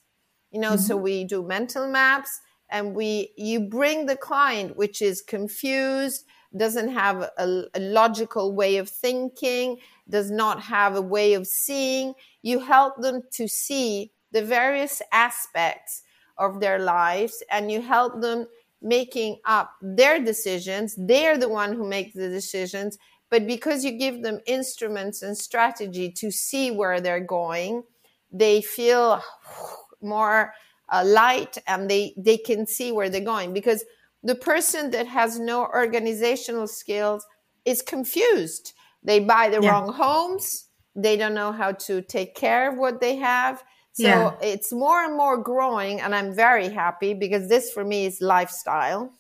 You 0.52 0.60
know, 0.60 0.74
mm-hmm. 0.74 0.86
so 0.86 0.98
we 0.98 1.24
do 1.24 1.42
mental 1.42 1.88
maps 1.88 2.42
and 2.72 2.96
we 2.96 3.32
you 3.38 3.60
bring 3.60 4.06
the 4.06 4.16
client 4.16 4.76
which 4.76 5.02
is 5.02 5.22
confused 5.22 6.26
doesn't 6.56 6.90
have 6.90 7.30
a, 7.38 7.64
a, 7.74 7.80
logical 7.80 8.54
way 8.54 8.78
of 8.78 8.90
thinking 8.90 9.78
does 10.10 10.30
not 10.30 10.60
have 10.62 10.98
a 10.98 11.02
way 11.02 11.34
of 11.34 11.48
seeing. 11.48 12.14
You 12.42 12.60
help 12.60 12.98
them 12.98 13.22
to 13.34 13.48
see 13.48 14.12
the 14.34 14.42
various 14.42 15.02
aspects 15.14 16.04
of 16.38 16.60
their 16.60 16.80
lives 16.80 17.42
and 17.50 17.72
you 17.72 17.82
help 17.82 18.20
them 18.20 18.48
making 18.82 19.38
up 19.46 19.72
their 19.82 20.22
decisions. 20.22 20.96
They're 20.98 21.38
the 21.38 21.48
one 21.48 21.74
who 21.74 21.88
makes 21.88 22.14
the 22.14 22.28
decisions 22.28 22.98
but 23.30 23.48
because 23.48 23.86
you 23.86 23.94
give 23.94 24.22
them 24.22 24.42
instruments 24.46 25.22
and 25.22 25.38
strategy 25.38 26.12
to 26.12 26.30
see 26.32 26.70
where 26.70 27.00
they're 27.00 27.26
going 27.26 27.84
they 28.32 28.62
feel 28.62 29.22
more 30.02 30.54
uh, 30.92 31.04
light 31.06 31.58
and 31.68 31.90
they 31.90 32.14
they 32.18 32.38
can 32.38 32.68
see 32.68 32.92
where 32.92 33.10
they're 33.10 33.22
going 33.22 33.54
because 33.54 33.84
the 34.24 34.36
person 34.36 34.92
that 34.92 35.08
has 35.08 35.40
no 35.40 35.66
organizational 35.68 36.68
skills 36.68 37.26
is 37.66 37.82
confused 37.82 38.74
they 39.04 39.20
buy 39.20 39.50
the 39.50 39.62
yeah. 39.62 39.72
wrong 39.72 39.92
homes 39.92 40.68
they 40.96 41.16
don't 41.16 41.34
know 41.34 41.52
how 41.52 41.72
to 41.72 42.02
take 42.02 42.36
care 42.36 42.70
of 42.70 42.78
what 42.78 43.00
they 43.00 43.16
have 43.16 43.64
so 43.94 44.04
yeah. 44.04 44.36
it's 44.42 44.72
more 44.72 45.04
and 45.04 45.16
more 45.16 45.38
growing 45.38 46.02
and 46.02 46.14
i'm 46.14 46.34
very 46.34 46.70
happy 46.70 47.14
because 47.14 47.48
this 47.48 47.72
for 47.72 47.84
me 47.84 48.06
is 48.06 48.22
lifestyle 48.22 49.12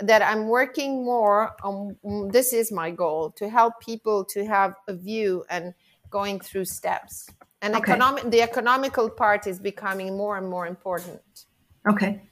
that 0.00 0.20
i'm 0.22 0.48
working 0.48 1.04
more 1.04 1.52
on 1.62 1.96
this 2.30 2.52
is 2.52 2.70
my 2.70 2.90
goal 2.90 3.30
to 3.30 3.48
help 3.48 3.72
people 3.80 4.24
to 4.24 4.44
have 4.44 4.74
a 4.88 4.94
view 4.94 5.44
and 5.48 5.72
going 6.10 6.38
through 6.38 6.64
steps 6.64 7.28
and 7.66 7.74
okay. 7.74 7.92
economic 7.92 8.30
the 8.30 8.42
economical 8.42 9.10
part 9.10 9.46
is 9.46 9.58
becoming 9.58 10.16
more 10.16 10.36
and 10.38 10.48
more 10.48 10.66
important. 10.66 11.46
Okay. 11.88 12.22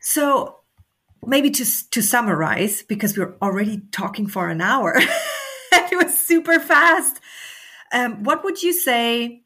So 0.00 0.56
maybe 1.26 1.50
to 1.50 1.64
to 1.90 2.02
summarize 2.02 2.82
because 2.82 3.16
we're 3.16 3.36
already 3.42 3.82
talking 3.92 4.26
for 4.26 4.48
an 4.48 4.60
hour 4.60 4.94
it 5.72 5.96
was 6.02 6.18
super 6.18 6.58
fast 6.58 7.20
um, 7.92 8.22
what 8.24 8.42
would 8.42 8.62
you 8.62 8.72
say 8.72 9.42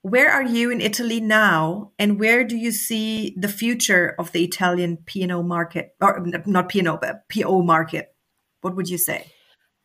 where 0.00 0.30
are 0.30 0.42
you 0.42 0.70
in 0.70 0.80
italy 0.80 1.20
now 1.20 1.92
and 1.98 2.18
where 2.18 2.42
do 2.42 2.56
you 2.56 2.72
see 2.72 3.34
the 3.36 3.48
future 3.48 4.14
of 4.18 4.32
the 4.32 4.42
italian 4.42 4.96
P&O 4.96 5.42
market 5.42 5.94
or 6.00 6.24
not 6.46 6.70
P&O 6.70 6.96
but 6.96 7.28
po 7.28 7.62
market? 7.62 8.14
What 8.62 8.76
would 8.76 8.88
you 8.88 8.98
say 8.98 9.30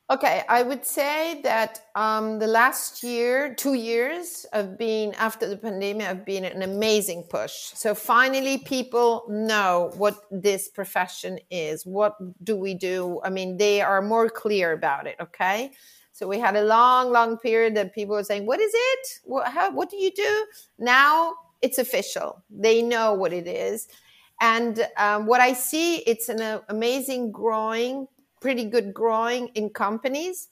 Okay, 0.07 0.43
I 0.47 0.61
would 0.61 0.85
say 0.85 1.41
that 1.41 1.79
um, 1.95 2.37
the 2.37 2.45
last 2.45 3.01
year, 3.01 3.55
two 3.55 3.73
years 3.73 4.45
have 4.53 4.77
been 4.77 5.15
after 5.15 5.49
the 5.49 5.57
pandemic, 5.57 6.05
have 6.05 6.23
been 6.23 6.45
an 6.45 6.61
amazing 6.61 7.23
push. 7.23 7.51
So 7.73 7.95
finally, 7.95 8.59
people 8.59 9.25
know 9.27 9.91
what 9.97 10.25
this 10.29 10.67
profession 10.69 11.39
is. 11.49 11.87
What 11.87 12.15
do 12.43 12.55
we 12.55 12.75
do? 12.75 13.19
I 13.23 13.31
mean, 13.31 13.57
they 13.57 13.81
are 13.81 13.99
more 13.99 14.29
clear 14.29 14.73
about 14.73 15.07
it. 15.07 15.15
Okay, 15.19 15.71
so 16.11 16.27
we 16.27 16.37
had 16.37 16.55
a 16.55 16.63
long, 16.63 17.11
long 17.11 17.37
period 17.39 17.73
that 17.75 17.95
people 17.95 18.13
were 18.13 18.23
saying, 18.23 18.45
"What 18.45 18.59
is 18.59 18.71
it? 18.75 19.21
What, 19.23 19.47
how, 19.47 19.71
what 19.71 19.89
do 19.89 19.97
you 19.97 20.11
do?" 20.11 20.45
Now 20.77 21.33
it's 21.63 21.79
official. 21.79 22.43
They 22.51 22.83
know 22.83 23.15
what 23.15 23.33
it 23.33 23.47
is, 23.47 23.87
And 24.41 24.87
um, 24.97 25.25
what 25.25 25.41
I 25.41 25.53
see, 25.53 25.97
it's 25.99 26.29
an 26.29 26.41
uh, 26.41 26.61
amazing 26.69 27.31
growing, 27.31 28.07
pretty 28.45 28.65
good 28.65 28.93
growing 28.93 29.47
in 29.55 29.71
companies. 29.71 30.49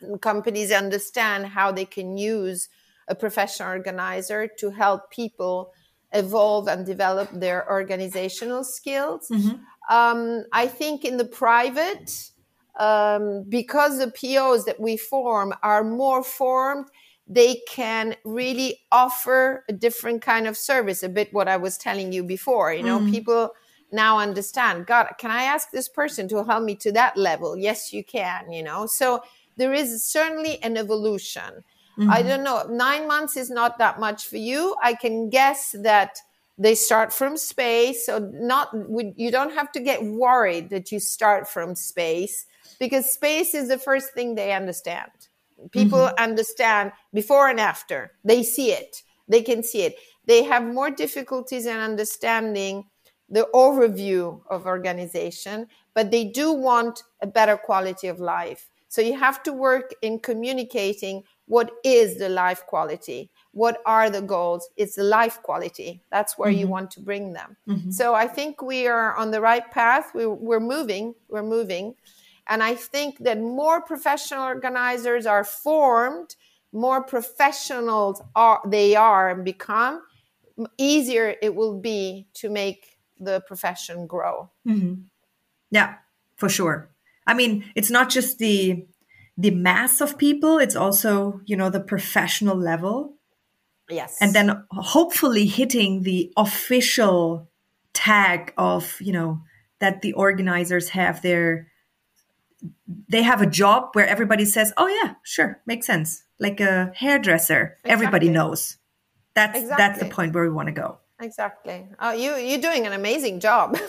And 0.00 0.22
companies 0.22 0.70
understand 0.70 1.46
how 1.46 1.72
they 1.72 1.84
can 1.84 2.16
use 2.16 2.68
a 3.08 3.16
professional 3.16 3.70
organizer 3.70 4.46
to 4.60 4.70
help 4.70 5.10
people 5.10 5.72
evolve 6.12 6.68
and 6.68 6.86
develop 6.86 7.28
their 7.32 7.68
organizational 7.68 8.62
skills. 8.62 9.26
Mm-hmm. 9.32 9.56
Um, 9.92 10.44
I 10.52 10.68
think 10.68 11.04
in 11.04 11.16
the 11.16 11.24
private, 11.24 12.30
um, 12.78 13.44
because 13.48 13.98
the 13.98 14.12
POs 14.12 14.64
that 14.66 14.78
we 14.78 14.96
form 14.96 15.52
are 15.64 15.82
more 15.82 16.22
formed, 16.22 16.86
they 17.26 17.62
can 17.68 18.14
really 18.24 18.78
offer 18.92 19.64
a 19.68 19.72
different 19.72 20.22
kind 20.22 20.46
of 20.46 20.56
service. 20.56 21.02
A 21.02 21.08
bit 21.08 21.34
what 21.34 21.48
I 21.48 21.56
was 21.56 21.76
telling 21.76 22.12
you 22.12 22.22
before. 22.22 22.72
You 22.72 22.84
know, 22.84 23.00
mm. 23.00 23.10
people 23.10 23.50
now 23.92 24.18
understand. 24.18 24.86
God, 24.86 25.08
can 25.18 25.30
I 25.30 25.44
ask 25.44 25.70
this 25.70 25.88
person 25.88 26.28
to 26.28 26.44
help 26.44 26.64
me 26.64 26.74
to 26.76 26.92
that 26.92 27.16
level? 27.16 27.56
Yes, 27.56 27.92
you 27.92 28.04
can. 28.04 28.50
You 28.52 28.62
know, 28.62 28.86
so 28.86 29.22
there 29.56 29.72
is 29.72 30.04
certainly 30.04 30.62
an 30.62 30.76
evolution. 30.76 31.64
Mm-hmm. 31.98 32.10
I 32.10 32.22
don't 32.22 32.44
know. 32.44 32.64
Nine 32.70 33.08
months 33.08 33.36
is 33.36 33.50
not 33.50 33.78
that 33.78 33.98
much 33.98 34.26
for 34.26 34.36
you. 34.36 34.76
I 34.82 34.94
can 34.94 35.30
guess 35.30 35.74
that 35.80 36.18
they 36.56 36.74
start 36.74 37.12
from 37.12 37.36
space. 37.36 38.06
So 38.06 38.18
not 38.18 38.74
you 39.16 39.30
don't 39.30 39.52
have 39.52 39.72
to 39.72 39.80
get 39.80 40.04
worried 40.04 40.70
that 40.70 40.92
you 40.92 41.00
start 41.00 41.48
from 41.48 41.74
space 41.74 42.46
because 42.78 43.10
space 43.10 43.54
is 43.54 43.68
the 43.68 43.78
first 43.78 44.12
thing 44.12 44.34
they 44.34 44.52
understand. 44.52 45.10
People 45.72 45.98
mm-hmm. 45.98 46.22
understand 46.22 46.92
before 47.12 47.48
and 47.48 47.58
after. 47.58 48.12
They 48.24 48.42
see 48.42 48.70
it. 48.72 49.02
They 49.28 49.42
can 49.42 49.62
see 49.62 49.82
it. 49.82 49.96
They 50.26 50.42
have 50.44 50.64
more 50.64 50.90
difficulties 50.90 51.66
in 51.66 51.76
understanding 51.76 52.84
the 53.28 53.48
overview 53.54 54.40
of 54.48 54.66
organization, 54.66 55.66
but 55.94 56.10
they 56.10 56.24
do 56.24 56.52
want 56.52 57.02
a 57.20 57.26
better 57.26 57.56
quality 57.56 58.08
of 58.08 58.20
life. 58.20 58.68
So 58.88 59.02
you 59.02 59.18
have 59.18 59.42
to 59.42 59.52
work 59.52 59.94
in 60.00 60.18
communicating 60.18 61.24
what 61.48 61.70
is 61.82 62.18
the 62.18 62.28
life 62.28 62.64
quality 62.66 63.30
what 63.52 63.80
are 63.86 64.10
the 64.10 64.22
goals 64.22 64.68
it's 64.76 64.94
the 64.94 65.02
life 65.02 65.42
quality 65.42 66.02
that's 66.10 66.38
where 66.38 66.50
mm-hmm. 66.50 66.60
you 66.60 66.68
want 66.68 66.90
to 66.90 67.00
bring 67.00 67.32
them 67.32 67.56
mm-hmm. 67.66 67.90
so 67.90 68.14
i 68.14 68.26
think 68.26 68.62
we 68.62 68.86
are 68.86 69.16
on 69.16 69.30
the 69.30 69.40
right 69.40 69.70
path 69.70 70.12
we, 70.14 70.26
we're 70.26 70.60
moving 70.60 71.14
we're 71.28 71.42
moving 71.42 71.94
and 72.48 72.62
i 72.62 72.74
think 72.74 73.18
that 73.18 73.40
more 73.40 73.80
professional 73.80 74.44
organizers 74.44 75.26
are 75.26 75.44
formed 75.44 76.36
more 76.72 77.02
professionals 77.02 78.22
are 78.36 78.60
they 78.66 78.94
are 78.94 79.30
and 79.30 79.44
become 79.44 80.02
easier 80.76 81.34
it 81.40 81.54
will 81.54 81.80
be 81.80 82.26
to 82.34 82.50
make 82.50 82.87
the 83.20 83.40
profession 83.46 84.06
grow. 84.06 84.50
Mm-hmm. 84.66 85.02
yeah 85.70 85.94
for 86.36 86.48
sure. 86.48 86.90
I 87.26 87.34
mean 87.34 87.64
it's 87.74 87.90
not 87.90 88.08
just 88.08 88.38
the 88.38 88.86
the 89.36 89.50
mass 89.50 90.00
of 90.00 90.18
people 90.18 90.58
it's 90.58 90.76
also 90.76 91.40
you 91.46 91.56
know 91.56 91.70
the 91.70 91.80
professional 91.80 92.56
level. 92.56 93.14
Yes. 93.90 94.18
And 94.20 94.34
then 94.34 94.64
hopefully 94.70 95.46
hitting 95.46 96.02
the 96.02 96.32
official 96.36 97.48
tag 97.92 98.52
of 98.56 98.96
you 99.00 99.12
know 99.12 99.42
that 99.80 100.02
the 100.02 100.12
organizers 100.12 100.90
have 100.90 101.22
their 101.22 101.68
they 103.08 103.22
have 103.22 103.40
a 103.42 103.46
job 103.46 103.90
where 103.92 104.06
everybody 104.06 104.44
says 104.44 104.72
oh 104.76 104.88
yeah 104.88 105.14
sure 105.22 105.60
makes 105.66 105.86
sense. 105.86 106.22
Like 106.40 106.60
a 106.60 106.92
hairdresser 106.94 107.78
exactly. 107.82 107.90
everybody 107.90 108.28
knows. 108.28 108.76
That's 109.34 109.58
exactly. 109.58 109.84
that's 109.84 109.98
the 110.00 110.08
point 110.08 110.34
where 110.34 110.44
we 110.44 110.50
want 110.50 110.68
to 110.68 110.72
go 110.72 110.98
exactly. 111.20 111.86
Oh 111.98 112.12
you 112.12 112.36
you're 112.36 112.60
doing 112.60 112.86
an 112.86 112.92
amazing 112.92 113.40
job. 113.40 113.78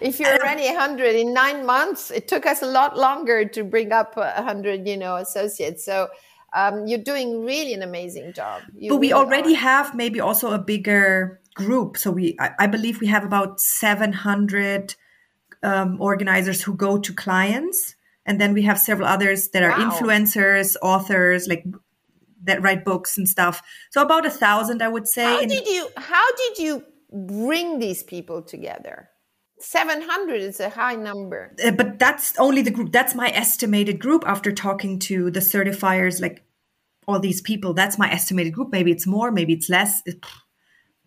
If 0.00 0.20
you're 0.20 0.32
already 0.40 0.66
100 0.66 1.16
in 1.16 1.32
nine 1.32 1.64
months 1.64 2.10
it 2.10 2.28
took 2.28 2.44
us 2.46 2.62
a 2.62 2.66
lot 2.66 2.96
longer 2.98 3.44
to 3.48 3.64
bring 3.64 3.92
up 3.92 4.16
100 4.16 4.86
you 4.86 4.96
know 4.96 5.16
associates. 5.16 5.84
So 5.84 6.08
um, 6.54 6.86
you're 6.86 7.04
doing 7.04 7.44
really 7.44 7.74
an 7.74 7.82
amazing 7.82 8.32
job. 8.32 8.62
You 8.78 8.90
but 8.90 8.96
we 8.96 9.12
really 9.12 9.24
already 9.24 9.54
are. 9.54 9.58
have 9.58 9.94
maybe 9.94 10.20
also 10.20 10.52
a 10.52 10.58
bigger 10.58 11.40
group. 11.54 11.96
So 11.96 12.10
we 12.10 12.36
i, 12.40 12.50
I 12.60 12.66
believe 12.66 13.00
we 13.00 13.08
have 13.08 13.24
about 13.24 13.60
700 13.60 14.94
um, 15.62 16.00
organizers 16.00 16.62
who 16.62 16.74
go 16.74 16.98
to 16.98 17.12
clients. 17.12 17.94
And 18.24 18.40
then 18.40 18.54
we 18.54 18.62
have 18.62 18.78
several 18.78 19.06
others 19.08 19.50
that 19.50 19.62
are 19.62 19.70
wow. 19.70 19.90
influencers 19.90 20.76
authors 20.82 21.46
like 21.46 21.64
that 22.46 22.62
write 22.62 22.84
books 22.84 23.18
and 23.18 23.28
stuff. 23.28 23.62
So 23.90 24.02
about 24.02 24.26
a 24.26 24.30
thousand, 24.30 24.82
I 24.82 24.88
would 24.88 25.06
say. 25.06 25.24
How 25.24 25.40
did 25.46 25.66
you? 25.66 25.88
How 25.96 26.32
did 26.36 26.58
you 26.58 26.84
bring 27.12 27.78
these 27.78 28.02
people 28.02 28.42
together? 28.42 29.10
700 29.58 30.40
is 30.42 30.60
a 30.60 30.68
high 30.68 30.96
number. 30.96 31.54
Uh, 31.64 31.70
but 31.70 31.98
that's 31.98 32.38
only 32.38 32.62
the 32.62 32.70
group. 32.70 32.92
That's 32.92 33.14
my 33.14 33.30
estimated 33.30 33.98
group 33.98 34.22
after 34.26 34.52
talking 34.52 34.98
to 35.00 35.30
the 35.30 35.40
certifiers, 35.40 36.20
like 36.20 36.44
all 37.08 37.20
these 37.20 37.40
people. 37.40 37.72
That's 37.72 37.98
my 37.98 38.10
estimated 38.10 38.52
group. 38.52 38.70
Maybe 38.70 38.90
it's 38.90 39.06
more, 39.06 39.30
maybe 39.30 39.54
it's 39.54 39.70
less. 39.70 40.02
It, 40.04 40.24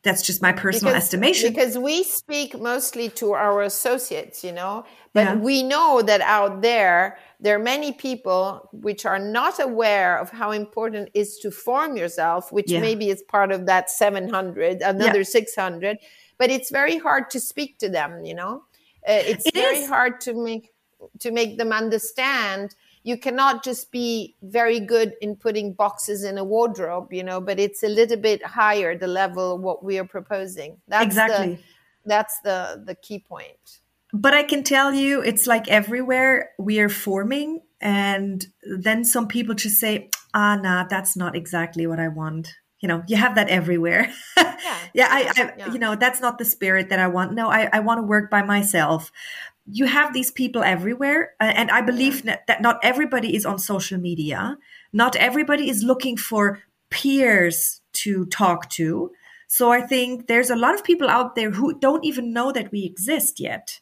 that's 0.02 0.22
just 0.22 0.42
my 0.42 0.54
personal 0.54 0.94
because, 0.94 1.04
estimation. 1.04 1.50
Because 1.50 1.78
we 1.78 2.04
speak 2.04 2.60
mostly 2.60 3.10
to 3.10 3.34
our 3.34 3.62
associates, 3.62 4.44
you 4.44 4.52
know, 4.52 4.86
but 5.14 5.26
yeah. 5.26 5.36
we 5.36 5.62
know 5.62 6.02
that 6.02 6.22
out 6.22 6.62
there, 6.62 7.18
there 7.40 7.56
are 7.56 7.64
many 7.64 7.94
people 7.94 8.70
which 8.74 9.06
are 9.06 9.20
not 9.20 9.60
aware 9.60 10.18
of 10.18 10.30
how 10.30 10.52
important 10.52 11.10
it 11.14 11.20
is 11.20 11.38
to 11.40 11.52
form 11.52 11.96
yourself, 11.96 12.52
which 12.52 12.72
yeah. 12.72 12.82
maybe 12.82 13.10
is 13.10 13.22
part 13.24 13.52
of 13.52 13.66
that 13.66 13.90
700, 13.90 14.82
another 14.82 15.20
yeah. 15.20 15.24
600, 15.24 15.98
but 16.38 16.50
it's 16.50 16.70
very 16.70 16.98
hard 16.98 17.30
to 17.32 17.40
speak 17.40 17.78
to 17.80 17.90
them, 17.90 18.26
you 18.26 18.34
know, 18.34 18.64
uh, 19.08 19.24
it's 19.26 19.46
it 19.46 19.54
very 19.54 19.80
is. 19.80 19.88
hard 19.90 20.20
to 20.22 20.34
make, 20.34 20.74
to 21.20 21.32
make 21.32 21.58
them 21.58 21.72
understand 21.72 22.76
you 23.04 23.18
cannot 23.18 23.64
just 23.64 23.92
be 23.92 24.36
very 24.42 24.80
good 24.80 25.14
in 25.22 25.36
putting 25.36 25.74
boxes 25.74 26.24
in 26.24 26.38
a 26.38 26.44
wardrobe, 26.44 27.12
you 27.14 27.24
know, 27.24 27.40
but 27.40 27.60
it's 27.60 27.84
a 27.84 27.88
little 27.88 28.18
bit 28.18 28.44
higher 28.46 28.98
the 28.98 29.08
level 29.08 29.56
of 29.56 29.62
what 29.62 29.84
we 29.84 29.98
are 29.98 30.06
proposing. 30.06 30.78
That's 30.88 31.06
exactly. 31.06 31.56
The, 31.56 31.62
that's 32.06 32.40
the 32.42 32.84
the 32.86 32.96
key 32.96 33.20
point. 33.20 33.79
But 34.12 34.34
I 34.34 34.44
can 34.44 34.64
tell 34.64 34.94
you, 34.94 35.22
it's 35.22 35.46
like 35.46 35.68
everywhere 35.68 36.50
we 36.58 36.80
are 36.80 36.90
forming, 36.90 37.62
and 37.80 38.46
then 38.64 39.06
some 39.06 39.28
people 39.28 39.56
just 39.56 39.80
say, 39.80 40.10
"Ah, 40.34 40.56
nah, 40.56 40.86
that's 40.86 41.16
not 41.16 41.36
exactly 41.36 41.86
what 41.88 42.00
I 42.00 42.08
want." 42.08 42.56
You 42.80 42.88
know, 42.88 43.04
you 43.08 43.18
have 43.18 43.36
that 43.36 43.50
everywhere. 43.50 44.12
Yeah, 44.62 44.78
yeah, 44.94 45.08
I, 45.10 45.20
I 45.20 45.54
yeah. 45.58 45.72
you 45.72 45.80
know, 45.80 45.96
that's 45.96 46.20
not 46.20 46.38
the 46.38 46.44
spirit 46.44 46.90
that 46.90 47.00
I 47.00 47.08
want. 47.08 47.32
No, 47.32 47.50
I, 47.50 47.70
I 47.72 47.80
want 47.80 48.00
to 48.00 48.04
work 48.04 48.30
by 48.30 48.42
myself 48.42 49.10
you 49.72 49.86
have 49.86 50.14
these 50.14 50.32
people 50.32 50.64
everywhere 50.64 51.34
uh, 51.40 51.54
and 51.56 51.70
i 51.72 51.82
believe 51.82 52.24
that 52.24 52.62
not 52.62 52.80
everybody 52.84 53.36
is 53.36 53.46
on 53.46 53.60
social 53.60 54.00
media 54.00 54.58
not 54.92 55.16
everybody 55.16 55.70
is 55.70 55.84
looking 55.84 56.18
for 56.18 56.60
peers 56.90 57.82
to 57.94 58.26
talk 58.28 58.70
to 58.70 59.12
so 59.48 59.72
i 59.72 59.82
think 59.82 60.28
there's 60.28 60.50
a 60.50 60.56
lot 60.56 60.74
of 60.74 60.84
people 60.84 61.10
out 61.10 61.36
there 61.36 61.52
who 61.52 61.78
don't 61.80 62.04
even 62.04 62.34
know 62.34 62.52
that 62.52 62.72
we 62.72 62.84
exist 62.84 63.40
yet 63.40 63.80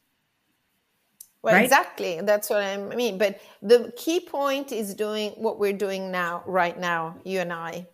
well 1.48 1.56
right? 1.56 1.64
exactly 1.64 2.20
that's 2.22 2.50
what 2.50 2.64
i 2.64 2.78
mean 2.78 3.18
but 3.18 3.40
the 3.62 3.92
key 3.96 4.20
point 4.20 4.72
is 4.72 4.94
doing 4.94 5.32
what 5.32 5.60
we're 5.60 5.74
doing 5.74 6.12
now 6.12 6.44
right 6.46 6.80
now 6.80 7.16
you 7.24 7.40
and 7.40 7.52
i 7.52 7.86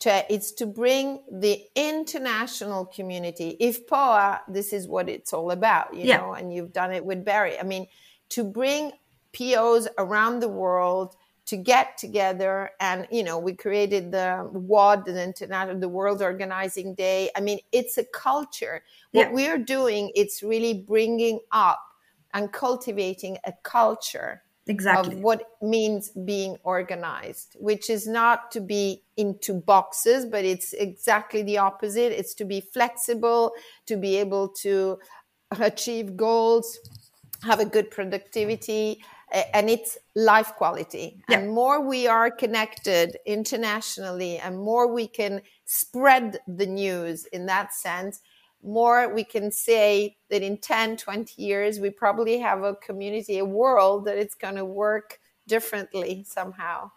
to, 0.00 0.24
it's 0.32 0.52
to 0.52 0.66
bring 0.66 1.20
the 1.28 1.60
international 1.74 2.86
community. 2.86 3.56
If 3.58 3.88
POA, 3.88 4.42
this 4.46 4.72
is 4.72 4.86
what 4.86 5.08
it's 5.08 5.32
all 5.32 5.50
about, 5.50 5.92
you 5.92 6.04
yeah. 6.04 6.18
know, 6.18 6.34
and 6.34 6.54
you've 6.54 6.72
done 6.72 6.92
it 6.92 7.04
with 7.04 7.24
Barry. 7.24 7.58
I 7.58 7.64
mean, 7.64 7.88
to 8.28 8.44
bring 8.44 8.92
POs 9.32 9.88
around 9.98 10.40
the 10.40 10.48
world 10.48 11.16
to 11.46 11.56
get 11.56 11.96
together 11.96 12.70
and 12.78 13.08
you 13.10 13.22
know 13.22 13.38
we 13.38 13.54
created 13.54 14.12
the 14.12 14.46
WOD 14.52 15.06
the 15.06 15.22
international 15.22 15.78
the 15.78 15.88
World 15.88 16.20
Organizing 16.20 16.94
Day 16.94 17.30
I 17.34 17.40
mean 17.40 17.58
it's 17.72 17.96
a 17.96 18.04
culture 18.04 18.82
what 19.12 19.28
yeah. 19.28 19.32
we're 19.32 19.58
doing 19.58 20.12
it's 20.14 20.42
really 20.42 20.74
bringing 20.74 21.40
up 21.50 21.80
and 22.34 22.52
cultivating 22.52 23.38
a 23.44 23.52
culture 23.62 24.42
exactly. 24.66 25.16
of 25.16 25.20
what 25.20 25.50
means 25.62 26.10
being 26.10 26.56
organized 26.62 27.56
which 27.58 27.88
is 27.90 28.06
not 28.06 28.50
to 28.50 28.60
be 28.60 29.02
into 29.16 29.54
boxes 29.54 30.26
but 30.26 30.44
it's 30.44 30.72
exactly 30.74 31.42
the 31.42 31.58
opposite. 31.58 32.12
It's 32.12 32.34
to 32.34 32.44
be 32.44 32.60
flexible 32.60 33.52
to 33.86 33.96
be 33.96 34.16
able 34.16 34.48
to 34.60 34.98
achieve 35.60 36.16
goals 36.16 36.78
have 37.42 37.60
a 37.60 37.64
good 37.64 37.90
productivity 37.90 39.02
and 39.52 39.68
it's 39.68 39.98
life 40.14 40.54
quality. 40.56 41.22
Yeah. 41.28 41.38
and 41.38 41.50
more 41.50 41.80
we 41.80 42.06
are 42.06 42.30
connected 42.30 43.18
internationally 43.26 44.38
and 44.38 44.58
more 44.58 44.92
we 44.92 45.06
can 45.06 45.42
spread 45.64 46.38
the 46.46 46.66
news 46.66 47.26
in 47.26 47.46
that 47.46 47.74
sense 47.74 48.20
more 48.62 49.12
we 49.14 49.24
can 49.24 49.50
say 49.50 50.16
that 50.30 50.42
in 50.42 50.58
10 50.58 50.96
20 50.96 51.40
years 51.40 51.78
we 51.78 51.90
probably 51.90 52.38
have 52.38 52.62
a 52.62 52.74
community 52.74 53.38
a 53.38 53.44
world 53.44 54.04
that 54.04 54.18
it's 54.18 54.34
going 54.34 54.56
to 54.56 54.64
work 54.64 55.20
differently 55.46 56.24
somehow 56.26 56.90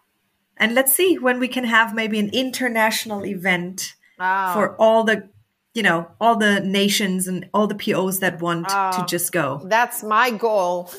and 0.56 0.74
let's 0.74 0.94
see 0.94 1.18
when 1.18 1.38
we 1.38 1.48
can 1.48 1.64
have 1.64 1.94
maybe 1.94 2.18
an 2.18 2.30
international 2.32 3.24
event 3.24 3.94
oh. 4.18 4.52
for 4.52 4.76
all 4.76 5.04
the 5.04 5.28
you 5.74 5.82
know, 5.82 6.06
all 6.20 6.36
the 6.36 6.60
nations 6.60 7.26
and 7.26 7.48
all 7.54 7.66
the 7.66 7.74
POs 7.74 8.20
that 8.20 8.40
want 8.42 8.68
to 8.68 8.74
Ah, 8.74 9.06
just 9.06 9.32
go. 9.32 9.60
That's 9.64 10.02
my 10.02 10.30
goal. 10.30 10.90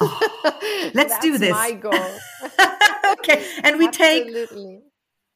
Let's 0.93 1.17
do 1.19 1.37
this. 1.37 1.51
My 1.51 1.71
goal. 1.73 1.93
okay. 3.13 3.45
And 3.63 3.77
we 3.77 3.87
take 3.91 4.27
Absolutely. 4.27 4.81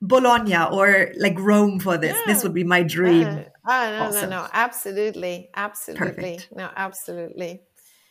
Bologna 0.02 0.56
or 0.72 1.12
like 1.18 1.40
Rome 1.40 1.80
for 1.80 1.98
this. 1.98 2.18
This 2.26 2.44
would 2.44 2.54
be 2.54 2.64
my 2.64 2.84
dream. 2.84 3.26
Uh, 3.28 3.44
oh, 3.68 3.92
no, 3.92 4.04
Awesome. 4.06 4.30
no, 4.30 4.42
no. 4.44 4.48
Absolutely. 4.54 5.50
Absolutely. 5.56 6.08
Perfect. 6.38 6.50
No, 6.56 6.70
absolutely. 6.76 7.62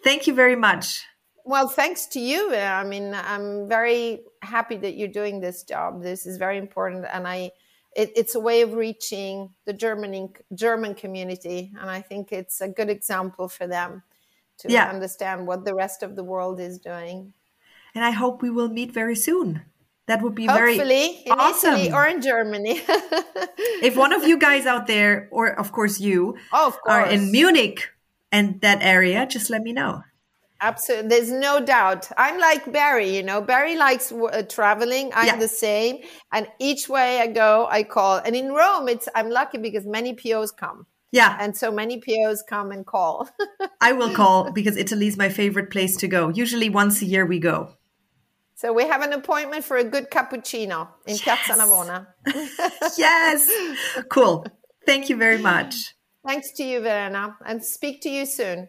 Thank 0.02 0.26
you 0.26 0.34
very 0.34 0.56
much. 0.56 1.04
Well, 1.44 1.68
thanks 1.68 2.06
to 2.08 2.20
you. 2.20 2.52
I 2.54 2.82
mean, 2.82 3.14
I'm 3.14 3.68
very 3.68 4.22
happy 4.42 4.76
that 4.78 4.96
you're 4.96 5.06
doing 5.08 5.40
this 5.40 5.62
job. 5.62 6.02
This 6.02 6.26
is 6.26 6.38
very 6.38 6.58
important, 6.58 7.06
and 7.12 7.26
I, 7.26 7.52
it, 7.94 8.10
it's 8.16 8.34
a 8.34 8.40
way 8.40 8.62
of 8.62 8.74
reaching 8.74 9.50
the 9.64 9.72
German 9.72 10.30
German 10.54 10.94
community, 10.96 11.72
and 11.80 11.88
I 11.88 12.00
think 12.02 12.32
it's 12.32 12.60
a 12.60 12.68
good 12.68 12.90
example 12.90 13.48
for 13.48 13.68
them 13.68 14.02
to 14.58 14.72
Yeah. 14.72 14.90
understand 14.90 15.46
what 15.46 15.64
the 15.64 15.74
rest 15.74 16.02
of 16.02 16.16
the 16.16 16.24
world 16.24 16.58
is 16.58 16.78
doing. 16.78 17.32
And 17.94 18.04
I 18.04 18.10
hope 18.10 18.42
we 18.42 18.50
will 18.50 18.68
meet 18.68 18.90
very 18.92 19.14
soon. 19.16 19.62
That 20.06 20.22
would 20.22 20.34
be 20.34 20.46
Hopefully, 20.46 20.76
very 20.76 21.12
in 21.26 21.32
Italy 21.32 21.90
awesome. 21.90 21.94
or 21.94 22.06
in 22.06 22.22
Germany. 22.22 22.80
if 23.82 23.96
one 23.96 24.12
of 24.12 24.22
you 24.26 24.38
guys 24.38 24.64
out 24.66 24.86
there, 24.86 25.28
or 25.32 25.48
of 25.48 25.72
course 25.72 25.98
you, 26.00 26.36
oh, 26.52 26.68
of 26.68 26.74
course, 26.80 26.92
are 26.92 27.06
in 27.10 27.32
Munich 27.32 27.88
and 28.30 28.60
that 28.60 28.78
area, 28.82 29.26
just 29.26 29.50
let 29.50 29.62
me 29.62 29.72
know. 29.72 30.02
Absolutely. 30.60 31.08
There's 31.08 31.30
no 31.30 31.60
doubt. 31.64 32.08
I'm 32.16 32.40
like 32.40 32.72
Barry, 32.72 33.14
you 33.16 33.22
know, 33.22 33.40
Barry 33.42 33.76
likes 33.76 34.10
uh, 34.10 34.42
traveling. 34.48 35.10
I'm 35.14 35.26
Yeah. 35.26 35.36
the 35.36 35.48
same. 35.48 35.98
And 36.32 36.46
each 36.58 36.88
way 36.88 37.20
I 37.20 37.26
go, 37.26 37.66
I 37.70 37.82
call. 37.82 38.18
And 38.24 38.34
in 38.34 38.52
Rome, 38.52 38.88
it's, 38.88 39.08
I'm 39.14 39.28
lucky 39.28 39.58
because 39.58 39.84
many 39.86 40.14
POs 40.14 40.52
come. 40.52 40.86
Yeah, 41.12 41.36
And 41.40 41.56
so 41.56 41.70
many 41.70 41.98
POs 41.98 42.42
come 42.48 42.72
and 42.72 42.84
call. 42.84 43.28
I 43.80 43.92
will 43.92 44.12
call 44.14 44.50
because 44.50 44.76
Italy 44.76 45.06
is 45.06 45.16
my 45.16 45.28
favorite 45.28 45.70
place 45.70 45.96
to 45.98 46.08
go. 46.08 46.28
Usually 46.30 46.68
once 46.68 47.00
a 47.00 47.06
year 47.06 47.24
we 47.24 47.38
go. 47.38 47.74
So 48.56 48.72
we 48.72 48.84
have 48.88 49.02
an 49.02 49.12
appointment 49.12 49.64
for 49.64 49.76
a 49.76 49.84
good 49.84 50.10
cappuccino 50.10 50.88
in 51.06 51.16
Piazza 51.18 51.52
Navona. 51.52 52.06
Yes. 52.98 53.48
Cool. 54.08 54.46
Thank 54.86 55.08
you 55.08 55.16
very 55.16 55.38
much. 55.52 55.94
Thanks 56.26 56.52
to 56.54 56.64
you, 56.64 56.80
Verena, 56.80 57.36
and 57.44 57.62
speak 57.62 58.00
to 58.02 58.08
you 58.08 58.26
soon. 58.26 58.68